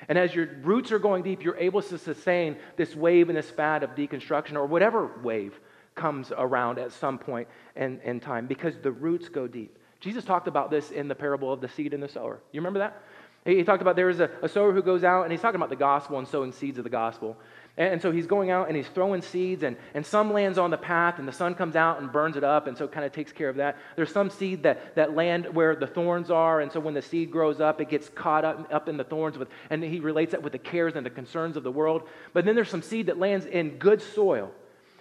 And 0.08 0.16
as 0.16 0.34
your 0.34 0.46
roots 0.62 0.92
are 0.92 0.98
going 0.98 1.22
deep, 1.22 1.42
you're 1.42 1.58
able 1.58 1.82
to 1.82 1.98
sustain 1.98 2.56
this 2.76 2.94
wave 2.94 3.28
and 3.28 3.36
this 3.36 3.50
fad 3.50 3.82
of 3.82 3.90
deconstruction 3.90 4.54
or 4.54 4.66
whatever 4.66 5.10
wave 5.22 5.58
comes 5.94 6.32
around 6.36 6.78
at 6.78 6.92
some 6.92 7.18
point 7.18 7.48
in, 7.76 8.00
in 8.04 8.20
time 8.20 8.46
because 8.46 8.78
the 8.78 8.92
roots 8.92 9.28
go 9.28 9.46
deep. 9.46 9.76
Jesus 10.00 10.24
talked 10.24 10.48
about 10.48 10.70
this 10.70 10.90
in 10.90 11.08
the 11.08 11.14
parable 11.14 11.52
of 11.52 11.60
the 11.60 11.68
seed 11.68 11.92
and 11.92 12.02
the 12.02 12.08
sower. 12.08 12.40
You 12.52 12.60
remember 12.60 12.78
that? 12.78 13.02
He, 13.44 13.64
talked 13.64 13.80
about 13.80 13.96
there 13.96 14.10
is 14.10 14.20
a, 14.20 14.30
a, 14.42 14.48
sower 14.48 14.72
who 14.72 14.82
goes 14.82 15.02
out 15.02 15.22
and 15.22 15.32
he's 15.32 15.40
talking 15.40 15.56
about 15.56 15.70
the 15.70 15.76
gospel 15.76 16.18
and 16.18 16.28
sowing 16.28 16.52
seeds 16.52 16.76
of 16.76 16.84
the 16.84 16.90
gospel. 16.90 17.38
And, 17.78 17.94
and, 17.94 18.02
so 18.02 18.12
he's 18.12 18.26
going 18.26 18.50
out 18.50 18.68
and 18.68 18.76
he's 18.76 18.88
throwing 18.88 19.22
seeds, 19.22 19.62
and, 19.62 19.76
and 19.94 20.04
some 20.04 20.32
lands 20.32 20.58
on 20.58 20.70
the 20.70 20.76
path, 20.76 21.18
and 21.18 21.26
the 21.26 21.32
sun 21.32 21.54
comes 21.54 21.74
out 21.74 22.00
and 22.00 22.12
burns 22.12 22.36
it 22.36 22.44
up, 22.44 22.66
and 22.66 22.76
so 22.76 22.84
it 22.84 22.92
kind 22.92 23.06
of 23.06 23.12
takes 23.12 23.32
care 23.32 23.48
of 23.48 23.56
that. 23.56 23.78
There's 23.96 24.12
some 24.12 24.28
seed 24.28 24.64
that, 24.64 24.94
that 24.96 25.14
land 25.14 25.54
where 25.54 25.74
the 25.74 25.86
thorns 25.86 26.30
are, 26.30 26.60
and 26.60 26.70
so 26.70 26.80
when 26.80 26.92
the 26.92 27.00
seed 27.00 27.30
grows 27.30 27.60
up, 27.60 27.80
it 27.80 27.88
gets 27.88 28.10
caught 28.10 28.44
up, 28.44 28.68
up 28.70 28.88
in 28.88 28.98
the 28.98 29.04
thorns, 29.04 29.38
with, 29.38 29.48
and 29.70 29.82
he 29.82 30.00
relates 30.00 30.32
that 30.32 30.42
with 30.42 30.52
the 30.52 30.58
cares 30.58 30.94
and 30.94 31.06
the 31.06 31.10
concerns 31.10 31.56
of 31.56 31.62
the 31.62 31.72
world. 31.72 32.02
But 32.34 32.44
then 32.44 32.54
there's 32.54 32.68
some 32.68 32.82
seed 32.82 33.06
that 33.06 33.18
lands 33.18 33.46
in 33.46 33.78
good 33.78 34.02
soil. 34.02 34.50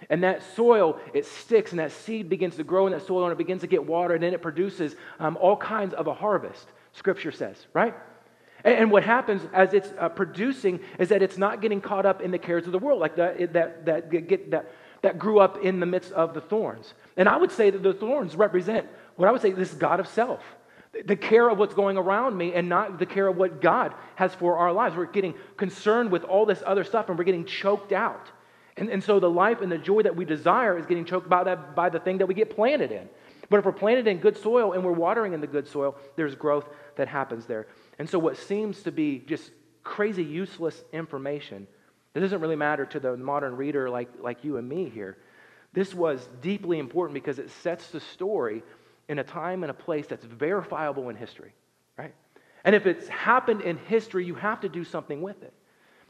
And 0.08 0.24
that 0.24 0.42
soil, 0.56 0.98
it 1.12 1.26
sticks, 1.26 1.72
and 1.72 1.78
that 1.78 1.92
seed 1.92 2.30
begins 2.30 2.56
to 2.56 2.64
grow 2.64 2.86
in 2.86 2.92
that 2.94 3.06
soil, 3.06 3.24
and 3.24 3.32
it 3.32 3.38
begins 3.38 3.60
to 3.60 3.66
get 3.66 3.84
water, 3.84 4.14
and 4.14 4.22
then 4.22 4.32
it 4.32 4.40
produces 4.40 4.96
um, 5.18 5.36
all 5.38 5.58
kinds 5.58 5.92
of 5.92 6.06
a 6.06 6.14
harvest, 6.14 6.66
Scripture 6.94 7.32
says, 7.32 7.66
right? 7.74 7.94
And 8.64 8.90
what 8.90 9.04
happens 9.04 9.42
as 9.52 9.72
it's 9.72 9.92
uh, 9.98 10.08
producing 10.08 10.80
is 10.98 11.08
that 11.08 11.22
it's 11.22 11.38
not 11.38 11.62
getting 11.62 11.80
caught 11.80 12.04
up 12.04 12.20
in 12.20 12.30
the 12.30 12.38
cares 12.38 12.66
of 12.66 12.72
the 12.72 12.78
world, 12.78 13.00
like 13.00 13.16
that, 13.16 13.52
that, 13.54 13.86
that, 13.86 14.10
get, 14.10 14.50
that, 14.50 14.70
that 15.02 15.18
grew 15.18 15.40
up 15.40 15.62
in 15.62 15.80
the 15.80 15.86
midst 15.86 16.12
of 16.12 16.34
the 16.34 16.40
thorns. 16.40 16.94
And 17.16 17.28
I 17.28 17.36
would 17.36 17.52
say 17.52 17.70
that 17.70 17.82
the 17.82 17.94
thorns 17.94 18.36
represent 18.36 18.86
what 19.16 19.28
I 19.28 19.32
would 19.32 19.40
say 19.40 19.52
this 19.52 19.72
God 19.72 20.00
of 20.00 20.08
self, 20.08 20.40
the 21.06 21.16
care 21.16 21.48
of 21.48 21.58
what's 21.58 21.74
going 21.74 21.96
around 21.96 22.36
me 22.36 22.52
and 22.52 22.68
not 22.68 22.98
the 22.98 23.06
care 23.06 23.28
of 23.28 23.36
what 23.36 23.60
God 23.60 23.94
has 24.16 24.34
for 24.34 24.56
our 24.56 24.72
lives. 24.72 24.96
We're 24.96 25.06
getting 25.06 25.34
concerned 25.56 26.10
with 26.10 26.24
all 26.24 26.44
this 26.44 26.62
other 26.66 26.84
stuff 26.84 27.08
and 27.08 27.16
we're 27.16 27.24
getting 27.24 27.46
choked 27.46 27.92
out. 27.92 28.30
And, 28.76 28.88
and 28.88 29.02
so 29.02 29.20
the 29.20 29.30
life 29.30 29.60
and 29.60 29.70
the 29.70 29.78
joy 29.78 30.02
that 30.02 30.16
we 30.16 30.24
desire 30.24 30.78
is 30.78 30.86
getting 30.86 31.04
choked 31.04 31.28
by, 31.28 31.44
that, 31.44 31.74
by 31.74 31.88
the 31.88 32.00
thing 32.00 32.18
that 32.18 32.26
we 32.26 32.34
get 32.34 32.54
planted 32.54 32.92
in. 32.92 33.08
But 33.48 33.58
if 33.58 33.64
we're 33.64 33.72
planted 33.72 34.06
in 34.06 34.18
good 34.18 34.36
soil 34.36 34.72
and 34.72 34.84
we're 34.84 34.92
watering 34.92 35.32
in 35.32 35.40
the 35.40 35.46
good 35.46 35.66
soil, 35.66 35.96
there's 36.16 36.34
growth 36.34 36.68
that 36.96 37.08
happens 37.08 37.46
there. 37.46 37.66
And 38.00 38.08
so, 38.08 38.18
what 38.18 38.38
seems 38.38 38.82
to 38.84 38.92
be 38.92 39.18
just 39.26 39.50
crazy 39.82 40.24
useless 40.24 40.82
information 40.90 41.66
that 42.14 42.20
doesn't 42.20 42.40
really 42.40 42.56
matter 42.56 42.86
to 42.86 42.98
the 42.98 43.14
modern 43.14 43.58
reader 43.58 43.90
like, 43.90 44.08
like 44.22 44.42
you 44.42 44.56
and 44.56 44.66
me 44.66 44.88
here, 44.88 45.18
this 45.74 45.94
was 45.94 46.26
deeply 46.40 46.78
important 46.78 47.12
because 47.12 47.38
it 47.38 47.50
sets 47.62 47.90
the 47.90 48.00
story 48.00 48.62
in 49.10 49.18
a 49.18 49.22
time 49.22 49.64
and 49.64 49.70
a 49.70 49.74
place 49.74 50.06
that's 50.06 50.24
verifiable 50.24 51.10
in 51.10 51.16
history, 51.16 51.52
right? 51.98 52.14
And 52.64 52.74
if 52.74 52.86
it's 52.86 53.06
happened 53.06 53.60
in 53.60 53.76
history, 53.76 54.24
you 54.24 54.34
have 54.34 54.62
to 54.62 54.70
do 54.70 54.82
something 54.82 55.20
with 55.20 55.42
it. 55.42 55.52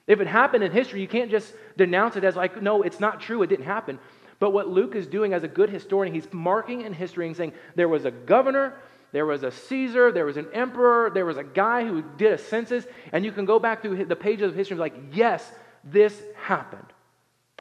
If 0.07 0.21
it 0.21 0.29
happened 0.29 0.63
in 0.63 0.71
history, 0.71 1.01
you 1.01 1.09
can't 1.09 1.29
just 1.33 1.53
denounce 1.77 2.15
it 2.15 2.23
as 2.23 2.37
like, 2.37 2.63
no, 2.63 2.83
it's 2.83 3.01
not 3.01 3.21
true, 3.21 3.43
it 3.43 3.49
didn't 3.49 3.65
happen. 3.67 3.99
But 4.39 4.53
what 4.53 4.69
Luke 4.69 4.95
is 4.95 5.09
doing 5.09 5.35
as 5.35 5.43
a 5.43 5.49
good 5.49 5.71
historian, 5.71 6.15
he's 6.15 6.33
marking 6.33 6.83
in 6.83 6.93
history 6.93 7.27
and 7.27 7.37
saying 7.37 7.53
there 7.75 7.89
was 7.89 8.05
a 8.05 8.13
governor 8.13 8.77
there 9.13 9.27
was 9.27 9.43
a 9.43 9.51
Caesar, 9.51 10.13
there 10.13 10.25
was 10.25 10.37
an 10.37 10.47
emperor, 10.53 11.11
there 11.13 11.27
was 11.27 11.37
a 11.37 11.45
guy 11.45 11.85
who 11.85 12.03
did 12.17 12.33
a 12.33 12.39
census, 12.39 12.87
and 13.13 13.25
you 13.25 13.33
can 13.33 13.45
go 13.45 13.59
back 13.59 13.83
through 13.83 14.05
the 14.05 14.17
pages 14.17 14.51
of 14.51 14.55
history 14.55 14.75
and 14.75 14.79
be 14.79 14.83
like, 14.83 15.17
yes, 15.17 15.51
this 15.85 16.23
happened. 16.37 16.87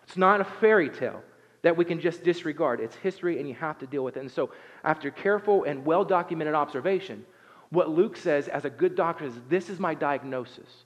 It's 0.03 0.17
not 0.17 0.41
a 0.41 0.45
fairy 0.45 0.89
tale 0.89 1.23
that 1.61 1.75
we 1.75 1.85
can 1.85 1.99
just 1.99 2.23
disregard. 2.23 2.79
It's 2.79 2.95
history, 2.95 3.39
and 3.39 3.47
you 3.47 3.55
have 3.55 3.79
to 3.79 3.87
deal 3.87 4.03
with 4.03 4.17
it. 4.17 4.21
And 4.21 4.31
so, 4.31 4.51
after 4.83 5.11
careful 5.11 5.63
and 5.63 5.85
well 5.85 6.05
documented 6.05 6.55
observation, 6.55 7.25
what 7.69 7.89
Luke 7.89 8.17
says 8.17 8.47
as 8.47 8.65
a 8.65 8.69
good 8.69 8.95
doctor 8.95 9.25
is 9.25 9.33
this 9.49 9.69
is 9.69 9.79
my 9.79 9.93
diagnosis. 9.93 10.85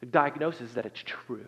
The 0.00 0.06
diagnosis 0.06 0.62
is 0.62 0.74
that 0.74 0.86
it's 0.86 1.02
true. 1.04 1.46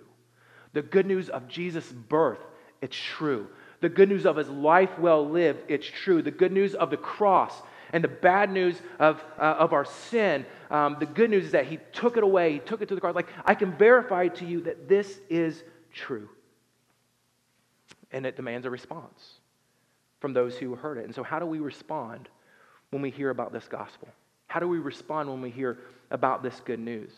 The 0.72 0.83
good 0.83 1.07
news 1.07 1.29
of 1.31 1.48
Jesus' 1.48 1.90
birth, 1.90 2.40
it's 2.81 2.96
true. 2.96 3.48
The 3.81 3.88
good 3.88 4.09
news 4.09 4.26
of 4.26 4.37
his 4.37 4.48
life 4.48 4.98
well 4.98 5.29
lived, 5.29 5.62
it's 5.68 5.87
true. 5.87 6.22
The 6.22 6.31
good 6.31 6.52
news 6.52 6.74
of 6.74 6.90
the 6.90 6.96
cross, 6.96 7.62
and 7.92 8.03
the 8.03 8.09
bad 8.09 8.51
news 8.51 8.81
of, 8.99 9.22
uh, 9.38 9.42
of 9.42 9.72
our 9.72 9.85
sin, 9.85 10.44
um, 10.70 10.96
the 10.99 11.07
good 11.07 11.31
news 11.31 11.46
is 11.46 11.53
that 11.53 11.66
He 11.66 11.79
took 11.92 12.16
it 12.16 12.22
away, 12.22 12.55
He 12.55 12.59
took 12.61 12.83
it 12.83 12.88
to 12.88 12.94
the 12.94 13.01
cross. 13.01 13.14
Like, 13.14 13.29
I 13.44 13.55
can 13.55 13.77
verify 13.77 14.29
to 14.29 14.44
you 14.44 14.62
that 14.62 14.88
this 14.88 15.20
is 15.29 15.62
true. 15.92 16.29
And 18.12 18.27
it 18.27 18.37
demands 18.37 18.66
a 18.66 18.70
response 18.70 19.40
from 20.20 20.33
those 20.33 20.57
who 20.57 20.75
heard 20.75 20.99
it. 20.99 21.05
And 21.05 21.14
so, 21.14 21.22
how 21.22 21.38
do 21.38 21.46
we 21.46 21.59
respond 21.59 22.29
when 22.90 23.03
we 23.03 23.11
hear 23.11 23.31
about 23.31 23.53
this 23.53 23.68
gospel? 23.68 24.09
How 24.46 24.61
do 24.61 24.68
we 24.68 24.79
respond 24.79 25.29
when 25.29 25.40
we 25.40 25.51
hear 25.51 25.79
about 26.11 26.42
this 26.42 26.61
good 26.64 26.81
news? 26.81 27.12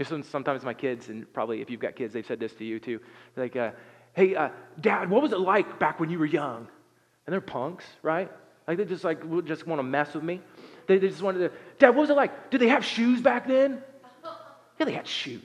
Sometimes 0.00 0.62
my 0.62 0.74
kids, 0.74 1.08
and 1.08 1.30
probably 1.32 1.60
if 1.60 1.70
you've 1.70 1.80
got 1.80 1.96
kids, 1.96 2.14
they've 2.14 2.24
said 2.24 2.38
this 2.38 2.54
to 2.54 2.64
you 2.64 2.78
too. 2.78 3.00
Like, 3.36 3.56
uh, 3.56 3.72
hey, 4.14 4.36
uh, 4.36 4.50
Dad, 4.80 5.10
what 5.10 5.22
was 5.22 5.32
it 5.32 5.40
like 5.40 5.80
back 5.80 5.98
when 5.98 6.08
you 6.08 6.20
were 6.20 6.26
young? 6.26 6.68
And 7.26 7.32
they're 7.32 7.40
punks, 7.40 7.84
right? 8.02 8.30
Like 8.68 8.76
they 8.76 8.84
just 8.84 9.02
like 9.02 9.20
just 9.46 9.66
want 9.66 9.78
to 9.78 9.82
mess 9.82 10.12
with 10.14 10.22
me. 10.22 10.42
They, 10.86 10.98
they 10.98 11.08
just 11.08 11.22
wanted 11.22 11.38
to, 11.38 11.52
Dad, 11.78 11.90
what 11.90 12.02
was 12.02 12.10
it 12.10 12.16
like? 12.16 12.50
Did 12.50 12.60
they 12.60 12.68
have 12.68 12.84
shoes 12.84 13.20
back 13.20 13.48
then? 13.48 13.82
Yeah, 14.78 14.84
they 14.84 14.92
had 14.92 15.08
shoes. 15.08 15.42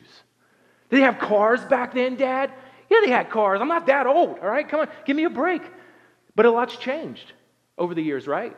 Did 0.92 0.98
they 0.98 1.02
have 1.02 1.18
cars 1.18 1.60
back 1.66 1.96
then, 1.96 2.18
Dad? 2.18 2.54
Yeah, 2.88 3.00
they 3.04 3.10
had 3.10 3.32
cars. 3.32 3.60
I'm 3.62 3.68
not 3.68 3.88
that 3.88 4.06
old, 4.06 4.38
all 4.38 4.48
right? 4.48 4.70
Come 4.70 4.82
on, 4.82 4.90
give 5.06 5.16
me 5.18 5.24
a 5.24 5.30
break. 5.32 5.64
But 6.36 6.46
a 6.46 6.52
lot's 6.52 6.78
changed 6.78 7.34
over 7.76 7.96
the 7.96 8.04
years, 8.04 8.28
right? 8.28 8.56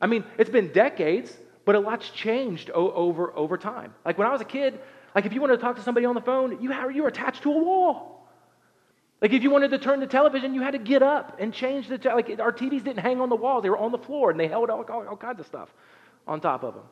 I 0.00 0.06
mean, 0.06 0.24
it's 0.38 0.48
been 0.48 0.72
decades, 0.72 1.36
but 1.66 1.74
a 1.74 1.78
lot's 1.78 2.08
changed 2.08 2.70
o- 2.74 2.92
over, 2.92 3.36
over 3.36 3.58
time. 3.58 3.94
Like 4.06 4.16
when 4.16 4.26
I 4.26 4.30
was 4.30 4.40
a 4.40 4.46
kid, 4.46 4.80
like 5.14 5.26
if 5.26 5.34
you 5.34 5.42
wanted 5.42 5.56
to 5.56 5.62
talk 5.62 5.76
to 5.76 5.82
somebody 5.82 6.06
on 6.06 6.14
the 6.14 6.22
phone, 6.22 6.62
you, 6.62 6.72
you 6.90 7.02
were 7.02 7.08
attached 7.08 7.42
to 7.42 7.52
a 7.52 7.58
wall. 7.58 8.13
Like 9.24 9.32
if 9.32 9.42
you 9.42 9.48
wanted 9.48 9.70
to 9.70 9.78
turn 9.78 10.00
the 10.00 10.06
television, 10.06 10.52
you 10.52 10.60
had 10.60 10.72
to 10.72 10.78
get 10.78 11.02
up 11.02 11.38
and 11.40 11.50
change 11.50 11.88
the 11.88 11.96
te- 11.96 12.10
like 12.10 12.28
our 12.38 12.52
TVs 12.52 12.84
didn't 12.84 12.98
hang 12.98 13.22
on 13.22 13.30
the 13.30 13.36
walls; 13.36 13.62
they 13.62 13.70
were 13.70 13.78
on 13.78 13.90
the 13.90 13.96
floor, 13.96 14.30
and 14.30 14.38
they 14.38 14.48
held 14.48 14.68
all, 14.68 14.84
all, 14.84 15.08
all 15.08 15.16
kinds 15.16 15.40
of 15.40 15.46
stuff 15.46 15.72
on 16.26 16.42
top 16.42 16.62
of 16.62 16.74
them. 16.74 16.82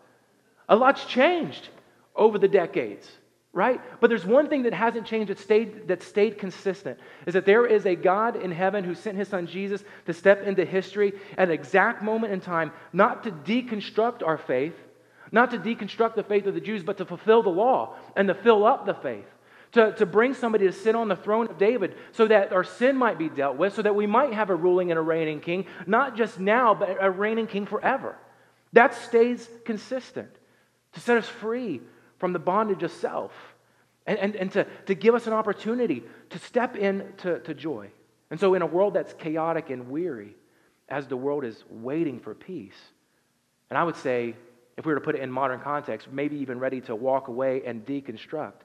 A 0.66 0.75
lot's 0.75 1.05
changed 1.05 1.68
over 2.16 2.38
the 2.38 2.49
decades 2.49 3.07
right? 3.53 3.83
But 4.01 4.09
there's 4.09 4.25
one 4.25 4.49
thing 4.49 4.62
that 4.62 4.73
hasn't 4.73 5.07
changed 5.07 5.29
that 5.29 5.38
stayed, 5.38 5.88
that 5.88 6.03
stayed 6.03 6.38
consistent 6.38 6.99
is 7.27 7.35
that 7.35 7.45
there 7.45 7.66
is 7.66 7.85
a 7.85 7.95
God 7.95 8.37
in 8.37 8.51
heaven 8.51 8.83
who 8.83 8.95
sent 8.95 9.18
his 9.18 9.29
son 9.29 9.47
Jesus 9.47 9.85
to 10.07 10.14
step 10.14 10.42
into 10.47 10.64
history 10.64 11.12
at 11.37 11.49
an 11.49 11.55
exact 11.55 12.03
moment 12.03 12.33
in 12.33 12.40
time, 12.40 12.73
not 12.95 13.25
to 13.25 13.31
deconstruct 13.31 14.27
our 14.27 14.38
faith, 14.38 14.73
not 15.33 15.51
to 15.51 15.59
deconstruct 15.59 16.14
the 16.14 16.23
faith 16.23 16.47
of 16.47 16.55
the 16.55 16.62
Jews, 16.62 16.83
but 16.83 16.97
to 16.97 17.05
fulfill 17.05 17.42
the 17.42 17.51
law 17.51 17.95
and 18.16 18.27
to 18.29 18.35
fill 18.35 18.64
up 18.64 18.87
the 18.87 18.95
faith. 18.95 19.27
To, 19.72 19.92
to 19.94 20.04
bring 20.04 20.35
somebody 20.35 20.66
to 20.66 20.72
sit 20.72 20.94
on 20.94 21.08
the 21.08 21.16
throne 21.16 21.48
of 21.48 21.56
David 21.56 21.94
so 22.11 22.26
that 22.28 22.52
our 22.52 22.62
sin 22.62 22.94
might 22.94 23.18
be 23.18 23.30
dealt 23.30 23.56
with, 23.56 23.74
so 23.74 23.80
that 23.80 23.94
we 23.94 24.06
might 24.06 24.35
have 24.35 24.50
a 24.50 24.54
ruling 24.54 24.90
and 24.90 24.98
a 24.98 25.02
reigning 25.02 25.40
king, 25.40 25.64
not 25.87 26.14
just 26.14 26.38
now, 26.38 26.74
but 26.74 26.98
a 27.00 27.11
reigning 27.11 27.46
king 27.46 27.64
forever. 27.64 28.16
That 28.74 28.94
stays 28.94 29.48
consistent 29.64 30.28
to 30.92 31.00
set 31.00 31.16
us 31.16 31.26
free 31.26 31.80
from 32.18 32.35
the 32.35 32.38
bondage 32.38 32.82
of 32.82 32.92
self 32.92 33.32
and, 34.06 34.18
and, 34.18 34.37
and 34.37 34.52
to, 34.52 34.66
to 34.87 34.94
give 34.94 35.14
us 35.14 35.26
an 35.26 35.32
opportunity 35.32 36.02
to 36.30 36.38
step 36.38 36.76
into 36.76 37.38
to 37.40 37.54
joy. 37.54 37.90
And 38.30 38.40
so, 38.40 38.54
in 38.54 38.62
a 38.62 38.66
world 38.66 38.94
that's 38.94 39.12
chaotic 39.14 39.70
and 39.70 39.90
weary, 39.90 40.35
as 40.88 41.06
the 41.06 41.16
world 41.16 41.44
is 41.44 41.62
waiting 41.70 42.18
for 42.20 42.35
peace, 42.35 42.78
and 43.70 43.78
I 43.78 43.85
would 43.85 43.96
say, 43.96 44.35
if 44.76 44.87
we 44.87 44.92
were 44.92 44.98
to 44.98 45.04
put 45.04 45.14
it 45.14 45.20
in 45.20 45.30
modern 45.30 45.61
context, 45.61 46.08
maybe 46.11 46.37
even 46.38 46.58
ready 46.58 46.80
to 46.82 46.96
walk 46.96 47.28
away 47.28 47.62
and 47.64 47.85
deconstruct, 47.85 48.64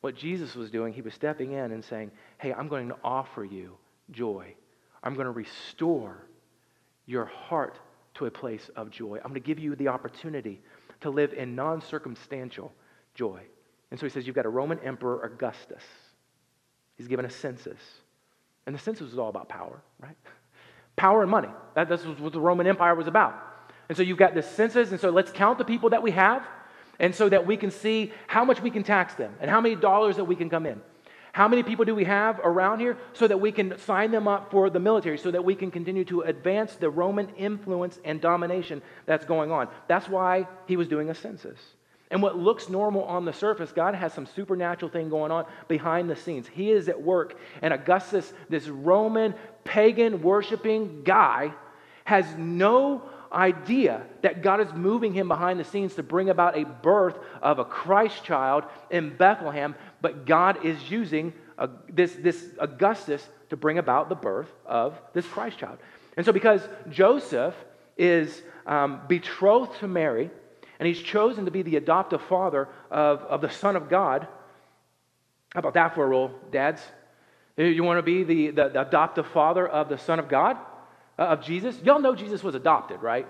what 0.00 0.16
Jesus 0.16 0.54
was 0.54 0.70
doing, 0.70 0.92
he 0.92 1.02
was 1.02 1.14
stepping 1.14 1.52
in 1.52 1.72
and 1.72 1.84
saying, 1.84 2.10
Hey, 2.38 2.52
I'm 2.52 2.68
going 2.68 2.88
to 2.88 2.96
offer 3.02 3.44
you 3.44 3.76
joy. 4.10 4.54
I'm 5.02 5.14
going 5.14 5.26
to 5.26 5.32
restore 5.32 6.26
your 7.06 7.26
heart 7.26 7.78
to 8.14 8.26
a 8.26 8.30
place 8.30 8.70
of 8.76 8.90
joy. 8.90 9.16
I'm 9.16 9.30
going 9.30 9.34
to 9.34 9.46
give 9.46 9.58
you 9.58 9.76
the 9.76 9.88
opportunity 9.88 10.60
to 11.00 11.10
live 11.10 11.32
in 11.32 11.54
non 11.54 11.80
circumstantial 11.80 12.72
joy. 13.14 13.40
And 13.90 14.00
so 14.00 14.06
he 14.06 14.10
says, 14.10 14.26
You've 14.26 14.36
got 14.36 14.46
a 14.46 14.50
Roman 14.50 14.78
Emperor 14.80 15.22
Augustus. 15.22 15.82
He's 16.96 17.08
given 17.08 17.24
a 17.24 17.30
census. 17.30 17.80
And 18.66 18.74
the 18.74 18.80
census 18.80 19.10
was 19.10 19.18
all 19.18 19.28
about 19.28 19.48
power, 19.48 19.80
right? 20.00 20.16
Power 20.96 21.20
and 21.20 21.30
money. 21.30 21.50
That, 21.74 21.90
that's 21.90 22.04
what 22.06 22.32
the 22.32 22.40
Roman 22.40 22.66
Empire 22.66 22.94
was 22.94 23.06
about. 23.06 23.34
And 23.88 23.96
so 23.96 24.02
you've 24.02 24.16
got 24.16 24.34
this 24.34 24.50
census, 24.50 24.90
and 24.92 24.98
so 24.98 25.10
let's 25.10 25.30
count 25.30 25.58
the 25.58 25.64
people 25.64 25.90
that 25.90 26.02
we 26.02 26.10
have, 26.12 26.42
and 26.98 27.14
so 27.14 27.28
that 27.28 27.46
we 27.46 27.56
can 27.56 27.70
see 27.70 28.12
how 28.26 28.44
much 28.44 28.60
we 28.60 28.70
can 28.70 28.82
tax 28.82 29.14
them 29.14 29.34
and 29.40 29.50
how 29.50 29.60
many 29.60 29.74
dollars 29.74 30.16
that 30.16 30.24
we 30.24 30.36
can 30.36 30.50
come 30.50 30.66
in. 30.66 30.80
How 31.32 31.48
many 31.48 31.62
people 31.62 31.84
do 31.84 31.94
we 31.94 32.04
have 32.04 32.40
around 32.42 32.80
here 32.80 32.96
so 33.12 33.28
that 33.28 33.38
we 33.38 33.52
can 33.52 33.78
sign 33.80 34.10
them 34.10 34.26
up 34.26 34.50
for 34.50 34.70
the 34.70 34.80
military, 34.80 35.18
so 35.18 35.30
that 35.30 35.44
we 35.44 35.54
can 35.54 35.70
continue 35.70 36.02
to 36.06 36.22
advance 36.22 36.76
the 36.76 36.88
Roman 36.88 37.28
influence 37.36 38.00
and 38.06 38.22
domination 38.22 38.80
that's 39.04 39.26
going 39.26 39.50
on? 39.50 39.68
That's 39.86 40.08
why 40.08 40.48
he 40.66 40.78
was 40.78 40.88
doing 40.88 41.10
a 41.10 41.14
census. 41.14 41.58
And 42.10 42.22
what 42.22 42.38
looks 42.38 42.70
normal 42.70 43.04
on 43.04 43.26
the 43.26 43.34
surface, 43.34 43.70
God 43.70 43.94
has 43.94 44.14
some 44.14 44.26
supernatural 44.26 44.90
thing 44.90 45.10
going 45.10 45.30
on 45.30 45.44
behind 45.68 46.08
the 46.08 46.16
scenes. 46.16 46.46
He 46.46 46.70
is 46.70 46.88
at 46.88 47.02
work. 47.02 47.36
And 47.60 47.74
Augustus, 47.74 48.32
this 48.48 48.68
Roman 48.68 49.34
pagan 49.64 50.22
worshiping 50.22 51.02
guy, 51.02 51.52
has 52.04 52.24
no 52.38 53.02
idea 53.36 54.02
that 54.22 54.42
God 54.42 54.60
is 54.60 54.72
moving 54.72 55.12
him 55.12 55.28
behind 55.28 55.60
the 55.60 55.64
scenes 55.64 55.94
to 55.94 56.02
bring 56.02 56.30
about 56.30 56.56
a 56.56 56.64
birth 56.64 57.18
of 57.42 57.58
a 57.58 57.64
Christ 57.64 58.24
child 58.24 58.64
in 58.90 59.16
Bethlehem. 59.16 59.74
But 60.00 60.26
God 60.26 60.64
is 60.64 60.90
using 60.90 61.32
this, 61.88 62.14
this 62.14 62.44
Augustus 62.58 63.28
to 63.50 63.56
bring 63.56 63.78
about 63.78 64.08
the 64.08 64.14
birth 64.14 64.52
of 64.64 65.00
this 65.12 65.26
Christ 65.26 65.58
child. 65.58 65.78
And 66.16 66.24
so, 66.24 66.32
because 66.32 66.66
Joseph 66.90 67.54
is 67.96 68.42
um, 68.66 69.02
betrothed 69.06 69.78
to 69.80 69.88
Mary, 69.88 70.30
and 70.78 70.86
he's 70.86 71.00
chosen 71.00 71.44
to 71.44 71.50
be 71.50 71.62
the 71.62 71.76
adoptive 71.76 72.22
father 72.22 72.68
of, 72.90 73.20
of 73.20 73.40
the 73.40 73.50
Son 73.50 73.76
of 73.76 73.88
God. 73.88 74.26
How 75.52 75.60
about 75.60 75.74
that 75.74 75.94
for 75.94 76.04
a 76.04 76.08
role, 76.08 76.32
dads? 76.50 76.82
You 77.56 77.82
want 77.84 77.98
to 77.98 78.02
be 78.02 78.24
the, 78.24 78.50
the, 78.50 78.68
the 78.68 78.82
adoptive 78.82 79.26
father 79.28 79.66
of 79.66 79.88
the 79.88 79.96
Son 79.96 80.18
of 80.18 80.28
God, 80.28 80.58
of 81.18 81.42
Jesus? 81.42 81.76
Y'all 81.82 82.00
know 82.00 82.14
Jesus 82.14 82.42
was 82.42 82.54
adopted, 82.54 83.02
right? 83.02 83.26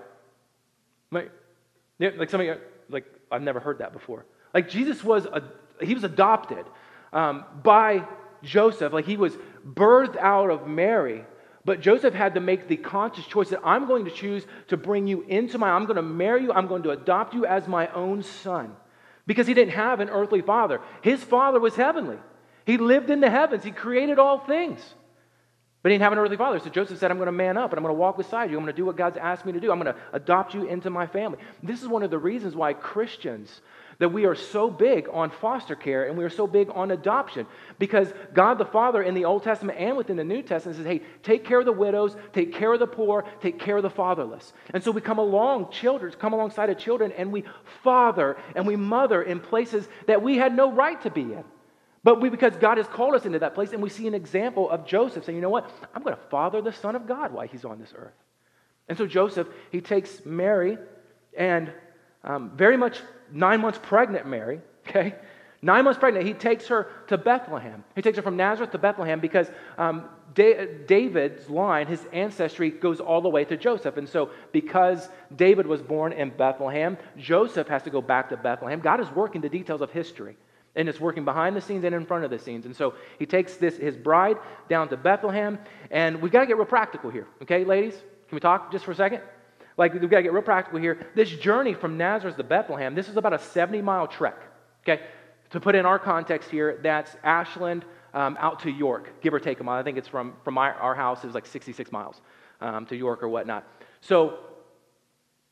Like, 1.11 1.31
like 1.99 2.33
like, 2.89 3.05
I've 3.31 3.41
never 3.41 3.59
heard 3.59 3.79
that 3.79 3.93
before. 3.93 4.25
Like, 4.53 4.69
Jesus 4.69 5.03
was, 5.03 5.25
a, 5.25 5.43
he 5.81 5.93
was 5.93 6.03
adopted 6.03 6.65
um, 7.13 7.43
by 7.63 8.03
Joseph. 8.43 8.93
Like, 8.93 9.05
he 9.05 9.17
was 9.17 9.33
birthed 9.65 10.17
out 10.17 10.49
of 10.49 10.67
Mary. 10.67 11.25
But 11.65 11.81
Joseph 11.81 12.13
had 12.13 12.35
to 12.35 12.39
make 12.39 12.69
the 12.69 12.77
conscious 12.77 13.25
choice 13.25 13.49
that 13.49 13.59
I'm 13.63 13.87
going 13.87 14.05
to 14.05 14.11
choose 14.11 14.45
to 14.69 14.77
bring 14.77 15.05
you 15.05 15.23
into 15.23 15.57
my, 15.57 15.69
I'm 15.69 15.85
going 15.85 15.97
to 15.97 16.01
marry 16.01 16.43
you, 16.43 16.53
I'm 16.53 16.67
going 16.67 16.83
to 16.83 16.91
adopt 16.91 17.33
you 17.33 17.45
as 17.45 17.67
my 17.67 17.87
own 17.89 18.23
son. 18.23 18.73
Because 19.25 19.47
he 19.47 19.53
didn't 19.53 19.73
have 19.73 19.99
an 19.99 20.09
earthly 20.09 20.41
father. 20.41 20.79
His 21.01 21.21
father 21.21 21.59
was 21.59 21.75
heavenly. 21.75 22.19
He 22.65 22.77
lived 22.77 23.09
in 23.09 23.19
the 23.19 23.29
heavens, 23.29 23.65
he 23.65 23.71
created 23.71 24.17
all 24.17 24.39
things. 24.39 24.79
But 25.87 25.91
he 25.91 25.93
didn't 25.93 26.03
have 26.03 26.11
an 26.11 26.19
earthly 26.19 26.35
father. 26.35 26.59
So 26.59 26.69
Joseph 26.69 26.99
said, 26.99 27.11
I'm 27.11 27.17
going 27.17 27.27
to 27.27 27.31
man 27.31 27.55
up 27.55 27.71
and 27.71 27.79
I'm 27.79 27.83
going 27.85 27.95
to 27.95 27.97
walk 27.97 28.17
beside 28.17 28.51
you. 28.51 28.57
I'm 28.57 28.63
going 28.65 28.75
to 28.75 28.77
do 28.77 28.83
what 28.83 28.97
God's 28.97 29.15
asked 29.15 29.45
me 29.45 29.53
to 29.53 29.59
do. 29.61 29.71
I'm 29.71 29.79
going 29.81 29.95
to 29.95 29.99
adopt 30.11 30.53
you 30.53 30.67
into 30.67 30.89
my 30.89 31.07
family. 31.07 31.39
This 31.63 31.81
is 31.81 31.87
one 31.87 32.03
of 32.03 32.11
the 32.11 32.17
reasons 32.17 32.57
why 32.57 32.73
Christians 32.73 33.61
that 33.99 34.09
we 34.09 34.25
are 34.25 34.35
so 34.35 34.69
big 34.69 35.07
on 35.13 35.29
foster 35.29 35.75
care 35.75 36.03
and 36.03 36.17
we 36.17 36.25
are 36.25 36.29
so 36.29 36.45
big 36.45 36.69
on 36.71 36.91
adoption 36.91 37.47
because 37.79 38.11
God 38.33 38.57
the 38.57 38.65
Father 38.65 39.01
in 39.01 39.13
the 39.13 39.23
Old 39.23 39.43
Testament 39.43 39.79
and 39.79 39.95
within 39.95 40.17
the 40.17 40.25
New 40.25 40.41
Testament 40.41 40.75
says, 40.75 40.85
hey, 40.85 41.03
take 41.23 41.45
care 41.45 41.59
of 41.59 41.65
the 41.65 41.71
widows, 41.71 42.17
take 42.33 42.53
care 42.53 42.73
of 42.73 42.81
the 42.81 42.85
poor, 42.85 43.23
take 43.39 43.57
care 43.57 43.77
of 43.77 43.83
the 43.83 43.89
fatherless. 43.89 44.51
And 44.73 44.83
so 44.83 44.91
we 44.91 44.99
come 44.99 45.19
along, 45.19 45.71
children, 45.71 46.13
come 46.19 46.33
alongside 46.33 46.69
of 46.69 46.77
children, 46.77 47.13
and 47.13 47.31
we 47.31 47.45
father 47.81 48.35
and 48.57 48.67
we 48.67 48.75
mother 48.75 49.23
in 49.23 49.39
places 49.39 49.87
that 50.07 50.21
we 50.21 50.35
had 50.35 50.53
no 50.53 50.69
right 50.69 51.01
to 51.03 51.09
be 51.09 51.21
in. 51.21 51.45
But 52.03 52.21
we, 52.21 52.29
because 52.29 52.55
God 52.55 52.77
has 52.77 52.87
called 52.87 53.15
us 53.15 53.25
into 53.25 53.39
that 53.39 53.53
place, 53.53 53.73
and 53.73 53.81
we 53.81 53.89
see 53.89 54.07
an 54.07 54.13
example 54.13 54.69
of 54.69 54.85
Joseph 54.85 55.25
saying, 55.25 55.35
you 55.35 55.41
know 55.41 55.49
what? 55.49 55.69
I'm 55.93 56.03
going 56.03 56.15
to 56.15 56.21
father 56.29 56.61
the 56.61 56.71
Son 56.71 56.95
of 56.95 57.07
God 57.07 57.33
while 57.33 57.47
he's 57.47 57.65
on 57.65 57.79
this 57.79 57.93
earth. 57.95 58.13
And 58.87 58.97
so 58.97 59.05
Joseph, 59.05 59.47
he 59.71 59.81
takes 59.81 60.25
Mary 60.25 60.77
and 61.37 61.71
um, 62.23 62.51
very 62.55 62.77
much 62.77 62.99
nine 63.31 63.61
months 63.61 63.79
pregnant 63.81 64.27
Mary, 64.27 64.61
okay? 64.87 65.15
Nine 65.61 65.85
months 65.85 65.99
pregnant, 65.99 66.25
he 66.25 66.33
takes 66.33 66.67
her 66.67 66.87
to 67.07 67.17
Bethlehem. 67.17 67.83
He 67.95 68.01
takes 68.01 68.15
her 68.17 68.21
from 68.21 68.37
Nazareth 68.37 68.71
to 68.71 68.77
Bethlehem 68.77 69.19
because 69.19 69.49
um, 69.77 70.05
da- 70.35 70.67
David's 70.85 71.49
line, 71.49 71.87
his 71.87 72.05
ancestry, 72.13 72.69
goes 72.69 72.99
all 72.99 73.21
the 73.21 73.29
way 73.29 73.43
to 73.45 73.57
Joseph. 73.57 73.97
And 73.97 74.07
so, 74.07 74.29
because 74.51 75.09
David 75.35 75.65
was 75.65 75.81
born 75.81 76.13
in 76.13 76.29
Bethlehem, 76.29 76.97
Joseph 77.17 77.67
has 77.69 77.81
to 77.83 77.89
go 77.89 78.01
back 78.01 78.29
to 78.29 78.37
Bethlehem. 78.37 78.79
God 78.79 78.99
is 79.01 79.09
working 79.11 79.41
the 79.41 79.49
details 79.49 79.81
of 79.81 79.91
history, 79.91 80.37
and 80.77 80.87
it's 80.87 80.99
working 80.99 81.25
behind 81.25 81.55
the 81.55 81.61
scenes 81.61 81.83
and 81.83 81.93
in 81.93 82.05
front 82.05 82.23
of 82.23 82.29
the 82.29 82.39
scenes. 82.39 82.65
And 82.65 82.75
so, 82.75 82.93
he 83.19 83.25
takes 83.25 83.57
this 83.57 83.75
his 83.75 83.97
bride 83.97 84.37
down 84.69 84.87
to 84.89 84.97
Bethlehem, 84.97 85.59
and 85.91 86.21
we've 86.21 86.31
got 86.31 86.41
to 86.41 86.45
get 86.45 86.55
real 86.55 86.65
practical 86.65 87.09
here, 87.09 87.27
okay, 87.41 87.65
ladies? 87.65 87.95
Can 87.95 88.35
we 88.35 88.39
talk 88.39 88.71
just 88.71 88.85
for 88.85 88.91
a 88.91 88.95
second? 88.95 89.21
Like, 89.77 89.93
we've 89.93 90.09
got 90.09 90.17
to 90.17 90.23
get 90.23 90.33
real 90.33 90.41
practical 90.41 90.79
here. 90.79 91.05
This 91.15 91.29
journey 91.29 91.73
from 91.73 91.97
Nazareth 91.97 92.35
to 92.37 92.43
Bethlehem, 92.43 92.95
this 92.95 93.07
is 93.09 93.17
about 93.17 93.33
a 93.33 93.39
70 93.39 93.81
mile 93.81 94.07
trek. 94.07 94.41
Okay? 94.83 95.03
To 95.51 95.59
put 95.59 95.75
in 95.75 95.85
our 95.85 95.99
context 95.99 96.49
here, 96.49 96.79
that's 96.81 97.15
Ashland 97.23 97.85
um, 98.13 98.37
out 98.39 98.59
to 98.61 98.71
York, 98.71 99.21
give 99.21 99.33
or 99.33 99.39
take 99.39 99.59
a 99.59 99.63
mile. 99.63 99.79
I 99.79 99.83
think 99.83 99.97
it's 99.97 100.07
from, 100.07 100.33
from 100.43 100.55
my, 100.55 100.71
our 100.71 100.95
house, 100.95 101.23
is 101.23 101.33
like 101.33 101.45
66 101.45 101.91
miles 101.91 102.21
um, 102.59 102.85
to 102.87 102.95
York 102.95 103.21
or 103.21 103.29
whatnot. 103.29 103.65
So, 104.01 104.39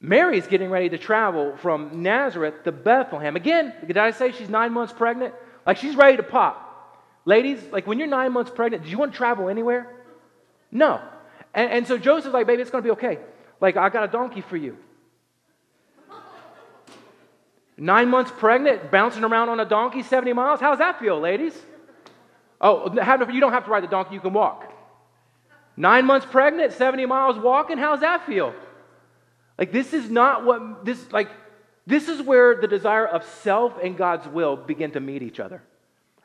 Mary's 0.07 0.45
getting 0.45 0.69
ready 0.69 0.89
to 0.89 0.99
travel 0.99 1.57
from 1.57 2.03
Nazareth 2.03 2.63
to 2.63 2.71
Bethlehem. 2.71 3.35
Again, 3.35 3.73
did 3.87 3.97
I 3.97 4.11
say 4.11 4.31
she's 4.31 4.49
nine 4.49 4.71
months 4.71 4.93
pregnant? 4.93 5.33
Like, 5.65 5.77
she's 5.77 5.95
ready 5.95 6.17
to 6.17 6.23
pop. 6.23 6.61
Ladies, 7.25 7.59
like 7.71 7.87
when 7.87 7.97
you're 7.97 8.07
nine 8.07 8.31
months 8.31 8.51
pregnant, 8.53 8.83
do 8.83 8.89
you 8.89 8.99
want 8.99 9.13
to 9.13 9.17
travel 9.17 9.49
anywhere? 9.49 9.91
No. 10.71 11.01
And, 11.55 11.71
and 11.71 11.87
so 11.87 11.97
Joseph's 11.97 12.35
like, 12.35 12.45
baby, 12.45 12.61
it's 12.61 12.69
going 12.69 12.83
to 12.83 12.87
be 12.87 12.91
okay. 12.91 13.17
Like, 13.59 13.77
I 13.77 13.89
got 13.89 14.03
a 14.03 14.07
donkey 14.07 14.41
for 14.41 14.57
you. 14.57 14.77
Nine 17.77 18.09
months 18.09 18.31
pregnant, 18.37 18.91
bouncing 18.91 19.23
around 19.23 19.49
on 19.49 19.59
a 19.59 19.65
donkey 19.65 20.03
70 20.03 20.33
miles. 20.33 20.59
How's 20.59 20.77
that 20.77 20.99
feel, 20.99 21.19
ladies? 21.19 21.59
Oh, 22.61 22.93
you 22.93 23.39
don't 23.39 23.53
have 23.53 23.65
to 23.65 23.71
ride 23.71 23.83
the 23.83 23.87
donkey, 23.87 24.13
you 24.13 24.21
can 24.21 24.33
walk. 24.33 24.71
Nine 25.75 26.05
months 26.05 26.27
pregnant, 26.29 26.73
70 26.73 27.05
miles 27.07 27.37
walking. 27.37 27.77
How's 27.77 28.01
that 28.01 28.25
feel? 28.27 28.53
Like, 29.57 29.71
this 29.71 29.93
is 29.93 30.09
not 30.09 30.45
what 30.45 30.85
this, 30.85 31.11
like, 31.11 31.29
this 31.87 32.09
is 32.09 32.21
where 32.21 32.55
the 32.55 32.67
desire 32.67 33.05
of 33.05 33.23
self 33.43 33.73
and 33.81 33.97
God's 33.97 34.27
will 34.27 34.55
begin 34.55 34.91
to 34.91 34.99
meet 34.99 35.21
each 35.21 35.39
other. 35.39 35.61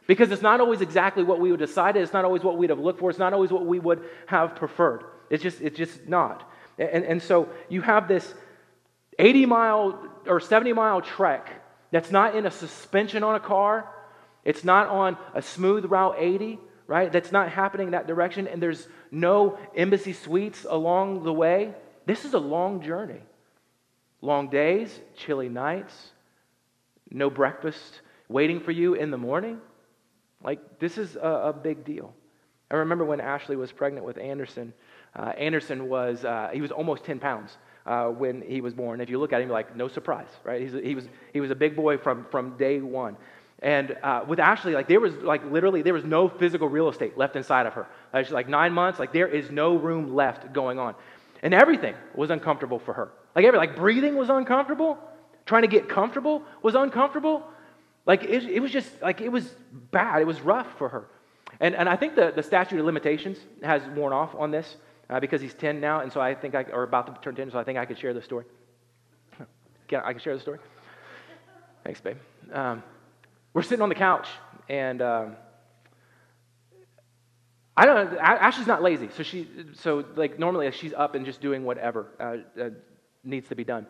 Because 0.06 0.32
it's 0.32 0.42
not 0.42 0.60
always 0.60 0.80
exactly 0.80 1.22
what 1.22 1.38
we 1.38 1.50
would 1.50 1.60
decide. 1.60 1.96
It's 1.96 2.12
not 2.12 2.24
always 2.24 2.42
what 2.42 2.56
we'd 2.56 2.70
have 2.70 2.80
looked 2.80 2.98
for. 2.98 3.10
It's 3.10 3.18
not 3.18 3.32
always 3.32 3.52
what 3.52 3.64
we 3.64 3.78
would 3.78 4.02
have 4.26 4.56
preferred. 4.56 5.04
It's 5.28 5.42
just, 5.42 5.60
it's 5.60 5.76
just 5.76 6.08
not. 6.08 6.50
And, 6.78 7.04
and 7.04 7.22
so 7.22 7.48
you 7.68 7.82
have 7.82 8.08
this 8.08 8.34
80 9.18 9.46
mile 9.46 10.02
or 10.26 10.40
70 10.40 10.72
mile 10.72 11.00
trek 11.02 11.62
that's 11.90 12.10
not 12.10 12.34
in 12.34 12.46
a 12.46 12.50
suspension 12.50 13.22
on 13.22 13.34
a 13.34 13.40
car. 13.40 13.88
It's 14.44 14.64
not 14.64 14.88
on 14.88 15.16
a 15.34 15.42
smooth 15.42 15.84
Route 15.84 16.16
80, 16.18 16.58
right? 16.86 17.12
That's 17.12 17.30
not 17.30 17.50
happening 17.50 17.88
in 17.88 17.92
that 17.92 18.06
direction. 18.06 18.48
And 18.48 18.62
there's 18.62 18.88
no 19.10 19.58
embassy 19.76 20.14
suites 20.14 20.66
along 20.68 21.24
the 21.24 21.32
way. 21.32 21.74
This 22.10 22.24
is 22.24 22.34
a 22.34 22.40
long 22.40 22.82
journey. 22.82 23.20
Long 24.20 24.50
days, 24.50 24.98
chilly 25.16 25.48
nights, 25.48 25.94
no 27.08 27.30
breakfast 27.30 28.00
waiting 28.28 28.58
for 28.58 28.72
you 28.72 28.94
in 28.94 29.12
the 29.12 29.16
morning. 29.16 29.60
Like, 30.42 30.80
this 30.80 30.98
is 30.98 31.14
a, 31.14 31.20
a 31.20 31.52
big 31.52 31.84
deal. 31.84 32.12
I 32.68 32.74
remember 32.78 33.04
when 33.04 33.20
Ashley 33.20 33.54
was 33.54 33.70
pregnant 33.70 34.04
with 34.04 34.18
Anderson. 34.18 34.72
Uh, 35.14 35.26
Anderson 35.38 35.88
was, 35.88 36.24
uh, 36.24 36.50
he 36.52 36.60
was 36.60 36.72
almost 36.72 37.04
10 37.04 37.20
pounds 37.20 37.56
uh, 37.86 38.06
when 38.06 38.42
he 38.42 38.60
was 38.60 38.74
born. 38.74 39.00
If 39.00 39.08
you 39.08 39.20
look 39.20 39.32
at 39.32 39.40
him, 39.40 39.48
like, 39.48 39.76
no 39.76 39.86
surprise, 39.86 40.30
right? 40.42 40.60
He's, 40.60 40.72
he, 40.72 40.96
was, 40.96 41.08
he 41.32 41.40
was 41.40 41.52
a 41.52 41.54
big 41.54 41.76
boy 41.76 41.96
from, 41.96 42.26
from 42.28 42.56
day 42.56 42.80
one. 42.80 43.16
And 43.62 43.96
uh, 44.02 44.24
with 44.26 44.40
Ashley, 44.40 44.72
like 44.72 44.88
there 44.88 45.00
was 45.00 45.14
like 45.16 45.44
literally 45.50 45.82
there 45.82 45.92
was 45.92 46.04
no 46.04 46.30
physical 46.30 46.66
real 46.66 46.88
estate 46.88 47.18
left 47.18 47.36
inside 47.36 47.66
of 47.66 47.74
her. 47.74 47.86
Like, 48.12 48.24
she's 48.24 48.32
like 48.32 48.48
nine 48.48 48.72
months, 48.72 48.98
like 48.98 49.12
there 49.12 49.28
is 49.28 49.50
no 49.50 49.76
room 49.76 50.14
left 50.14 50.52
going 50.54 50.78
on, 50.78 50.94
and 51.42 51.54
everything 51.54 51.94
was 52.14 52.30
uncomfortable 52.30 52.78
for 52.78 52.94
her. 52.94 53.12
Like 53.34 53.44
every 53.44 53.58
like 53.58 53.76
breathing 53.76 54.16
was 54.16 54.28
uncomfortable, 54.28 54.98
trying 55.46 55.62
to 55.62 55.68
get 55.68 55.88
comfortable 55.88 56.42
was 56.62 56.74
uncomfortable. 56.74 57.46
Like 58.06 58.24
it, 58.24 58.44
it 58.44 58.60
was 58.60 58.70
just 58.70 58.90
like 59.02 59.20
it 59.20 59.30
was 59.30 59.54
bad. 59.90 60.20
It 60.20 60.26
was 60.26 60.40
rough 60.40 60.66
for 60.78 60.88
her. 60.88 61.06
And 61.60 61.74
and 61.74 61.88
I 61.88 61.96
think 61.96 62.14
the 62.14 62.32
the 62.34 62.42
statute 62.42 62.78
of 62.78 62.86
limitations 62.86 63.38
has 63.62 63.82
worn 63.96 64.12
off 64.12 64.34
on 64.34 64.50
this 64.50 64.76
uh, 65.08 65.20
because 65.20 65.40
he's 65.40 65.54
ten 65.54 65.80
now, 65.80 66.00
and 66.00 66.12
so 66.12 66.20
I 66.20 66.34
think 66.34 66.54
I 66.54 66.62
or 66.72 66.84
about 66.84 67.06
to 67.06 67.20
turn 67.22 67.34
ten, 67.34 67.50
so 67.50 67.58
I 67.58 67.64
think 67.64 67.78
I 67.78 67.84
could 67.84 67.98
share 67.98 68.14
the 68.14 68.22
story. 68.22 68.44
Can 69.88 70.02
I 70.04 70.12
can 70.12 70.20
share 70.20 70.34
the 70.34 70.40
story? 70.40 70.58
Thanks, 71.84 72.00
babe. 72.00 72.16
Um, 72.52 72.82
we're 73.54 73.62
sitting 73.62 73.82
on 73.82 73.88
the 73.88 73.94
couch, 73.94 74.28
and 74.68 75.02
um, 75.02 75.36
I 77.80 77.86
don't 77.86 78.12
know. 78.12 78.18
Ashley's 78.18 78.66
not 78.66 78.82
lazy, 78.82 79.08
so 79.16 79.22
she 79.22 79.48
so 79.72 80.04
like 80.14 80.38
normally 80.38 80.70
she's 80.72 80.92
up 80.92 81.14
and 81.14 81.24
just 81.24 81.40
doing 81.40 81.64
whatever 81.64 82.08
uh, 82.20 82.60
uh, 82.60 82.70
needs 83.24 83.48
to 83.48 83.54
be 83.54 83.64
done. 83.64 83.86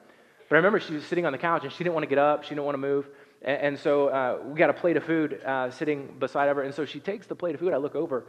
But 0.49 0.55
I 0.55 0.59
remember 0.59 0.79
she 0.79 0.93
was 0.93 1.05
sitting 1.05 1.27
on 1.27 1.33
the 1.33 1.39
couch 1.39 1.65
and 1.65 1.73
she 1.73 1.79
didn't 1.79 1.95
want 1.95 2.05
to 2.05 2.09
get 2.09 2.19
up, 2.19 2.45
she 2.45 2.51
didn't 2.51 2.67
want 2.67 2.75
to 2.75 2.79
move, 2.79 3.09
and, 3.43 3.61
and 3.61 3.79
so 3.81 4.07
uh, 4.07 4.39
we 4.45 4.57
got 4.57 4.71
a 4.71 4.75
plate 4.75 4.97
of 4.97 5.03
food 5.03 5.43
uh, 5.45 5.73
sitting 5.73 6.15
beside 6.21 6.49
of 6.49 6.57
her, 6.57 6.63
and 6.63 6.73
so 6.73 6.85
she 6.85 7.01
takes 7.01 7.27
the 7.27 7.35
plate 7.35 7.57
of 7.57 7.61
food. 7.61 7.73
I 7.73 7.79
look 7.79 7.97
over, 7.97 8.27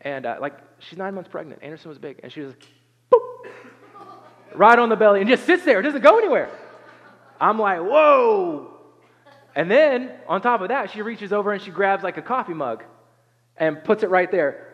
and 0.00 0.26
uh, 0.26 0.38
like 0.40 0.58
she's 0.80 0.98
nine 0.98 1.14
months 1.14 1.30
pregnant. 1.30 1.62
Anderson 1.62 1.88
was 1.88 1.98
big, 1.98 2.18
and 2.24 2.32
she 2.32 2.40
was 2.40 2.52
boop, 3.12 3.46
right 4.56 4.76
on 4.76 4.88
the 4.88 4.96
belly, 4.96 5.20
and 5.20 5.30
just 5.30 5.46
sits 5.46 5.64
there. 5.64 5.78
It 5.78 5.84
doesn't 5.84 6.02
go 6.02 6.18
anywhere. 6.18 6.50
I'm 7.40 7.60
like, 7.60 7.78
whoa. 7.78 8.72
And 9.54 9.70
then 9.70 10.10
on 10.26 10.42
top 10.42 10.62
of 10.62 10.70
that, 10.70 10.90
she 10.90 11.00
reaches 11.00 11.32
over 11.32 11.52
and 11.52 11.62
she 11.62 11.70
grabs 11.70 12.02
like 12.02 12.16
a 12.16 12.22
coffee 12.22 12.54
mug 12.54 12.82
and 13.56 13.84
puts 13.84 14.02
it 14.02 14.10
right 14.10 14.30
there. 14.30 14.65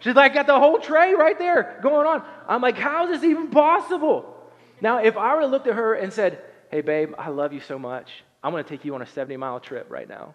She's 0.00 0.14
like 0.14 0.34
got 0.34 0.46
the 0.46 0.58
whole 0.58 0.78
tray 0.78 1.14
right 1.14 1.38
there 1.38 1.78
going 1.82 2.06
on. 2.06 2.24
I'm 2.48 2.60
like, 2.60 2.76
how 2.76 3.04
is 3.04 3.20
this 3.20 3.30
even 3.30 3.48
possible? 3.48 4.36
Now, 4.80 4.98
if 4.98 5.16
I 5.16 5.34
would 5.34 5.42
have 5.42 5.50
looked 5.50 5.66
at 5.66 5.74
her 5.74 5.94
and 5.94 6.12
said, 6.12 6.42
Hey, 6.70 6.80
babe, 6.80 7.14
I 7.18 7.30
love 7.30 7.52
you 7.52 7.60
so 7.60 7.78
much. 7.78 8.10
I'm 8.42 8.52
going 8.52 8.62
to 8.64 8.68
take 8.68 8.84
you 8.84 8.94
on 8.94 9.02
a 9.02 9.06
70 9.06 9.36
mile 9.36 9.60
trip 9.60 9.86
right 9.90 10.08
now. 10.08 10.34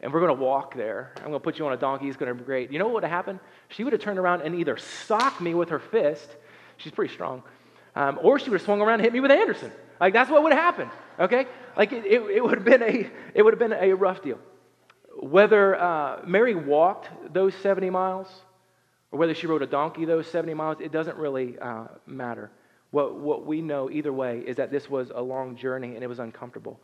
And 0.00 0.12
we're 0.12 0.20
going 0.20 0.36
to 0.36 0.42
walk 0.42 0.74
there. 0.74 1.12
I'm 1.16 1.24
going 1.24 1.34
to 1.34 1.40
put 1.40 1.58
you 1.58 1.66
on 1.66 1.72
a 1.72 1.76
donkey. 1.76 2.06
It's 2.06 2.16
going 2.16 2.28
to 2.28 2.34
be 2.34 2.44
great. 2.44 2.70
You 2.70 2.78
know 2.78 2.84
what 2.84 2.94
would 2.94 3.02
have 3.04 3.12
happened? 3.12 3.40
She 3.68 3.82
would 3.82 3.94
have 3.94 4.02
turned 4.02 4.18
around 4.18 4.42
and 4.42 4.54
either 4.54 4.76
socked 4.76 5.40
me 5.40 5.54
with 5.54 5.70
her 5.70 5.78
fist. 5.78 6.28
She's 6.76 6.92
pretty 6.92 7.14
strong. 7.14 7.42
Um, 7.96 8.18
or 8.22 8.38
she 8.38 8.50
would 8.50 8.60
have 8.60 8.64
swung 8.64 8.82
around 8.82 8.94
and 8.94 9.02
hit 9.02 9.12
me 9.12 9.20
with 9.20 9.30
Anderson. 9.30 9.72
Like, 9.98 10.12
that's 10.12 10.30
what 10.30 10.42
would 10.42 10.52
have 10.52 10.62
happened. 10.62 10.90
Okay? 11.18 11.46
Like 11.76 11.92
it, 11.92 12.04
it, 12.04 12.20
it 12.20 12.44
would 12.44 12.58
have 12.58 12.64
been 12.64 12.82
a 12.82 13.10
it 13.34 13.42
would 13.42 13.52
have 13.52 13.58
been 13.58 13.72
a 13.72 13.92
rough 13.94 14.22
deal. 14.22 14.38
Whether 15.18 15.76
uh, 15.76 16.22
Mary 16.26 16.54
walked 16.54 17.08
those 17.32 17.54
70 17.56 17.90
miles 17.90 18.28
or 19.14 19.16
whether 19.16 19.32
she 19.32 19.46
rode 19.46 19.62
a 19.62 19.66
donkey 19.66 20.04
those 20.04 20.26
70 20.26 20.54
miles, 20.54 20.78
it 20.80 20.90
doesn't 20.90 21.16
really 21.16 21.56
uh, 21.60 21.84
matter. 22.04 22.50
What, 22.90 23.14
what 23.14 23.46
we 23.46 23.62
know 23.62 23.88
either 23.88 24.12
way 24.12 24.42
is 24.44 24.56
that 24.56 24.72
this 24.72 24.90
was 24.90 25.12
a 25.14 25.22
long 25.22 25.54
journey 25.54 25.94
and 25.94 26.02
it 26.02 26.08
was 26.08 26.18
uncomfortable. 26.18 26.80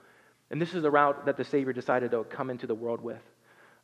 And 0.49 0.63
this 0.63 0.73
is 0.73 0.83
the 0.83 0.93
route 0.93 1.27
that 1.27 1.37
the 1.37 1.43
Savior 1.43 1.73
decided 1.73 2.13
to 2.13 2.23
come 2.23 2.49
into 2.49 2.69
the 2.69 2.75
world 2.75 3.01
with. 3.01 3.21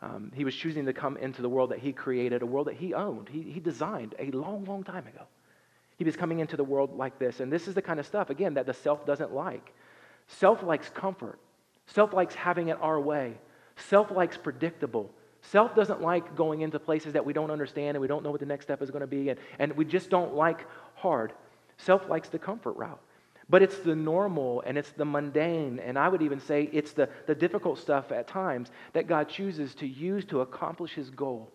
Um, 0.01 0.31
he 0.33 0.45
was 0.45 0.55
choosing 0.55 0.87
to 0.87 0.93
come 0.93 1.17
into 1.17 1.43
the 1.43 1.49
world 1.49 1.73
that 1.73 1.81
he 1.81 1.93
created, 1.93 2.43
a 2.43 2.47
world 2.47 2.69
that 2.69 2.77
he 2.77 2.95
owned, 2.95 3.29
he, 3.29 3.43
he 3.43 3.59
designed 3.59 4.15
a 4.21 4.31
long, 4.31 4.65
long 4.65 4.85
time 4.85 5.09
ago. 5.09 5.25
He 5.97 6.05
was 6.05 6.15
coming 6.15 6.39
into 6.39 6.57
the 6.57 6.63
world 6.63 6.97
like 6.97 7.19
this. 7.19 7.41
And 7.41 7.53
this 7.53 7.67
is 7.67 7.75
the 7.75 7.83
kind 7.83 7.99
of 7.99 8.07
stuff, 8.07 8.31
again, 8.31 8.55
that 8.55 8.67
the 8.67 8.75
self 8.75 9.05
doesn't 9.05 9.35
like. 9.35 9.75
Self 10.29 10.63
likes 10.63 10.89
comfort. 10.91 11.41
Self 11.89 12.13
likes 12.13 12.37
having 12.37 12.69
it 12.69 12.79
our 12.81 13.01
way. 13.01 13.39
Self 13.75 14.13
likes 14.13 14.37
predictable. 14.37 15.11
Self 15.51 15.77
doesn't 15.77 16.03
like 16.03 16.35
going 16.35 16.63
into 16.63 16.79
places 16.79 17.13
that 17.13 17.25
we 17.25 17.33
don't 17.33 17.51
understand 17.51 17.97
and 17.97 18.01
we 18.01 18.09
don't 18.09 18.25
know 18.25 18.31
what 18.31 18.41
the 18.41 18.47
next 18.47 18.67
step 18.67 18.83
is 18.83 18.91
going 18.91 19.03
to 19.03 19.07
be, 19.07 19.29
and, 19.29 19.39
and 19.59 19.73
we 19.77 19.85
just 19.85 20.11
don't 20.11 20.35
like 20.35 20.67
hard. 20.95 21.33
Self 21.77 22.09
likes 22.09 22.29
the 22.29 22.39
comfort 22.39 22.73
route. 22.73 23.01
But 23.49 23.63
it's 23.63 23.79
the 23.79 23.95
normal 23.95 24.63
and 24.67 24.77
it's 24.77 24.91
the 24.91 25.05
mundane, 25.05 25.79
and 25.79 25.97
I 25.97 26.09
would 26.09 26.21
even 26.21 26.41
say 26.41 26.69
it's 26.73 26.93
the, 26.93 27.09
the 27.27 27.35
difficult 27.35 27.79
stuff 27.79 28.11
at 28.11 28.27
times 28.27 28.73
that 28.93 29.07
God 29.07 29.29
chooses 29.29 29.75
to 29.77 29.87
use 29.87 30.25
to 30.27 30.41
accomplish 30.41 30.95
his 30.95 31.11
goal 31.11 31.53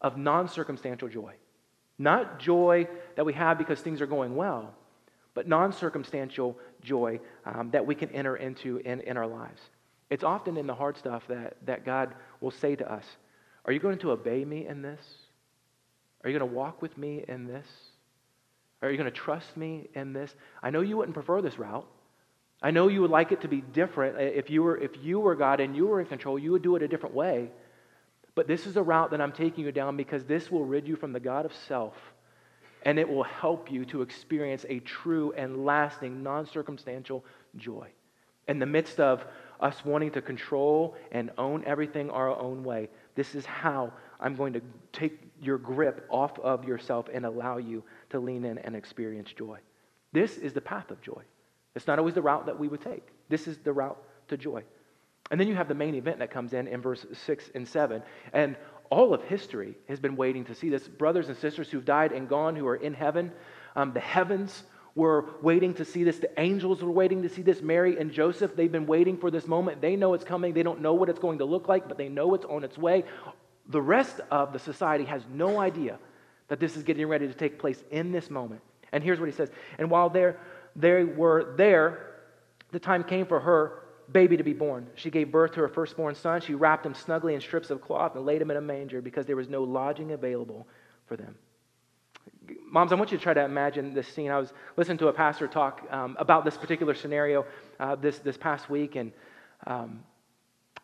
of 0.00 0.16
non 0.16 0.48
circumstantial 0.48 1.08
joy. 1.08 1.34
Not 1.96 2.40
joy 2.40 2.88
that 3.14 3.24
we 3.24 3.34
have 3.34 3.56
because 3.56 3.80
things 3.80 4.00
are 4.00 4.06
going 4.06 4.34
well, 4.34 4.74
but 5.34 5.46
non 5.46 5.72
circumstantial 5.72 6.58
joy 6.82 7.20
um, 7.46 7.70
that 7.70 7.86
we 7.86 7.94
can 7.94 8.10
enter 8.10 8.36
into 8.36 8.78
in, 8.78 9.00
in 9.02 9.16
our 9.16 9.26
lives. 9.28 9.60
It's 10.10 10.24
often 10.24 10.56
in 10.56 10.66
the 10.66 10.74
hard 10.74 10.96
stuff 10.96 11.24
that, 11.28 11.56
that 11.66 11.84
God 11.84 12.14
will 12.40 12.50
say 12.50 12.74
to 12.74 12.92
us 12.92 13.04
Are 13.68 13.72
you 13.72 13.80
going 13.80 13.98
to 13.98 14.12
obey 14.12 14.46
me 14.46 14.66
in 14.66 14.80
this? 14.80 15.00
Are 16.24 16.30
you 16.30 16.38
going 16.38 16.50
to 16.50 16.56
walk 16.56 16.80
with 16.80 16.96
me 16.96 17.22
in 17.28 17.46
this? 17.46 17.66
Are 18.80 18.90
you 18.90 18.96
going 18.96 19.10
to 19.10 19.14
trust 19.14 19.58
me 19.58 19.90
in 19.94 20.14
this? 20.14 20.34
I 20.62 20.70
know 20.70 20.80
you 20.80 20.96
wouldn't 20.96 21.12
prefer 21.12 21.42
this 21.42 21.58
route. 21.58 21.86
I 22.62 22.70
know 22.70 22.88
you 22.88 23.02
would 23.02 23.10
like 23.10 23.30
it 23.30 23.42
to 23.42 23.48
be 23.48 23.60
different. 23.60 24.18
If 24.18 24.48
you 24.48 24.62
were, 24.62 24.78
if 24.78 24.92
you 25.02 25.20
were 25.20 25.34
God 25.34 25.60
and 25.60 25.76
you 25.76 25.86
were 25.86 26.00
in 26.00 26.06
control, 26.06 26.38
you 26.38 26.52
would 26.52 26.62
do 26.62 26.76
it 26.76 26.82
a 26.82 26.88
different 26.88 27.14
way. 27.14 27.50
But 28.34 28.48
this 28.48 28.66
is 28.66 28.78
a 28.78 28.82
route 28.82 29.10
that 29.10 29.20
I'm 29.20 29.32
taking 29.32 29.66
you 29.66 29.70
down 29.70 29.98
because 29.98 30.24
this 30.24 30.50
will 30.50 30.64
rid 30.64 30.88
you 30.88 30.96
from 30.96 31.12
the 31.12 31.20
God 31.20 31.44
of 31.44 31.52
self 31.68 31.94
and 32.84 32.98
it 32.98 33.06
will 33.06 33.24
help 33.24 33.70
you 33.70 33.84
to 33.86 34.00
experience 34.00 34.64
a 34.70 34.78
true 34.78 35.34
and 35.36 35.66
lasting, 35.66 36.22
non 36.22 36.46
circumstantial 36.46 37.22
joy. 37.58 37.88
In 38.48 38.60
the 38.60 38.66
midst 38.66 38.98
of 38.98 39.26
us 39.60 39.84
wanting 39.84 40.12
to 40.12 40.22
control 40.22 40.96
and 41.12 41.30
own 41.36 41.64
everything 41.66 42.08
our 42.10 42.30
own 42.30 42.64
way, 42.64 42.88
this 43.18 43.34
is 43.34 43.44
how 43.44 43.92
I'm 44.20 44.36
going 44.36 44.52
to 44.52 44.62
take 44.92 45.20
your 45.42 45.58
grip 45.58 46.06
off 46.08 46.38
of 46.38 46.64
yourself 46.64 47.08
and 47.12 47.26
allow 47.26 47.56
you 47.58 47.82
to 48.10 48.20
lean 48.20 48.44
in 48.44 48.58
and 48.58 48.76
experience 48.76 49.32
joy. 49.36 49.58
This 50.12 50.38
is 50.38 50.52
the 50.52 50.60
path 50.60 50.92
of 50.92 51.02
joy. 51.02 51.22
It's 51.74 51.88
not 51.88 51.98
always 51.98 52.14
the 52.14 52.22
route 52.22 52.46
that 52.46 52.56
we 52.56 52.68
would 52.68 52.80
take. 52.80 53.08
This 53.28 53.48
is 53.48 53.58
the 53.58 53.72
route 53.72 54.00
to 54.28 54.36
joy. 54.36 54.62
And 55.32 55.40
then 55.40 55.48
you 55.48 55.56
have 55.56 55.66
the 55.66 55.74
main 55.74 55.96
event 55.96 56.20
that 56.20 56.30
comes 56.30 56.52
in 56.52 56.68
in 56.68 56.80
verse 56.80 57.04
6 57.12 57.50
and 57.56 57.66
7. 57.66 58.04
And 58.32 58.54
all 58.88 59.12
of 59.12 59.24
history 59.24 59.74
has 59.88 59.98
been 59.98 60.14
waiting 60.14 60.44
to 60.44 60.54
see 60.54 60.68
this. 60.68 60.86
Brothers 60.86 61.28
and 61.28 61.36
sisters 61.36 61.68
who've 61.72 61.84
died 61.84 62.12
and 62.12 62.28
gone, 62.28 62.54
who 62.54 62.68
are 62.68 62.76
in 62.76 62.94
heaven, 62.94 63.32
um, 63.74 63.92
the 63.92 64.00
heavens 64.00 64.62
were 64.98 65.26
waiting 65.42 65.72
to 65.74 65.84
see 65.84 66.02
this. 66.02 66.18
The 66.18 66.40
angels 66.40 66.82
were 66.82 66.90
waiting 66.90 67.22
to 67.22 67.28
see 67.28 67.40
this. 67.40 67.62
Mary 67.62 67.96
and 67.98 68.12
Joseph, 68.12 68.56
they've 68.56 68.70
been 68.70 68.86
waiting 68.86 69.16
for 69.16 69.30
this 69.30 69.46
moment. 69.46 69.80
They 69.80 69.94
know 69.94 70.12
it's 70.12 70.24
coming. 70.24 70.52
They 70.52 70.64
don't 70.64 70.80
know 70.80 70.92
what 70.92 71.08
it's 71.08 71.20
going 71.20 71.38
to 71.38 71.44
look 71.44 71.68
like, 71.68 71.86
but 71.86 71.96
they 71.96 72.08
know 72.08 72.34
it's 72.34 72.44
on 72.44 72.64
its 72.64 72.76
way. 72.76 73.04
The 73.68 73.80
rest 73.80 74.20
of 74.32 74.52
the 74.52 74.58
society 74.58 75.04
has 75.04 75.22
no 75.32 75.60
idea 75.60 75.98
that 76.48 76.58
this 76.58 76.76
is 76.76 76.82
getting 76.82 77.06
ready 77.06 77.28
to 77.28 77.34
take 77.34 77.60
place 77.60 77.82
in 77.92 78.10
this 78.10 78.28
moment. 78.28 78.60
And 78.90 79.04
here's 79.04 79.20
what 79.20 79.26
he 79.26 79.34
says 79.34 79.50
And 79.78 79.88
while 79.88 80.10
they 80.10 81.04
were 81.04 81.54
there, 81.56 82.16
the 82.72 82.80
time 82.80 83.04
came 83.04 83.24
for 83.24 83.38
her 83.38 83.84
baby 84.10 84.36
to 84.36 84.42
be 84.42 84.52
born. 84.52 84.88
She 84.96 85.10
gave 85.10 85.30
birth 85.30 85.52
to 85.52 85.60
her 85.60 85.68
firstborn 85.68 86.16
son. 86.16 86.40
She 86.40 86.54
wrapped 86.54 86.84
him 86.84 86.94
snugly 86.94 87.34
in 87.34 87.40
strips 87.40 87.70
of 87.70 87.80
cloth 87.80 88.16
and 88.16 88.26
laid 88.26 88.42
him 88.42 88.50
in 88.50 88.56
a 88.56 88.60
manger 88.60 89.00
because 89.00 89.26
there 89.26 89.36
was 89.36 89.48
no 89.48 89.62
lodging 89.62 90.10
available 90.10 90.66
for 91.06 91.16
them. 91.16 91.36
Moms, 92.70 92.92
I 92.92 92.96
want 92.96 93.10
you 93.10 93.16
to 93.16 93.22
try 93.22 93.32
to 93.32 93.44
imagine 93.44 93.94
this 93.94 94.06
scene. 94.08 94.30
I 94.30 94.38
was 94.38 94.52
listening 94.76 94.98
to 94.98 95.08
a 95.08 95.12
pastor 95.12 95.48
talk 95.48 95.82
um, 95.90 96.16
about 96.18 96.44
this 96.44 96.56
particular 96.56 96.94
scenario 96.94 97.46
uh, 97.80 97.94
this, 97.94 98.18
this 98.18 98.36
past 98.36 98.68
week, 98.68 98.94
and 98.94 99.10
um, 99.66 100.00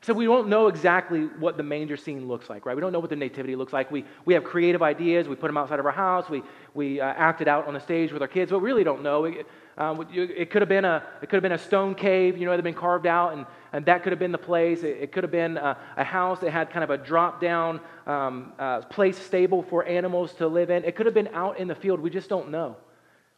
So 0.05 0.13
we 0.13 0.27
don't 0.27 0.49
know 0.49 0.67
exactly 0.67 1.23
what 1.39 1.57
the 1.57 1.63
manger 1.63 1.97
scene 1.97 2.29
looks 2.29 2.51
like, 2.51 2.67
right? 2.67 2.77
We 2.77 2.83
don't 2.83 2.93
know 2.93 3.01
what 3.01 3.09
the 3.09 3.17
nativity 3.17 3.57
looks 3.57 3.73
like. 3.73 3.91
We, 3.91 4.05
we 4.27 4.35
have 4.35 4.45
creative 4.45 4.83
ideas. 4.83 5.29
We 5.29 5.35
put 5.35 5.47
them 5.47 5.57
outside 5.57 5.79
of 5.79 5.87
our 5.87 5.93
house. 5.93 6.29
We, 6.29 6.43
we 6.75 7.01
uh, 7.01 7.07
act 7.07 7.41
it 7.41 7.49
out 7.49 7.67
on 7.67 7.73
the 7.73 7.81
stage 7.81 8.13
with 8.13 8.21
our 8.21 8.29
kids, 8.29 8.51
but 8.51 8.59
we 8.59 8.67
really 8.67 8.85
don't 8.85 9.03
know. 9.03 9.25
It, 9.25 9.47
uh, 9.79 10.05
it 10.13 10.51
could 10.51 10.61
have 10.61 10.69
been 10.69 10.85
a 10.85 11.03
it 11.23 11.31
could 11.31 11.37
have 11.37 11.43
been 11.43 11.53
a 11.53 11.59
stone 11.59 11.95
cave, 11.95 12.37
you 12.37 12.45
know, 12.45 12.51
that 12.51 12.59
had 12.59 12.65
been 12.65 12.75
carved 12.75 13.07
out, 13.07 13.33
and, 13.33 13.47
and 13.73 13.87
that 13.87 14.03
could 14.03 14.13
have 14.13 14.19
been 14.19 14.31
the 14.31 14.37
place. 14.37 14.83
It, 14.83 14.99
it 15.01 15.13
could 15.13 15.25
have 15.25 15.33
been 15.33 15.57
a, 15.57 15.79
a, 15.97 16.05
house 16.05 16.39
that 16.41 16.51
had 16.51 16.69
kind 16.69 16.85
of 16.85 16.91
a 16.91 16.99
drop 16.99 17.41
down 17.41 17.81
um, 18.07 18.53
uh, 18.59 18.83
place 18.83 19.17
stable 19.19 19.63
for 19.63 19.87
animals 19.87 20.35
to 20.35 20.47
live 20.47 20.69
in. 20.69 20.85
It 20.85 20.97
could 20.97 21.07
have 21.07 21.15
been 21.15 21.29
out 21.29 21.59
in 21.59 21.67
the 21.67 21.75
field. 21.75 22.01
We 22.01 22.11
just 22.11 22.29
don't 22.29 22.51
know. 22.51 22.77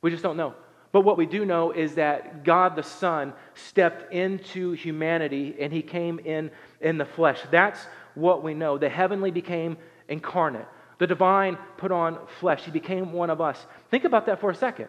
We 0.02 0.10
just 0.10 0.24
don't 0.24 0.36
know. 0.36 0.54
But 0.96 1.02
what 1.02 1.18
we 1.18 1.26
do 1.26 1.44
know 1.44 1.72
is 1.72 1.96
that 1.96 2.42
God 2.42 2.74
the 2.74 2.82
Son 2.82 3.34
stepped 3.52 4.14
into 4.14 4.72
humanity 4.72 5.54
and 5.60 5.70
he 5.70 5.82
came 5.82 6.18
in 6.18 6.50
in 6.80 6.96
the 6.96 7.04
flesh. 7.04 7.38
That's 7.50 7.78
what 8.14 8.42
we 8.42 8.54
know. 8.54 8.78
The 8.78 8.88
heavenly 8.88 9.30
became 9.30 9.76
incarnate. 10.08 10.66
The 10.96 11.06
divine 11.06 11.58
put 11.76 11.92
on 11.92 12.18
flesh. 12.40 12.62
He 12.62 12.70
became 12.70 13.12
one 13.12 13.28
of 13.28 13.42
us. 13.42 13.58
Think 13.90 14.04
about 14.04 14.24
that 14.24 14.40
for 14.40 14.48
a 14.48 14.54
second. 14.54 14.88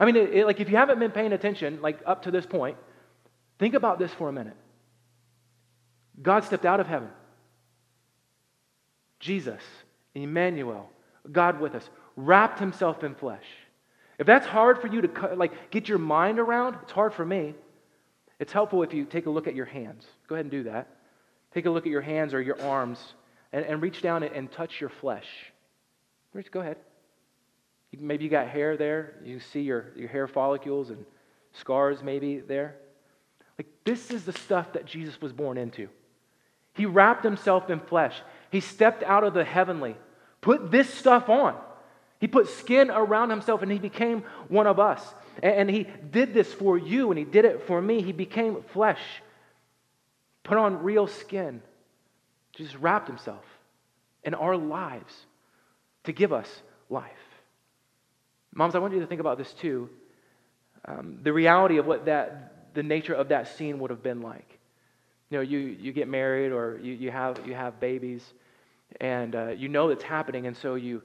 I 0.00 0.06
mean, 0.06 0.16
it, 0.16 0.32
it, 0.32 0.46
like 0.46 0.60
if 0.60 0.70
you 0.70 0.78
haven't 0.78 0.98
been 0.98 1.10
paying 1.10 1.34
attention, 1.34 1.82
like 1.82 2.00
up 2.06 2.22
to 2.22 2.30
this 2.30 2.46
point, 2.46 2.78
think 3.58 3.74
about 3.74 3.98
this 3.98 4.14
for 4.14 4.30
a 4.30 4.32
minute. 4.32 4.56
God 6.22 6.42
stepped 6.44 6.64
out 6.64 6.80
of 6.80 6.86
heaven. 6.86 7.10
Jesus, 9.20 9.60
Emmanuel, 10.14 10.88
God 11.30 11.60
with 11.60 11.74
us, 11.74 11.86
wrapped 12.16 12.60
himself 12.60 13.04
in 13.04 13.14
flesh. 13.14 13.44
If 14.18 14.26
that's 14.26 14.46
hard 14.46 14.80
for 14.80 14.88
you 14.88 15.02
to 15.02 15.34
like 15.36 15.70
get 15.70 15.88
your 15.88 15.98
mind 15.98 16.38
around, 16.38 16.76
it's 16.82 16.92
hard 16.92 17.14
for 17.14 17.24
me. 17.24 17.54
It's 18.38 18.52
helpful 18.52 18.82
if 18.82 18.92
you 18.92 19.04
take 19.04 19.26
a 19.26 19.30
look 19.30 19.46
at 19.46 19.54
your 19.54 19.66
hands. 19.66 20.04
Go 20.28 20.34
ahead 20.34 20.44
and 20.44 20.50
do 20.50 20.64
that. 20.64 20.88
Take 21.54 21.66
a 21.66 21.70
look 21.70 21.86
at 21.86 21.90
your 21.90 22.02
hands 22.02 22.34
or 22.34 22.42
your 22.42 22.60
arms 22.62 22.98
and, 23.52 23.64
and 23.64 23.82
reach 23.82 24.02
down 24.02 24.22
and, 24.22 24.50
touch 24.50 24.80
your 24.80 24.90
flesh. 24.90 25.26
Go 26.50 26.60
ahead. 26.60 26.76
Maybe 27.98 28.24
you 28.24 28.30
got 28.30 28.48
hair 28.48 28.76
there. 28.76 29.14
You 29.24 29.40
see 29.40 29.62
your, 29.62 29.92
your 29.96 30.08
hair 30.08 30.28
follicles 30.28 30.90
and 30.90 31.04
scars 31.52 32.02
maybe 32.02 32.38
there. 32.38 32.76
Like, 33.56 33.66
this 33.84 34.10
is 34.10 34.24
the 34.24 34.32
stuff 34.32 34.74
that 34.74 34.84
Jesus 34.84 35.20
was 35.20 35.32
born 35.32 35.58
into. 35.58 35.88
He 36.74 36.86
wrapped 36.86 37.24
himself 37.24 37.70
in 37.70 37.80
flesh. 37.80 38.14
He 38.50 38.60
stepped 38.60 39.02
out 39.02 39.24
of 39.24 39.34
the 39.34 39.44
heavenly, 39.44 39.96
put 40.40 40.70
this 40.70 40.92
stuff 40.92 41.28
on. 41.28 41.56
He 42.20 42.26
put 42.26 42.48
skin 42.48 42.90
around 42.90 43.30
himself 43.30 43.62
and 43.62 43.70
he 43.70 43.78
became 43.78 44.24
one 44.48 44.66
of 44.66 44.80
us. 44.80 45.02
And 45.42 45.70
he 45.70 45.86
did 46.10 46.34
this 46.34 46.52
for 46.52 46.76
you 46.76 47.10
and 47.10 47.18
he 47.18 47.24
did 47.24 47.44
it 47.44 47.66
for 47.66 47.80
me. 47.80 48.02
He 48.02 48.12
became 48.12 48.62
flesh, 48.72 49.00
put 50.42 50.58
on 50.58 50.82
real 50.82 51.06
skin, 51.06 51.62
just 52.52 52.74
wrapped 52.76 53.06
himself 53.06 53.44
in 54.24 54.34
our 54.34 54.56
lives 54.56 55.14
to 56.04 56.12
give 56.12 56.32
us 56.32 56.48
life. 56.90 57.12
Moms, 58.52 58.74
I 58.74 58.78
want 58.80 58.94
you 58.94 59.00
to 59.00 59.06
think 59.06 59.20
about 59.20 59.38
this 59.38 59.52
too. 59.52 59.88
Um, 60.86 61.18
the 61.22 61.32
reality 61.32 61.78
of 61.78 61.86
what 61.86 62.06
that, 62.06 62.74
the 62.74 62.82
nature 62.82 63.14
of 63.14 63.28
that 63.28 63.56
scene 63.56 63.78
would 63.78 63.90
have 63.90 64.02
been 64.02 64.22
like. 64.22 64.58
You 65.30 65.38
know, 65.38 65.42
you, 65.42 65.58
you 65.58 65.92
get 65.92 66.08
married 66.08 66.50
or 66.50 66.80
you, 66.82 66.94
you, 66.94 67.10
have, 67.12 67.46
you 67.46 67.54
have 67.54 67.78
babies 67.78 68.22
and 69.00 69.34
uh, 69.34 69.48
you 69.48 69.68
know 69.68 69.90
it's 69.90 70.02
happening, 70.02 70.46
and 70.46 70.56
so 70.56 70.74
you 70.74 71.02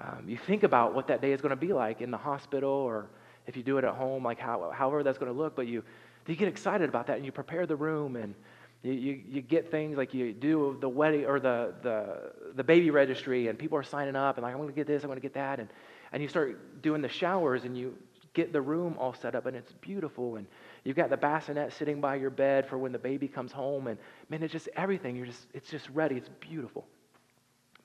um, 0.00 0.24
you 0.26 0.36
think 0.36 0.62
about 0.62 0.94
what 0.94 1.06
that 1.08 1.20
day 1.20 1.32
is 1.32 1.40
going 1.40 1.50
to 1.50 1.56
be 1.56 1.72
like 1.72 2.00
in 2.00 2.10
the 2.10 2.16
hospital 2.16 2.70
or 2.70 3.06
if 3.46 3.56
you 3.56 3.62
do 3.62 3.78
it 3.78 3.84
at 3.84 3.94
home, 3.94 4.24
like 4.24 4.38
how, 4.38 4.70
however 4.74 5.02
that's 5.02 5.18
going 5.18 5.30
to 5.30 5.36
look. 5.36 5.54
But 5.54 5.66
you, 5.66 5.82
you 6.26 6.36
get 6.36 6.48
excited 6.48 6.88
about 6.88 7.06
that 7.08 7.16
and 7.16 7.26
you 7.26 7.32
prepare 7.32 7.66
the 7.66 7.76
room 7.76 8.16
and 8.16 8.34
you, 8.82 8.92
you, 8.92 9.20
you 9.28 9.40
get 9.42 9.70
things 9.70 9.96
like 9.96 10.14
you 10.14 10.32
do 10.32 10.76
the 10.80 10.88
wedding 10.88 11.26
or 11.26 11.38
the, 11.38 11.74
the, 11.82 12.32
the 12.54 12.64
baby 12.64 12.90
registry 12.90 13.48
and 13.48 13.58
people 13.58 13.78
are 13.78 13.82
signing 13.82 14.16
up 14.16 14.36
and 14.36 14.44
like, 14.44 14.52
I'm 14.52 14.58
going 14.58 14.70
to 14.70 14.74
get 14.74 14.86
this, 14.86 15.02
I'm 15.02 15.08
going 15.08 15.18
to 15.18 15.22
get 15.22 15.34
that. 15.34 15.60
And, 15.60 15.68
and 16.12 16.22
you 16.22 16.28
start 16.28 16.82
doing 16.82 17.02
the 17.02 17.08
showers 17.08 17.64
and 17.64 17.76
you 17.76 17.96
get 18.34 18.52
the 18.52 18.60
room 18.60 18.96
all 18.98 19.12
set 19.12 19.34
up 19.34 19.46
and 19.46 19.56
it's 19.56 19.72
beautiful. 19.80 20.36
And 20.36 20.46
you've 20.84 20.96
got 20.96 21.10
the 21.10 21.16
bassinet 21.16 21.72
sitting 21.72 22.00
by 22.00 22.16
your 22.16 22.30
bed 22.30 22.66
for 22.66 22.78
when 22.78 22.92
the 22.92 22.98
baby 22.98 23.28
comes 23.28 23.52
home. 23.52 23.88
And 23.88 23.98
man, 24.30 24.42
it's 24.42 24.52
just 24.52 24.68
everything. 24.74 25.16
You're 25.16 25.26
just, 25.26 25.46
it's 25.52 25.70
just 25.70 25.88
ready. 25.90 26.16
It's 26.16 26.30
beautiful. 26.40 26.86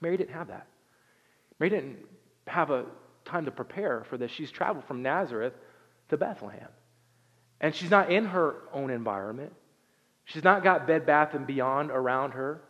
Mary 0.01 0.17
didn't 0.17 0.33
have 0.33 0.47
that. 0.47 0.67
Mary 1.59 1.69
didn't 1.69 1.97
have 2.45 2.69
a 2.69 2.85
time 3.25 3.45
to 3.45 3.51
prepare 3.51 4.03
for 4.09 4.17
this. 4.17 4.31
She's 4.31 4.51
traveled 4.51 4.85
from 4.85 5.01
Nazareth 5.01 5.53
to 6.09 6.17
Bethlehem. 6.17 6.69
And 7.59 7.73
she's 7.73 7.89
not 7.89 8.11
in 8.11 8.25
her 8.25 8.55
own 8.71 8.89
environment. 8.91 9.53
She's 10.25 10.43
not 10.43 10.63
got 10.63 10.87
Bed 10.87 11.05
Bath 11.05 11.33
and 11.33 11.47
Beyond 11.47 11.91
around 11.91 12.31
her. 12.31 12.61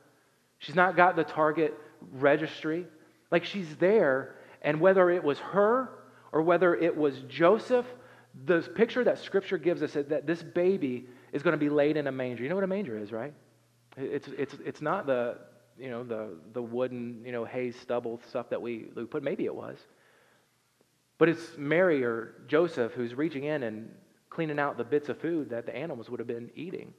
She's 0.59 0.75
not 0.75 0.95
got 0.95 1.15
the 1.15 1.23
Target 1.23 1.75
registry. 2.13 2.85
Like 3.31 3.43
she's 3.43 3.75
there, 3.75 4.35
and 4.61 4.79
whether 4.79 5.09
it 5.09 5.23
was 5.23 5.39
her 5.39 5.89
or 6.31 6.41
whether 6.41 6.75
it 6.75 6.95
was 6.95 7.19
Joseph, 7.27 7.85
the 8.45 8.61
picture 8.61 9.03
that 9.03 9.19
Scripture 9.19 9.57
gives 9.57 9.81
us 9.81 9.95
is 9.95 10.07
that 10.07 10.25
this 10.25 10.43
baby 10.43 11.07
is 11.33 11.43
going 11.43 11.53
to 11.53 11.57
be 11.57 11.69
laid 11.69 11.97
in 11.97 12.07
a 12.07 12.11
manger. 12.11 12.43
You 12.43 12.49
know 12.49 12.55
what 12.55 12.63
a 12.63 12.67
manger 12.67 12.97
is, 12.97 13.11
right? 13.11 13.33
It's, 13.97 14.27
it's, 14.27 14.55
it's 14.63 14.81
not 14.81 15.07
the, 15.07 15.37
you 15.79 15.89
know, 15.89 16.03
the, 16.03 16.29
the 16.53 16.61
wooden, 16.61 17.21
you 17.25 17.31
know, 17.31 17.45
hay 17.45 17.71
stubble 17.71 18.19
stuff 18.29 18.49
that 18.49 18.61
we, 18.61 18.87
we 18.95 19.05
put. 19.05 19.23
Maybe 19.23 19.45
it 19.45 19.55
was. 19.55 19.77
But 21.17 21.29
it's 21.29 21.57
Mary 21.57 22.03
or 22.03 22.33
Joseph 22.47 22.93
who's 22.93 23.13
reaching 23.13 23.45
in 23.45 23.63
and 23.63 23.89
cleaning 24.29 24.59
out 24.59 24.77
the 24.77 24.83
bits 24.83 25.09
of 25.09 25.19
food 25.19 25.49
that 25.49 25.65
the 25.65 25.75
animals 25.75 26.09
would 26.09 26.19
have 26.19 26.27
been 26.27 26.49
eating. 26.55 26.93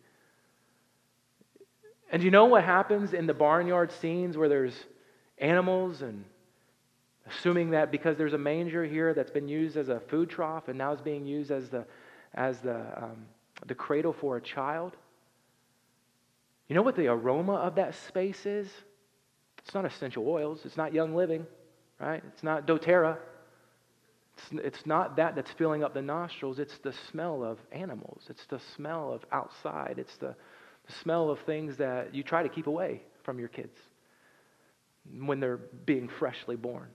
And 2.11 2.23
you 2.23 2.31
know 2.31 2.47
what 2.47 2.65
happens 2.65 3.13
in 3.13 3.27
the 3.27 3.35
barnyard 3.35 3.93
scenes 3.93 4.37
where 4.37 4.49
there's 4.49 4.75
animals 5.39 6.03
and 6.03 6.25
assuming 7.27 7.71
that 7.71 7.93
because 7.93 8.17
there's 8.17 8.33
a 8.33 8.39
manger 8.39 8.85
here 8.85 9.13
that's 9.13 9.31
been 9.31 9.49
used 9.49 9.77
as 9.77 9.89
a 9.89 10.01
food 10.01 10.31
trough 10.31 10.69
and 10.69 10.79
now 10.79 10.93
is 10.93 11.01
being 11.01 11.27
used 11.27 11.51
as 11.51 11.69
the, 11.69 11.85
as 12.35 12.59
the, 12.61 12.81
um, 12.97 13.27
the 13.67 13.75
cradle 13.75 14.13
for 14.13 14.39
a 14.39 14.41
child? 14.41 14.97
You 16.69 16.75
know 16.75 16.83
what 16.83 16.97
the 16.97 17.07
aroma 17.09 17.55
of 17.55 17.77
that 17.77 17.95
space 17.95 18.45
is? 18.45 18.69
It's 19.59 19.75
not 19.75 19.85
essential 19.85 20.29
oils. 20.29 20.61
It's 20.65 20.77
not 20.77 20.93
young 20.93 21.15
living, 21.15 21.47
right? 21.99 22.23
It's 22.33 22.43
not 22.43 22.67
doTERRA. 22.67 23.17
It's, 24.37 24.65
it's 24.65 24.87
not 24.87 25.17
that 25.17 25.35
that's 25.35 25.51
filling 25.53 25.83
up 25.83 25.95
the 25.95 26.03
nostrils. 26.03 26.59
It's 26.59 26.79
the 26.79 26.93
smell 27.11 27.43
of 27.43 27.59
animals. 27.73 28.25
It's 28.29 28.47
the 28.47 28.61
smell 28.77 29.13
of 29.13 29.25
outside. 29.33 29.97
It's 29.99 30.17
the, 30.17 30.37
the 30.87 30.93
smell 31.03 31.31
of 31.31 31.41
things 31.41 31.79
that 31.79 32.15
you 32.15 32.23
try 32.23 32.43
to 32.43 32.49
keep 32.49 32.67
away 32.67 33.03
from 33.25 33.39
your 33.39 33.49
kids 33.49 33.79
when 35.21 35.41
they're 35.41 35.57
being 35.57 36.09
freshly 36.09 36.57
born. 36.57 36.89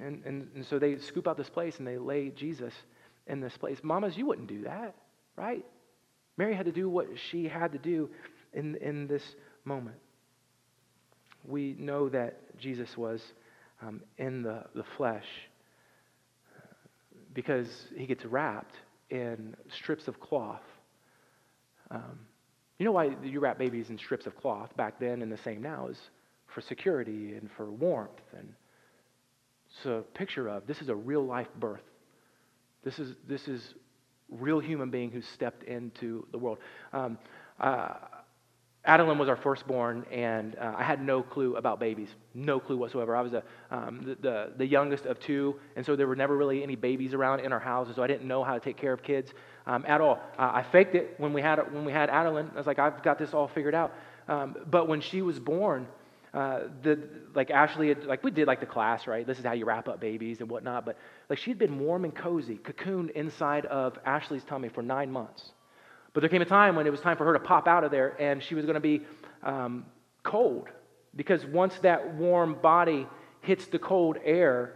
And, 0.00 0.24
and, 0.24 0.48
and 0.54 0.66
so 0.66 0.78
they 0.78 0.98
scoop 0.98 1.28
out 1.28 1.36
this 1.36 1.50
place 1.50 1.78
and 1.78 1.86
they 1.86 1.98
lay 1.98 2.30
Jesus 2.30 2.74
in 3.26 3.40
this 3.40 3.56
place. 3.56 3.78
Mamas, 3.82 4.16
you 4.16 4.26
wouldn't 4.26 4.48
do 4.48 4.62
that, 4.62 4.94
right? 5.36 5.64
Mary 6.36 6.54
had 6.54 6.66
to 6.66 6.72
do 6.72 6.88
what 6.88 7.06
she 7.30 7.46
had 7.46 7.72
to 7.72 7.78
do 7.78 8.10
in, 8.52 8.76
in 8.76 9.06
this 9.06 9.22
moment. 9.64 9.96
We 11.44 11.76
know 11.78 12.08
that 12.08 12.58
Jesus 12.58 12.96
was 12.96 13.20
um, 13.80 14.02
in 14.18 14.42
the, 14.42 14.64
the 14.74 14.84
flesh 14.96 15.26
because 17.34 17.68
he 17.96 18.06
gets 18.06 18.24
wrapped 18.24 18.74
in 19.10 19.56
strips 19.78 20.08
of 20.08 20.20
cloth. 20.20 20.62
Um, 21.90 22.20
you 22.78 22.86
know 22.86 22.92
why 22.92 23.14
you 23.22 23.40
wrap 23.40 23.58
babies 23.58 23.90
in 23.90 23.98
strips 23.98 24.26
of 24.26 24.36
cloth 24.36 24.74
back 24.76 24.98
then 24.98 25.22
and 25.22 25.30
the 25.30 25.38
same 25.38 25.62
now 25.62 25.88
is 25.88 25.98
for 26.54 26.60
security 26.60 27.34
and 27.34 27.50
for 27.56 27.70
warmth. 27.70 28.10
And 28.36 28.52
it's 29.70 29.86
a 29.86 30.02
picture 30.14 30.48
of 30.48 30.66
this 30.66 30.80
is 30.80 30.88
a 30.88 30.94
real 30.94 31.24
life 31.24 31.48
birth. 31.58 31.82
This 32.84 32.98
is, 32.98 33.14
this 33.28 33.46
is 33.48 33.74
real 34.28 34.58
human 34.58 34.90
being 34.90 35.10
who 35.10 35.22
stepped 35.22 35.62
into 35.64 36.26
the 36.32 36.38
world. 36.38 36.58
Um, 36.92 37.18
uh, 37.60 37.94
Adeline 38.84 39.16
was 39.16 39.28
our 39.28 39.36
firstborn, 39.36 40.04
and 40.10 40.56
uh, 40.56 40.74
I 40.76 40.82
had 40.82 41.00
no 41.00 41.22
clue 41.22 41.54
about 41.54 41.78
babies, 41.78 42.08
no 42.34 42.58
clue 42.58 42.76
whatsoever. 42.76 43.14
I 43.14 43.20
was 43.20 43.32
a, 43.32 43.44
um, 43.70 44.02
the, 44.04 44.14
the, 44.16 44.52
the, 44.56 44.66
youngest 44.66 45.06
of 45.06 45.20
two, 45.20 45.54
and 45.76 45.86
so 45.86 45.94
there 45.94 46.08
were 46.08 46.16
never 46.16 46.36
really 46.36 46.64
any 46.64 46.74
babies 46.74 47.14
around 47.14 47.40
in 47.40 47.52
our 47.52 47.60
houses, 47.60 47.94
so 47.94 48.02
I 48.02 48.08
didn't 48.08 48.26
know 48.26 48.42
how 48.42 48.54
to 48.54 48.60
take 48.60 48.76
care 48.76 48.92
of 48.92 49.04
kids 49.04 49.32
um, 49.68 49.84
at 49.86 50.00
all. 50.00 50.18
Uh, 50.36 50.50
I 50.54 50.64
faked 50.72 50.96
it 50.96 51.14
when 51.18 51.32
we 51.32 51.40
had 51.40 51.60
when 51.72 51.84
we 51.84 51.92
had 51.92 52.10
Adeline. 52.10 52.50
I 52.52 52.56
was 52.56 52.66
like, 52.66 52.80
I've 52.80 53.04
got 53.04 53.20
this 53.20 53.32
all 53.32 53.46
figured 53.46 53.74
out. 53.74 53.94
Um, 54.26 54.56
but 54.68 54.88
when 54.88 55.00
she 55.00 55.22
was 55.22 55.38
born, 55.38 55.86
uh, 56.34 56.62
the 56.82 56.98
like 57.34 57.52
Ashley 57.52 57.88
had, 57.88 58.04
like 58.04 58.24
we 58.24 58.32
did 58.32 58.48
like 58.48 58.58
the 58.58 58.66
class, 58.66 59.06
right? 59.06 59.24
This 59.24 59.38
is 59.38 59.44
how 59.44 59.52
you 59.52 59.64
wrap 59.64 59.86
up 59.86 60.00
babies 60.00 60.40
and 60.40 60.50
whatnot. 60.50 60.84
But 60.86 60.98
like 61.30 61.38
she'd 61.38 61.58
been 61.58 61.78
warm 61.78 62.02
and 62.04 62.12
cozy, 62.14 62.58
cocooned 62.58 63.10
inside 63.12 63.64
of 63.66 63.96
Ashley's 64.04 64.42
tummy 64.42 64.70
for 64.70 64.82
nine 64.82 65.12
months. 65.12 65.52
But 66.12 66.20
there 66.20 66.28
came 66.28 66.42
a 66.42 66.46
time 66.46 66.76
when 66.76 66.86
it 66.86 66.90
was 66.90 67.00
time 67.00 67.16
for 67.16 67.24
her 67.24 67.32
to 67.32 67.40
pop 67.40 67.66
out 67.66 67.84
of 67.84 67.90
there, 67.90 68.20
and 68.20 68.42
she 68.42 68.54
was 68.54 68.64
going 68.64 68.74
to 68.74 68.80
be 68.80 69.02
um, 69.42 69.86
cold. 70.22 70.68
Because 71.14 71.44
once 71.44 71.78
that 71.80 72.14
warm 72.14 72.54
body 72.54 73.06
hits 73.40 73.66
the 73.66 73.78
cold 73.78 74.18
air, 74.24 74.74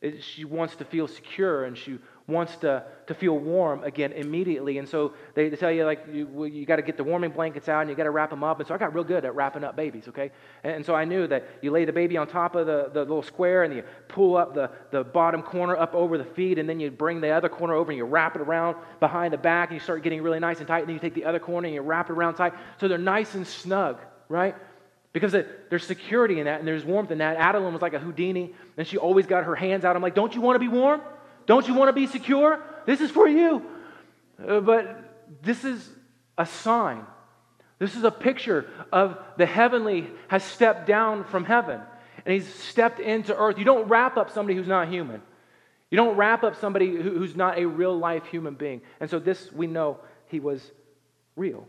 it, 0.00 0.22
she 0.22 0.44
wants 0.44 0.76
to 0.76 0.84
feel 0.84 1.08
secure, 1.08 1.64
and 1.64 1.76
she 1.76 1.98
wants 2.28 2.54
to, 2.56 2.84
to 3.06 3.14
feel 3.14 3.38
warm 3.38 3.82
again 3.82 4.12
immediately. 4.12 4.76
And 4.76 4.86
so 4.86 5.14
they, 5.34 5.48
they 5.48 5.56
tell 5.56 5.72
you, 5.72 5.86
like, 5.86 6.04
you, 6.12 6.44
you 6.44 6.66
got 6.66 6.76
to 6.76 6.82
get 6.82 6.98
the 6.98 7.02
warming 7.02 7.30
blankets 7.30 7.70
out 7.70 7.80
and 7.80 7.90
you 7.90 7.96
got 7.96 8.04
to 8.04 8.10
wrap 8.10 8.28
them 8.28 8.44
up. 8.44 8.60
And 8.60 8.68
so 8.68 8.74
I 8.74 8.78
got 8.78 8.94
real 8.94 9.02
good 9.02 9.24
at 9.24 9.34
wrapping 9.34 9.64
up 9.64 9.74
babies, 9.76 10.08
okay? 10.08 10.30
And, 10.62 10.74
and, 10.74 10.86
so 10.86 10.94
I 10.94 11.06
knew 11.06 11.26
that 11.26 11.48
you 11.62 11.70
lay 11.70 11.86
the 11.86 11.92
baby 11.92 12.18
on 12.18 12.28
top 12.28 12.54
of 12.54 12.66
the, 12.66 12.90
the 12.92 13.00
little 13.00 13.22
square 13.22 13.64
and 13.64 13.74
you 13.74 13.82
pull 14.08 14.36
up 14.36 14.54
the, 14.54 14.70
the 14.90 15.04
bottom 15.04 15.40
corner 15.40 15.74
up 15.74 15.94
over 15.94 16.18
the 16.18 16.24
feet 16.24 16.58
and 16.58 16.68
then 16.68 16.78
you 16.80 16.90
bring 16.90 17.22
the 17.22 17.30
other 17.30 17.48
corner 17.48 17.72
over 17.72 17.90
and 17.90 17.96
you 17.96 18.04
wrap 18.04 18.36
it 18.36 18.42
around 18.42 18.76
behind 19.00 19.32
the 19.32 19.38
back 19.38 19.70
and 19.70 19.76
you 19.76 19.80
start 19.80 20.02
getting 20.02 20.22
really 20.22 20.38
nice 20.38 20.58
and 20.58 20.68
tight. 20.68 20.80
And 20.80 20.88
then 20.88 20.94
you 20.94 21.00
take 21.00 21.14
the 21.14 21.24
other 21.24 21.40
corner 21.40 21.66
and 21.66 21.74
you 21.74 21.80
wrap 21.80 22.10
it 22.10 22.12
around 22.12 22.34
tight. 22.34 22.52
So 22.78 22.88
they're 22.88 22.98
nice 22.98 23.34
and 23.34 23.46
snug, 23.46 23.98
right? 24.28 24.54
Because 25.14 25.32
there's 25.32 25.86
security 25.86 26.40
in 26.40 26.44
that 26.44 26.58
and 26.58 26.68
there's 26.68 26.84
warmth 26.84 27.10
in 27.10 27.18
that. 27.18 27.38
Adeline 27.38 27.72
was 27.72 27.80
like 27.80 27.94
a 27.94 27.98
Houdini 27.98 28.54
and 28.76 28.86
she 28.86 28.98
always 28.98 29.26
got 29.26 29.44
her 29.44 29.54
hands 29.54 29.86
out. 29.86 29.96
I'm 29.96 30.02
like, 30.02 30.14
don't 30.14 30.34
you 30.34 30.42
want 30.42 30.56
to 30.56 30.60
be 30.60 30.68
warm? 30.68 31.00
Don't 31.48 31.66
you 31.66 31.72
want 31.72 31.88
to 31.88 31.94
be 31.94 32.06
secure? 32.06 32.62
This 32.84 33.00
is 33.00 33.10
for 33.10 33.26
you. 33.26 33.64
Uh, 34.46 34.60
but 34.60 35.40
this 35.42 35.64
is 35.64 35.88
a 36.36 36.44
sign. 36.44 37.04
This 37.78 37.96
is 37.96 38.04
a 38.04 38.10
picture 38.10 38.70
of 38.92 39.18
the 39.38 39.46
heavenly 39.46 40.08
has 40.28 40.44
stepped 40.44 40.86
down 40.86 41.24
from 41.24 41.44
heaven 41.44 41.80
and 42.26 42.34
he's 42.34 42.46
stepped 42.46 43.00
into 43.00 43.34
earth. 43.34 43.58
You 43.58 43.64
don't 43.64 43.88
wrap 43.88 44.18
up 44.18 44.30
somebody 44.30 44.56
who's 44.56 44.68
not 44.68 44.88
human. 44.88 45.22
You 45.90 45.96
don't 45.96 46.16
wrap 46.16 46.44
up 46.44 46.54
somebody 46.60 46.94
who's 46.94 47.34
not 47.34 47.56
a 47.56 47.64
real 47.64 47.96
life 47.96 48.26
human 48.26 48.54
being. 48.54 48.82
And 49.00 49.08
so 49.08 49.18
this 49.18 49.50
we 49.50 49.66
know 49.66 50.00
he 50.26 50.40
was 50.40 50.70
real. 51.34 51.66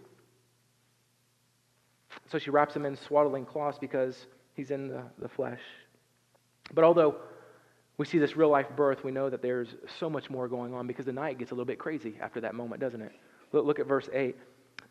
So 2.29 2.37
she 2.37 2.49
wraps 2.49 2.75
him 2.75 2.85
in 2.85 2.97
swaddling 2.97 3.45
cloths 3.45 3.77
because 3.79 4.25
he's 4.55 4.71
in 4.71 4.89
the, 4.89 5.03
the 5.19 5.29
flesh. 5.29 5.61
But 6.73 6.83
although 6.83 7.15
we 7.99 8.05
see 8.05 8.17
this 8.17 8.37
real 8.37 8.49
life 8.49 8.67
birth, 8.77 9.03
we 9.03 9.11
know 9.11 9.29
that 9.29 9.41
there's 9.41 9.75
so 9.99 10.09
much 10.09 10.29
more 10.29 10.47
going 10.47 10.73
on 10.73 10.87
because 10.87 11.05
the 11.05 11.11
night 11.11 11.37
gets 11.37 11.51
a 11.51 11.53
little 11.53 11.65
bit 11.65 11.77
crazy 11.77 12.15
after 12.21 12.39
that 12.39 12.55
moment, 12.55 12.79
doesn't 12.79 13.01
it? 13.01 13.11
Look 13.51 13.77
at 13.77 13.87
verse 13.87 14.09
8. 14.13 14.37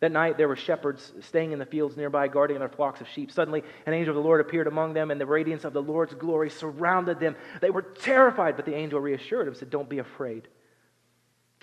That 0.01 0.13
night 0.13 0.37
there 0.37 0.47
were 0.47 0.57
shepherds 0.57 1.15
staying 1.21 1.53
in 1.53 1.59
the 1.59 1.65
fields 1.65 1.97
nearby, 1.97 2.29
guarding 2.29 2.59
their 2.59 2.69
flocks 2.69 3.01
of 3.01 3.09
sheep. 3.09 3.33
Suddenly, 3.33 3.63
an 3.87 3.95
angel 3.95 4.11
of 4.11 4.23
the 4.23 4.29
Lord 4.29 4.43
appeared 4.43 4.67
among 4.67 4.93
them, 4.93 5.11
and 5.11 5.19
the 5.19 5.25
radiance 5.25 5.65
of 5.65 5.73
the 5.73 5.81
Lord's 5.81 6.13
glory 6.13 6.51
surrounded 6.51 7.19
them. 7.19 7.35
They 7.63 7.71
were 7.71 7.81
terrified, 7.81 8.57
but 8.57 8.67
the 8.67 8.75
angel 8.75 9.01
reassured 9.01 9.47
them, 9.47 9.55
said, 9.55 9.71
Don't 9.71 9.89
be 9.89 10.01
afraid. 10.01 10.47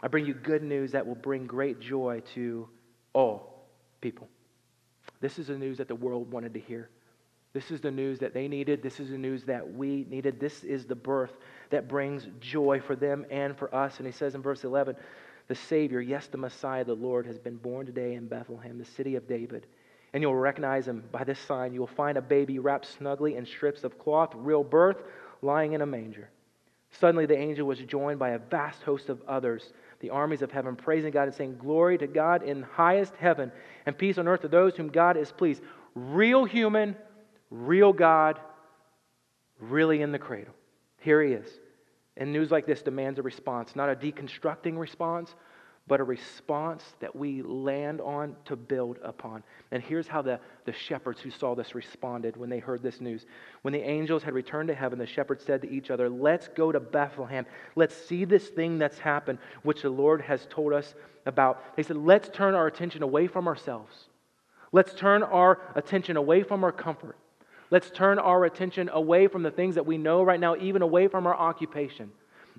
I 0.01 0.07
bring 0.07 0.25
you 0.25 0.33
good 0.33 0.63
news 0.63 0.93
that 0.93 1.05
will 1.05 1.13
bring 1.13 1.45
great 1.45 1.79
joy 1.79 2.23
to 2.33 2.67
all 3.13 3.67
people. 4.01 4.27
This 5.21 5.37
is 5.37 5.47
the 5.47 5.57
news 5.59 5.77
that 5.77 5.87
the 5.87 5.95
world 5.95 6.31
wanted 6.31 6.55
to 6.55 6.59
hear. 6.59 6.89
This 7.55 7.71
is 7.71 7.79
the 7.79 7.89
news 7.89 8.19
that 8.19 8.33
they 8.33 8.49
needed. 8.49 8.83
This 8.83 8.99
is 8.99 9.11
the 9.11 9.17
news 9.17 9.45
that 9.45 9.73
we 9.73 10.05
needed. 10.09 10.41
This 10.41 10.65
is 10.65 10.85
the 10.85 10.93
birth 10.93 11.31
that 11.69 11.87
brings 11.87 12.27
joy 12.41 12.81
for 12.81 12.97
them 12.97 13.25
and 13.31 13.57
for 13.57 13.73
us. 13.73 13.97
And 13.97 14.05
he 14.05 14.11
says 14.11 14.35
in 14.35 14.41
verse 14.41 14.65
11, 14.65 14.97
the 15.47 15.55
Savior, 15.55 16.01
yes, 16.01 16.27
the 16.27 16.37
Messiah, 16.37 16.83
the 16.83 16.93
Lord, 16.93 17.25
has 17.25 17.39
been 17.39 17.55
born 17.55 17.85
today 17.85 18.15
in 18.15 18.27
Bethlehem, 18.27 18.77
the 18.77 18.83
city 18.83 19.15
of 19.15 19.25
David. 19.25 19.67
And 20.11 20.21
you'll 20.21 20.35
recognize 20.35 20.85
him 20.85 21.05
by 21.13 21.23
this 21.23 21.39
sign. 21.39 21.73
You 21.73 21.79
will 21.79 21.87
find 21.87 22.17
a 22.17 22.21
baby 22.21 22.59
wrapped 22.59 22.87
snugly 22.87 23.37
in 23.37 23.45
strips 23.45 23.85
of 23.85 23.97
cloth, 23.97 24.33
real 24.35 24.65
birth, 24.65 24.97
lying 25.41 25.71
in 25.71 25.81
a 25.81 25.85
manger. 25.85 26.29
Suddenly 26.91 27.25
the 27.25 27.37
angel 27.37 27.67
was 27.67 27.79
joined 27.79 28.19
by 28.19 28.31
a 28.31 28.39
vast 28.39 28.83
host 28.83 29.07
of 29.07 29.21
others, 29.29 29.71
the 30.01 30.09
armies 30.09 30.41
of 30.41 30.51
heaven, 30.51 30.75
praising 30.75 31.11
God 31.11 31.29
and 31.29 31.33
saying, 31.33 31.55
Glory 31.57 31.97
to 31.99 32.07
God 32.07 32.43
in 32.43 32.63
highest 32.63 33.15
heaven, 33.15 33.49
and 33.85 33.97
peace 33.97 34.17
on 34.17 34.27
earth 34.27 34.41
to 34.41 34.49
those 34.49 34.75
whom 34.75 34.89
God 34.89 35.15
is 35.15 35.31
pleased. 35.31 35.61
Real 35.95 36.43
human, 36.43 36.97
real 37.63 37.93
God, 37.93 38.39
really 39.59 40.01
in 40.01 40.11
the 40.11 40.19
cradle. 40.19 40.53
Here 40.99 41.21
he 41.21 41.33
is. 41.33 41.47
And 42.17 42.31
news 42.31 42.51
like 42.51 42.65
this 42.65 42.81
demands 42.81 43.19
a 43.19 43.23
response, 43.23 43.75
not 43.75 43.89
a 43.89 43.95
deconstructing 43.95 44.77
response, 44.77 45.35
but 45.87 45.99
a 45.99 46.03
response 46.03 46.83
that 46.99 47.15
we 47.15 47.43
land 47.43 48.01
on 48.01 48.35
to 48.45 48.55
build 48.55 48.97
upon. 49.03 49.43
And 49.71 49.83
here's 49.83 50.07
how 50.07 50.23
the, 50.23 50.39
the 50.65 50.73
shepherds 50.73 51.21
who 51.21 51.29
saw 51.29 51.53
this 51.53 51.75
responded 51.75 52.37
when 52.37 52.49
they 52.49 52.57
heard 52.57 52.81
this 52.81 52.99
news. 52.99 53.25
When 53.61 53.71
the 53.71 53.87
angels 53.87 54.23
had 54.23 54.33
returned 54.33 54.69
to 54.69 54.75
heaven, 54.75 54.97
the 54.97 55.05
shepherds 55.05 55.43
said 55.45 55.61
to 55.61 55.69
each 55.69 55.91
other, 55.91 56.09
Let's 56.09 56.47
go 56.47 56.71
to 56.71 56.79
Bethlehem. 56.79 57.45
Let's 57.75 57.95
see 57.95 58.25
this 58.25 58.47
thing 58.47 58.79
that's 58.79 58.97
happened, 58.97 59.37
which 59.61 59.83
the 59.83 59.89
Lord 59.89 60.21
has 60.21 60.47
told 60.49 60.73
us 60.73 60.95
about. 61.27 61.75
They 61.75 61.83
said, 61.83 61.97
Let's 61.97 62.29
turn 62.29 62.55
our 62.55 62.65
attention 62.65 63.03
away 63.03 63.27
from 63.27 63.47
ourselves. 63.47 63.93
Let's 64.71 64.95
turn 64.95 65.21
our 65.21 65.59
attention 65.75 66.17
away 66.17 66.41
from 66.41 66.63
our 66.63 66.71
comfort. 66.71 67.17
Let's 67.71 67.89
turn 67.89 68.19
our 68.19 68.45
attention 68.45 68.89
away 68.91 69.27
from 69.27 69.43
the 69.43 69.51
things 69.51 69.75
that 69.75 69.85
we 69.85 69.97
know 69.97 70.23
right 70.23 70.39
now, 70.39 70.55
even 70.55 70.81
away 70.81 71.07
from 71.07 71.25
our 71.25 71.35
occupation. 71.35 72.11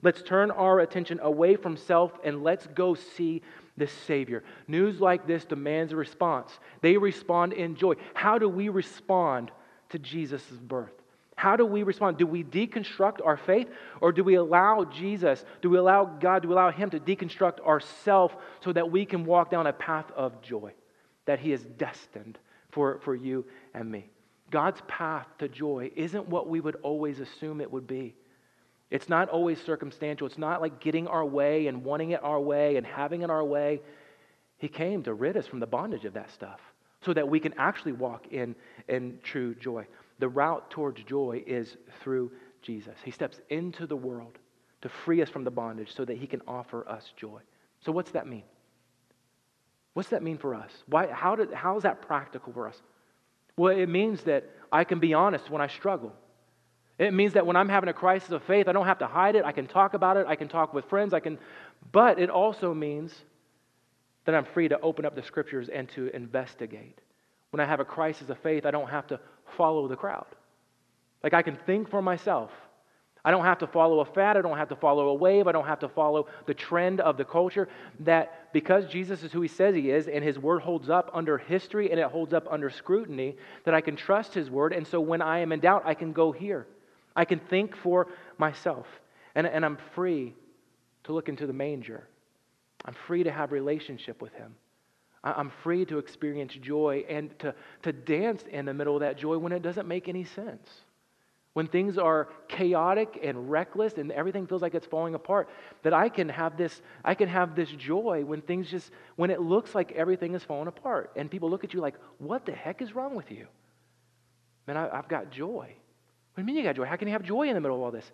Let's 0.02 0.22
turn 0.22 0.50
our 0.50 0.80
attention 0.80 1.20
away 1.22 1.56
from 1.56 1.76
self 1.76 2.12
and 2.24 2.42
let's 2.42 2.66
go 2.68 2.94
see 2.94 3.42
the 3.76 3.86
Savior. 3.86 4.42
News 4.68 5.00
like 5.00 5.26
this 5.26 5.44
demands 5.44 5.92
a 5.92 5.96
response. 5.96 6.58
They 6.80 6.96
respond 6.96 7.52
in 7.52 7.76
joy. 7.76 7.94
How 8.14 8.38
do 8.38 8.48
we 8.48 8.68
respond 8.68 9.50
to 9.90 9.98
Jesus' 9.98 10.44
birth? 10.44 10.92
How 11.36 11.54
do 11.54 11.66
we 11.66 11.82
respond? 11.82 12.16
Do 12.16 12.26
we 12.26 12.42
deconstruct 12.42 13.24
our 13.24 13.36
faith 13.36 13.68
or 14.00 14.10
do 14.10 14.24
we 14.24 14.36
allow 14.36 14.84
Jesus, 14.84 15.44
do 15.60 15.68
we 15.68 15.76
allow 15.76 16.06
God, 16.06 16.42
do 16.42 16.48
we 16.48 16.54
allow 16.54 16.70
Him 16.70 16.88
to 16.90 17.00
deconstruct 17.00 17.60
ourself 17.60 18.36
so 18.64 18.72
that 18.72 18.90
we 18.90 19.04
can 19.04 19.26
walk 19.26 19.50
down 19.50 19.66
a 19.66 19.72
path 19.72 20.10
of 20.16 20.40
joy 20.40 20.72
that 21.26 21.38
He 21.38 21.52
is 21.52 21.62
destined 21.62 22.38
for, 22.70 23.00
for 23.00 23.14
you 23.14 23.44
and 23.74 23.90
me? 23.90 24.08
God's 24.50 24.80
path 24.86 25.26
to 25.38 25.48
joy 25.48 25.90
isn't 25.96 26.28
what 26.28 26.48
we 26.48 26.60
would 26.60 26.76
always 26.82 27.20
assume 27.20 27.60
it 27.60 27.70
would 27.70 27.86
be. 27.86 28.14
It's 28.90 29.08
not 29.08 29.28
always 29.28 29.60
circumstantial. 29.60 30.26
It's 30.26 30.38
not 30.38 30.60
like 30.60 30.80
getting 30.80 31.08
our 31.08 31.24
way 31.24 31.66
and 31.66 31.84
wanting 31.84 32.10
it 32.10 32.22
our 32.22 32.40
way 32.40 32.76
and 32.76 32.86
having 32.86 33.22
it 33.22 33.30
our 33.30 33.44
way. 33.44 33.80
He 34.58 34.68
came 34.68 35.02
to 35.02 35.14
rid 35.14 35.36
us 35.36 35.46
from 35.46 35.60
the 35.60 35.66
bondage 35.66 36.04
of 36.04 36.14
that 36.14 36.30
stuff 36.30 36.60
so 37.04 37.12
that 37.12 37.28
we 37.28 37.40
can 37.40 37.54
actually 37.58 37.92
walk 37.92 38.28
in, 38.30 38.54
in 38.88 39.18
true 39.22 39.54
joy. 39.56 39.86
The 40.18 40.28
route 40.28 40.70
towards 40.70 41.02
joy 41.02 41.42
is 41.46 41.76
through 42.00 42.30
Jesus. 42.62 42.96
He 43.04 43.10
steps 43.10 43.40
into 43.50 43.86
the 43.86 43.96
world 43.96 44.38
to 44.82 44.88
free 44.88 45.20
us 45.20 45.28
from 45.28 45.44
the 45.44 45.50
bondage 45.50 45.94
so 45.94 46.04
that 46.04 46.16
he 46.16 46.26
can 46.26 46.40
offer 46.46 46.88
us 46.88 47.12
joy. 47.16 47.40
So, 47.80 47.92
what's 47.92 48.12
that 48.12 48.26
mean? 48.26 48.44
What's 49.94 50.10
that 50.10 50.22
mean 50.22 50.38
for 50.38 50.54
us? 50.54 50.70
Why, 50.86 51.08
how, 51.08 51.36
did, 51.36 51.52
how 51.52 51.76
is 51.76 51.82
that 51.82 52.02
practical 52.02 52.52
for 52.52 52.68
us? 52.68 52.80
Well, 53.56 53.76
it 53.76 53.88
means 53.88 54.22
that 54.24 54.44
I 54.70 54.84
can 54.84 54.98
be 54.98 55.14
honest 55.14 55.50
when 55.50 55.62
I 55.62 55.68
struggle. 55.68 56.12
It 56.98 57.12
means 57.12 57.34
that 57.34 57.46
when 57.46 57.56
I'm 57.56 57.68
having 57.68 57.88
a 57.88 57.94
crisis 57.94 58.30
of 58.30 58.42
faith, 58.44 58.68
I 58.68 58.72
don't 58.72 58.86
have 58.86 58.98
to 59.00 59.06
hide 59.06 59.36
it. 59.36 59.44
I 59.44 59.52
can 59.52 59.66
talk 59.66 59.94
about 59.94 60.16
it. 60.16 60.26
I 60.26 60.36
can 60.36 60.48
talk 60.48 60.72
with 60.72 60.84
friends. 60.86 61.12
I 61.12 61.20
can, 61.20 61.38
but 61.92 62.18
it 62.18 62.30
also 62.30 62.72
means 62.72 63.14
that 64.24 64.34
I'm 64.34 64.44
free 64.46 64.68
to 64.68 64.80
open 64.80 65.04
up 65.04 65.14
the 65.14 65.22
scriptures 65.22 65.68
and 65.68 65.88
to 65.90 66.14
investigate. 66.14 66.98
When 67.50 67.60
I 67.60 67.64
have 67.64 67.80
a 67.80 67.84
crisis 67.84 68.28
of 68.28 68.38
faith, 68.38 68.66
I 68.66 68.70
don't 68.70 68.88
have 68.88 69.06
to 69.08 69.20
follow 69.56 69.88
the 69.88 69.96
crowd. 69.96 70.26
Like 71.22 71.34
I 71.34 71.42
can 71.42 71.56
think 71.66 71.88
for 71.90 72.02
myself. 72.02 72.50
I 73.26 73.32
don't 73.32 73.44
have 73.44 73.58
to 73.58 73.66
follow 73.66 73.98
a 73.98 74.04
fad. 74.04 74.36
I 74.36 74.40
don't 74.40 74.56
have 74.56 74.68
to 74.68 74.76
follow 74.76 75.08
a 75.08 75.14
wave. 75.14 75.48
I 75.48 75.52
don't 75.52 75.66
have 75.66 75.80
to 75.80 75.88
follow 75.88 76.28
the 76.46 76.54
trend 76.54 77.00
of 77.00 77.16
the 77.16 77.24
culture. 77.24 77.68
That 77.98 78.52
because 78.52 78.86
Jesus 78.86 79.24
is 79.24 79.32
who 79.32 79.40
he 79.40 79.48
says 79.48 79.74
he 79.74 79.90
is 79.90 80.06
and 80.06 80.22
his 80.22 80.38
word 80.38 80.62
holds 80.62 80.88
up 80.88 81.10
under 81.12 81.36
history 81.36 81.90
and 81.90 81.98
it 81.98 82.06
holds 82.06 82.32
up 82.32 82.46
under 82.48 82.70
scrutiny, 82.70 83.36
that 83.64 83.74
I 83.74 83.80
can 83.80 83.96
trust 83.96 84.32
his 84.32 84.48
word. 84.48 84.72
And 84.72 84.86
so 84.86 85.00
when 85.00 85.22
I 85.22 85.40
am 85.40 85.50
in 85.50 85.58
doubt, 85.58 85.82
I 85.84 85.94
can 85.94 86.12
go 86.12 86.30
here. 86.30 86.68
I 87.16 87.24
can 87.24 87.40
think 87.40 87.74
for 87.74 88.06
myself. 88.38 88.86
And, 89.34 89.44
and 89.44 89.64
I'm 89.64 89.78
free 89.96 90.32
to 91.04 91.12
look 91.12 91.28
into 91.28 91.48
the 91.48 91.52
manger. 91.52 92.06
I'm 92.84 92.94
free 93.08 93.24
to 93.24 93.32
have 93.32 93.50
relationship 93.50 94.22
with 94.22 94.34
him. 94.34 94.54
I'm 95.24 95.50
free 95.64 95.84
to 95.86 95.98
experience 95.98 96.54
joy 96.54 97.04
and 97.08 97.36
to, 97.40 97.56
to 97.82 97.92
dance 97.92 98.44
in 98.48 98.66
the 98.66 98.74
middle 98.74 98.94
of 98.94 99.00
that 99.00 99.18
joy 99.18 99.36
when 99.36 99.50
it 99.50 99.62
doesn't 99.62 99.88
make 99.88 100.08
any 100.08 100.22
sense 100.22 100.68
when 101.56 101.66
things 101.66 101.96
are 101.96 102.28
chaotic 102.48 103.18
and 103.22 103.50
reckless 103.50 103.94
and 103.94 104.12
everything 104.12 104.46
feels 104.46 104.60
like 104.60 104.74
it's 104.74 104.86
falling 104.86 105.14
apart 105.14 105.48
that 105.82 105.94
i 105.94 106.06
can 106.06 106.28
have 106.28 106.54
this 106.58 106.82
i 107.02 107.14
can 107.14 107.30
have 107.30 107.56
this 107.56 107.70
joy 107.70 108.22
when 108.26 108.42
things 108.42 108.68
just 108.68 108.90
when 109.16 109.30
it 109.30 109.40
looks 109.40 109.74
like 109.74 109.90
everything 109.92 110.34
is 110.34 110.44
falling 110.44 110.68
apart 110.68 111.10
and 111.16 111.30
people 111.30 111.48
look 111.48 111.64
at 111.64 111.72
you 111.72 111.80
like 111.80 111.94
what 112.18 112.44
the 112.44 112.52
heck 112.52 112.82
is 112.82 112.94
wrong 112.94 113.14
with 113.14 113.30
you? 113.30 113.46
Man 114.66 114.76
I, 114.76 114.94
have 114.94 115.08
got 115.08 115.30
joy. 115.30 115.74
What 116.34 116.36
do 116.36 116.42
you 116.42 116.44
mean 116.44 116.56
you 116.56 116.62
got 116.62 116.76
joy? 116.76 116.84
How 116.84 116.96
can 116.96 117.08
you 117.08 117.12
have 117.12 117.22
joy 117.22 117.48
in 117.48 117.54
the 117.54 117.60
middle 117.62 117.78
of 117.78 117.82
all 117.84 117.90
this? 117.90 118.12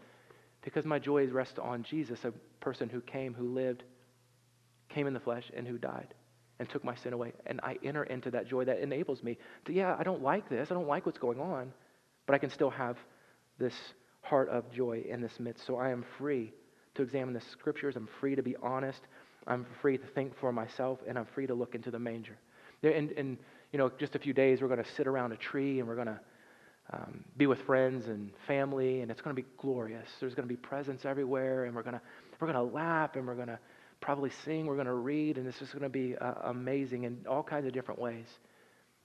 Because 0.63 0.85
my 0.85 1.01
joy 1.01 1.27
rests 1.27 1.59
on 1.59 1.83
jesus 1.83 2.25
a 2.25 2.31
person 2.61 2.89
who 2.89 3.01
came 3.01 3.35
who 3.35 3.49
lived 3.49 3.83
came 4.89 5.09
in 5.09 5.15
the 5.15 5.21
flesh 5.29 5.51
and 5.57 5.67
who 5.67 5.79
died 5.79 6.15
and 6.61 6.69
took 6.69 6.85
my 6.85 6.95
sin 6.95 7.13
away. 7.13 7.33
And 7.47 7.59
i 7.65 7.77
enter 7.83 8.05
into 8.05 8.31
that 8.31 8.47
joy 8.47 8.65
that 8.67 8.79
enables 8.79 9.21
me 9.25 9.37
to 9.65 9.73
yeah 9.73 9.97
i 9.99 10.05
don't 10.05 10.23
like 10.23 10.49
this. 10.49 10.71
I 10.71 10.75
don't 10.75 10.87
like 10.87 11.07
what's 11.07 11.19
going 11.19 11.41
on 11.41 11.73
but 12.27 12.37
i 12.37 12.39
can 12.39 12.51
still 12.51 12.71
have 12.71 12.97
this 13.63 13.75
heart 14.21 14.49
of 14.49 14.71
joy 14.71 15.03
in 15.09 15.21
this 15.21 15.39
midst. 15.41 15.67
So 15.67 15.77
I 15.77 15.91
am 15.91 16.05
free 16.19 16.53
to 16.95 17.03
examine 17.03 17.35
the 17.35 17.41
scriptures. 17.41 17.97
I'm 17.97 18.09
free 18.21 18.35
to 18.35 18.43
be 18.43 18.57
honest. 18.63 19.01
I'm 19.47 19.67
free 19.81 19.99
to 19.99 20.07
think 20.07 20.39
for 20.39 20.53
myself, 20.53 21.01
and 21.09 21.19
I'm 21.19 21.27
free 21.35 21.47
to 21.47 21.55
look 21.55 21.75
into 21.75 21.91
the 21.91 21.99
manger. 21.99 22.37
And, 22.83 23.11
in 23.13 23.39
you 23.73 23.79
know, 23.79 23.91
just 23.99 24.15
a 24.15 24.19
few 24.19 24.33
days, 24.33 24.61
we're 24.61 24.69
going 24.69 24.83
to 24.83 24.91
sit 24.93 25.07
around 25.07 25.33
a 25.33 25.37
tree 25.37 25.79
and 25.79 25.89
we're 25.89 25.95
going 25.95 26.09
to 26.09 26.21
um, 26.93 27.25
be 27.37 27.47
with 27.47 27.61
friends 27.63 28.07
and 28.09 28.31
family, 28.47 29.01
and 29.01 29.11
it's 29.11 29.21
going 29.21 29.35
to 29.35 29.41
be 29.41 29.49
glorious. 29.57 30.09
There's 30.21 30.35
going 30.35 30.47
to 30.47 30.53
be 30.53 30.61
presents 30.61 31.05
everywhere, 31.05 31.65
and 31.65 31.75
we're 31.75 31.83
going 31.83 31.95
to 31.95 32.03
we're 32.39 32.53
going 32.53 32.69
to 32.69 32.75
laugh, 32.75 33.15
and 33.15 33.27
we're 33.27 33.37
going 33.37 33.49
to 33.49 33.59
probably 34.01 34.31
sing, 34.45 34.67
we're 34.67 34.75
going 34.75 34.87
to 34.87 34.93
read, 34.95 35.39
and 35.39 35.47
this 35.47 35.63
is 35.63 35.71
going 35.71 35.85
to 35.85 35.89
be 35.89 36.17
uh, 36.17 36.35
amazing 36.45 37.05
in 37.05 37.25
all 37.29 37.43
kinds 37.43 37.67
of 37.67 37.73
different 37.73 38.01
ways. 38.01 38.27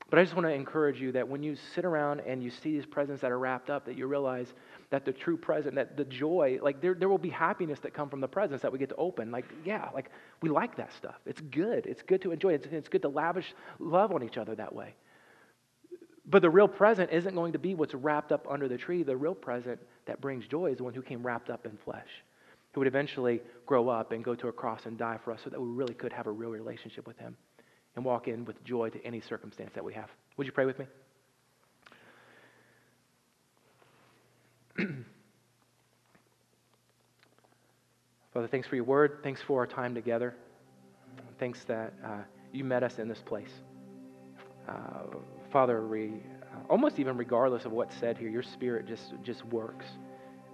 But 0.10 0.20
I 0.20 0.24
just 0.24 0.36
want 0.36 0.48
to 0.48 0.54
encourage 0.54 1.02
you 1.02 1.12
that 1.14 1.28
when 1.28 1.44
you 1.44 1.58
sit 1.76 1.84
around 1.84 2.22
and 2.22 2.42
you 2.42 2.50
see 2.50 2.72
these 2.72 2.86
presents 2.86 3.22
that 3.22 3.32
are 3.32 3.40
wrapped 3.40 3.70
up, 3.70 3.86
that 3.86 3.98
you 3.98 4.08
realize 4.08 4.54
that 4.90 5.04
the 5.04 5.12
true 5.12 5.36
present, 5.36 5.76
that 5.76 5.98
the 5.98 6.06
joy, 6.06 6.60
like 6.62 6.80
there, 6.80 6.94
there 6.94 7.10
will 7.10 7.18
be 7.18 7.30
happiness 7.30 7.80
that 7.82 7.94
come 7.94 8.10
from 8.10 8.22
the 8.22 8.28
presents 8.28 8.62
that 8.62 8.72
we 8.72 8.80
get 8.80 8.88
to 8.90 8.96
open. 8.96 9.32
Like, 9.32 9.46
yeah, 9.66 9.90
like 9.94 10.10
we 10.42 10.50
like 10.50 10.78
that 10.78 10.94
stuff. 10.94 11.18
It's 11.26 11.42
good. 11.42 11.86
It's 11.86 12.02
good 12.04 12.22
to 12.22 12.32
enjoy. 12.32 12.54
It's, 12.54 12.68
it's 12.68 12.88
good 12.88 13.02
to 13.02 13.10
lavish 13.10 13.54
love 13.80 14.14
on 14.14 14.24
each 14.24 14.38
other 14.38 14.56
that 14.56 14.74
way. 14.74 14.96
But 16.26 16.42
the 16.42 16.50
real 16.50 16.70
present 16.70 17.12
isn't 17.12 17.36
going 17.36 17.54
to 17.54 17.60
be 17.60 17.76
what's 17.76 17.94
wrapped 17.94 18.32
up 18.32 18.48
under 18.50 18.70
the 18.70 18.78
tree. 18.78 19.04
The 19.04 19.16
real 19.16 19.36
present 19.36 19.80
that 20.06 20.22
brings 20.22 20.48
joy 20.48 20.72
is 20.72 20.78
the 20.78 20.84
one 20.86 20.94
who 20.94 21.02
came 21.02 21.26
wrapped 21.26 21.50
up 21.50 21.66
in 21.66 21.78
flesh, 21.84 22.08
who 22.72 22.80
would 22.80 22.88
eventually 22.88 23.42
grow 23.66 23.90
up 23.90 24.14
and 24.14 24.24
go 24.24 24.36
to 24.36 24.48
a 24.48 24.54
cross 24.54 24.86
and 24.86 24.98
die 24.98 25.20
for 25.24 25.34
us 25.34 25.42
so 25.44 25.50
that 25.50 25.60
we 25.60 25.68
really 25.68 25.94
could 25.94 26.14
have 26.14 26.28
a 26.28 26.32
real 26.32 26.50
relationship 26.50 27.06
with 27.06 27.18
him 27.18 27.36
and 27.98 28.06
walk 28.06 28.30
in 28.30 28.46
with 28.46 28.64
joy 28.64 28.90
to 28.90 29.04
any 29.04 29.20
circumstance 29.20 29.72
that 29.74 29.84
we 29.84 29.94
have. 29.94 30.10
Would 30.38 30.48
you 30.48 30.54
pray 30.54 30.66
with 30.66 30.80
me? 30.80 30.86
Father, 38.34 38.48
thanks 38.48 38.68
for 38.68 38.76
your 38.76 38.86
word. 38.86 39.18
Thanks 39.24 39.42
for 39.42 39.60
our 39.60 39.68
time 39.68 39.96
together. 39.96 40.36
Thanks 41.40 41.64
that 41.64 41.92
uh, 42.06 42.20
you 42.54 42.64
met 42.64 42.84
us 42.84 43.00
in 43.00 43.08
this 43.08 43.24
place. 43.26 43.50
Uh, 44.70 45.06
Father, 45.52 45.82
re, 45.82 46.12
uh, 46.44 46.58
almost 46.70 47.00
even 47.00 47.18
regardless 47.18 47.66
of 47.66 47.72
what's 47.72 47.96
said 47.96 48.16
here, 48.16 48.30
your 48.30 48.44
spirit 48.44 48.86
just, 48.86 49.16
just 49.24 49.44
works 49.46 49.88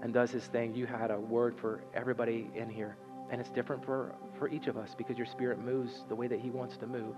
and 0.01 0.13
does 0.13 0.31
his 0.31 0.45
thing. 0.45 0.73
You 0.73 0.85
had 0.85 1.11
a 1.11 1.19
word 1.19 1.57
for 1.59 1.83
everybody 1.93 2.49
in 2.55 2.69
here, 2.69 2.95
and 3.33 3.41
it's 3.41 3.49
different 3.49 3.83
for, 3.83 4.13
for 4.37 4.47
each 4.47 4.67
of 4.67 4.77
us 4.77 4.93
because 4.95 5.17
your 5.17 5.25
spirit 5.25 5.57
moves 5.57 6.03
the 6.07 6.13
way 6.13 6.27
that 6.27 6.39
he 6.39 6.51
wants 6.51 6.77
to 6.77 6.85
move. 6.85 7.15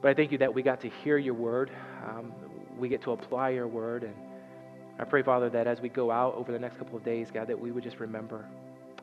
But 0.00 0.12
I 0.12 0.14
thank 0.14 0.30
you 0.30 0.38
that 0.38 0.54
we 0.54 0.62
got 0.62 0.80
to 0.82 0.88
hear 1.02 1.18
your 1.18 1.34
word. 1.34 1.72
Um, 2.08 2.32
we 2.78 2.88
get 2.88 3.02
to 3.02 3.10
apply 3.10 3.50
your 3.50 3.66
word. 3.66 4.04
And 4.04 4.14
I 5.00 5.02
pray, 5.02 5.24
Father, 5.24 5.50
that 5.50 5.66
as 5.66 5.80
we 5.80 5.88
go 5.88 6.12
out 6.12 6.36
over 6.36 6.52
the 6.52 6.60
next 6.60 6.78
couple 6.78 6.96
of 6.96 7.04
days, 7.04 7.32
God, 7.34 7.48
that 7.48 7.58
we 7.58 7.72
would 7.72 7.82
just 7.82 7.98
remember 7.98 8.48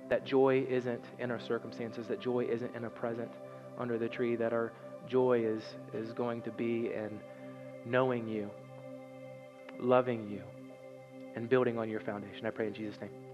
that 0.08 0.26
joy 0.26 0.66
isn't 0.70 1.04
in 1.20 1.30
our 1.30 1.42
circumstances, 1.42 2.08
that 2.08 2.22
joy 2.22 2.46
isn't 2.50 2.74
in 2.74 2.86
a 2.86 2.90
present 2.90 3.32
under 3.78 3.98
the 3.98 4.08
tree, 4.08 4.38
that 4.38 4.54
our 4.54 4.72
joy 5.10 5.44
is, 5.44 5.62
is 5.94 6.14
going 6.14 6.42
to 6.44 6.52
be 6.52 6.94
in 6.94 7.20
knowing 7.86 8.30
you, 8.30 8.50
loving 9.78 10.30
you, 10.30 10.42
and 11.36 11.50
building 11.50 11.78
on 11.78 11.90
your 11.90 12.00
foundation. 12.00 12.46
I 12.46 12.52
pray 12.52 12.68
in 12.68 12.74
Jesus' 12.74 13.02
name. 13.02 13.31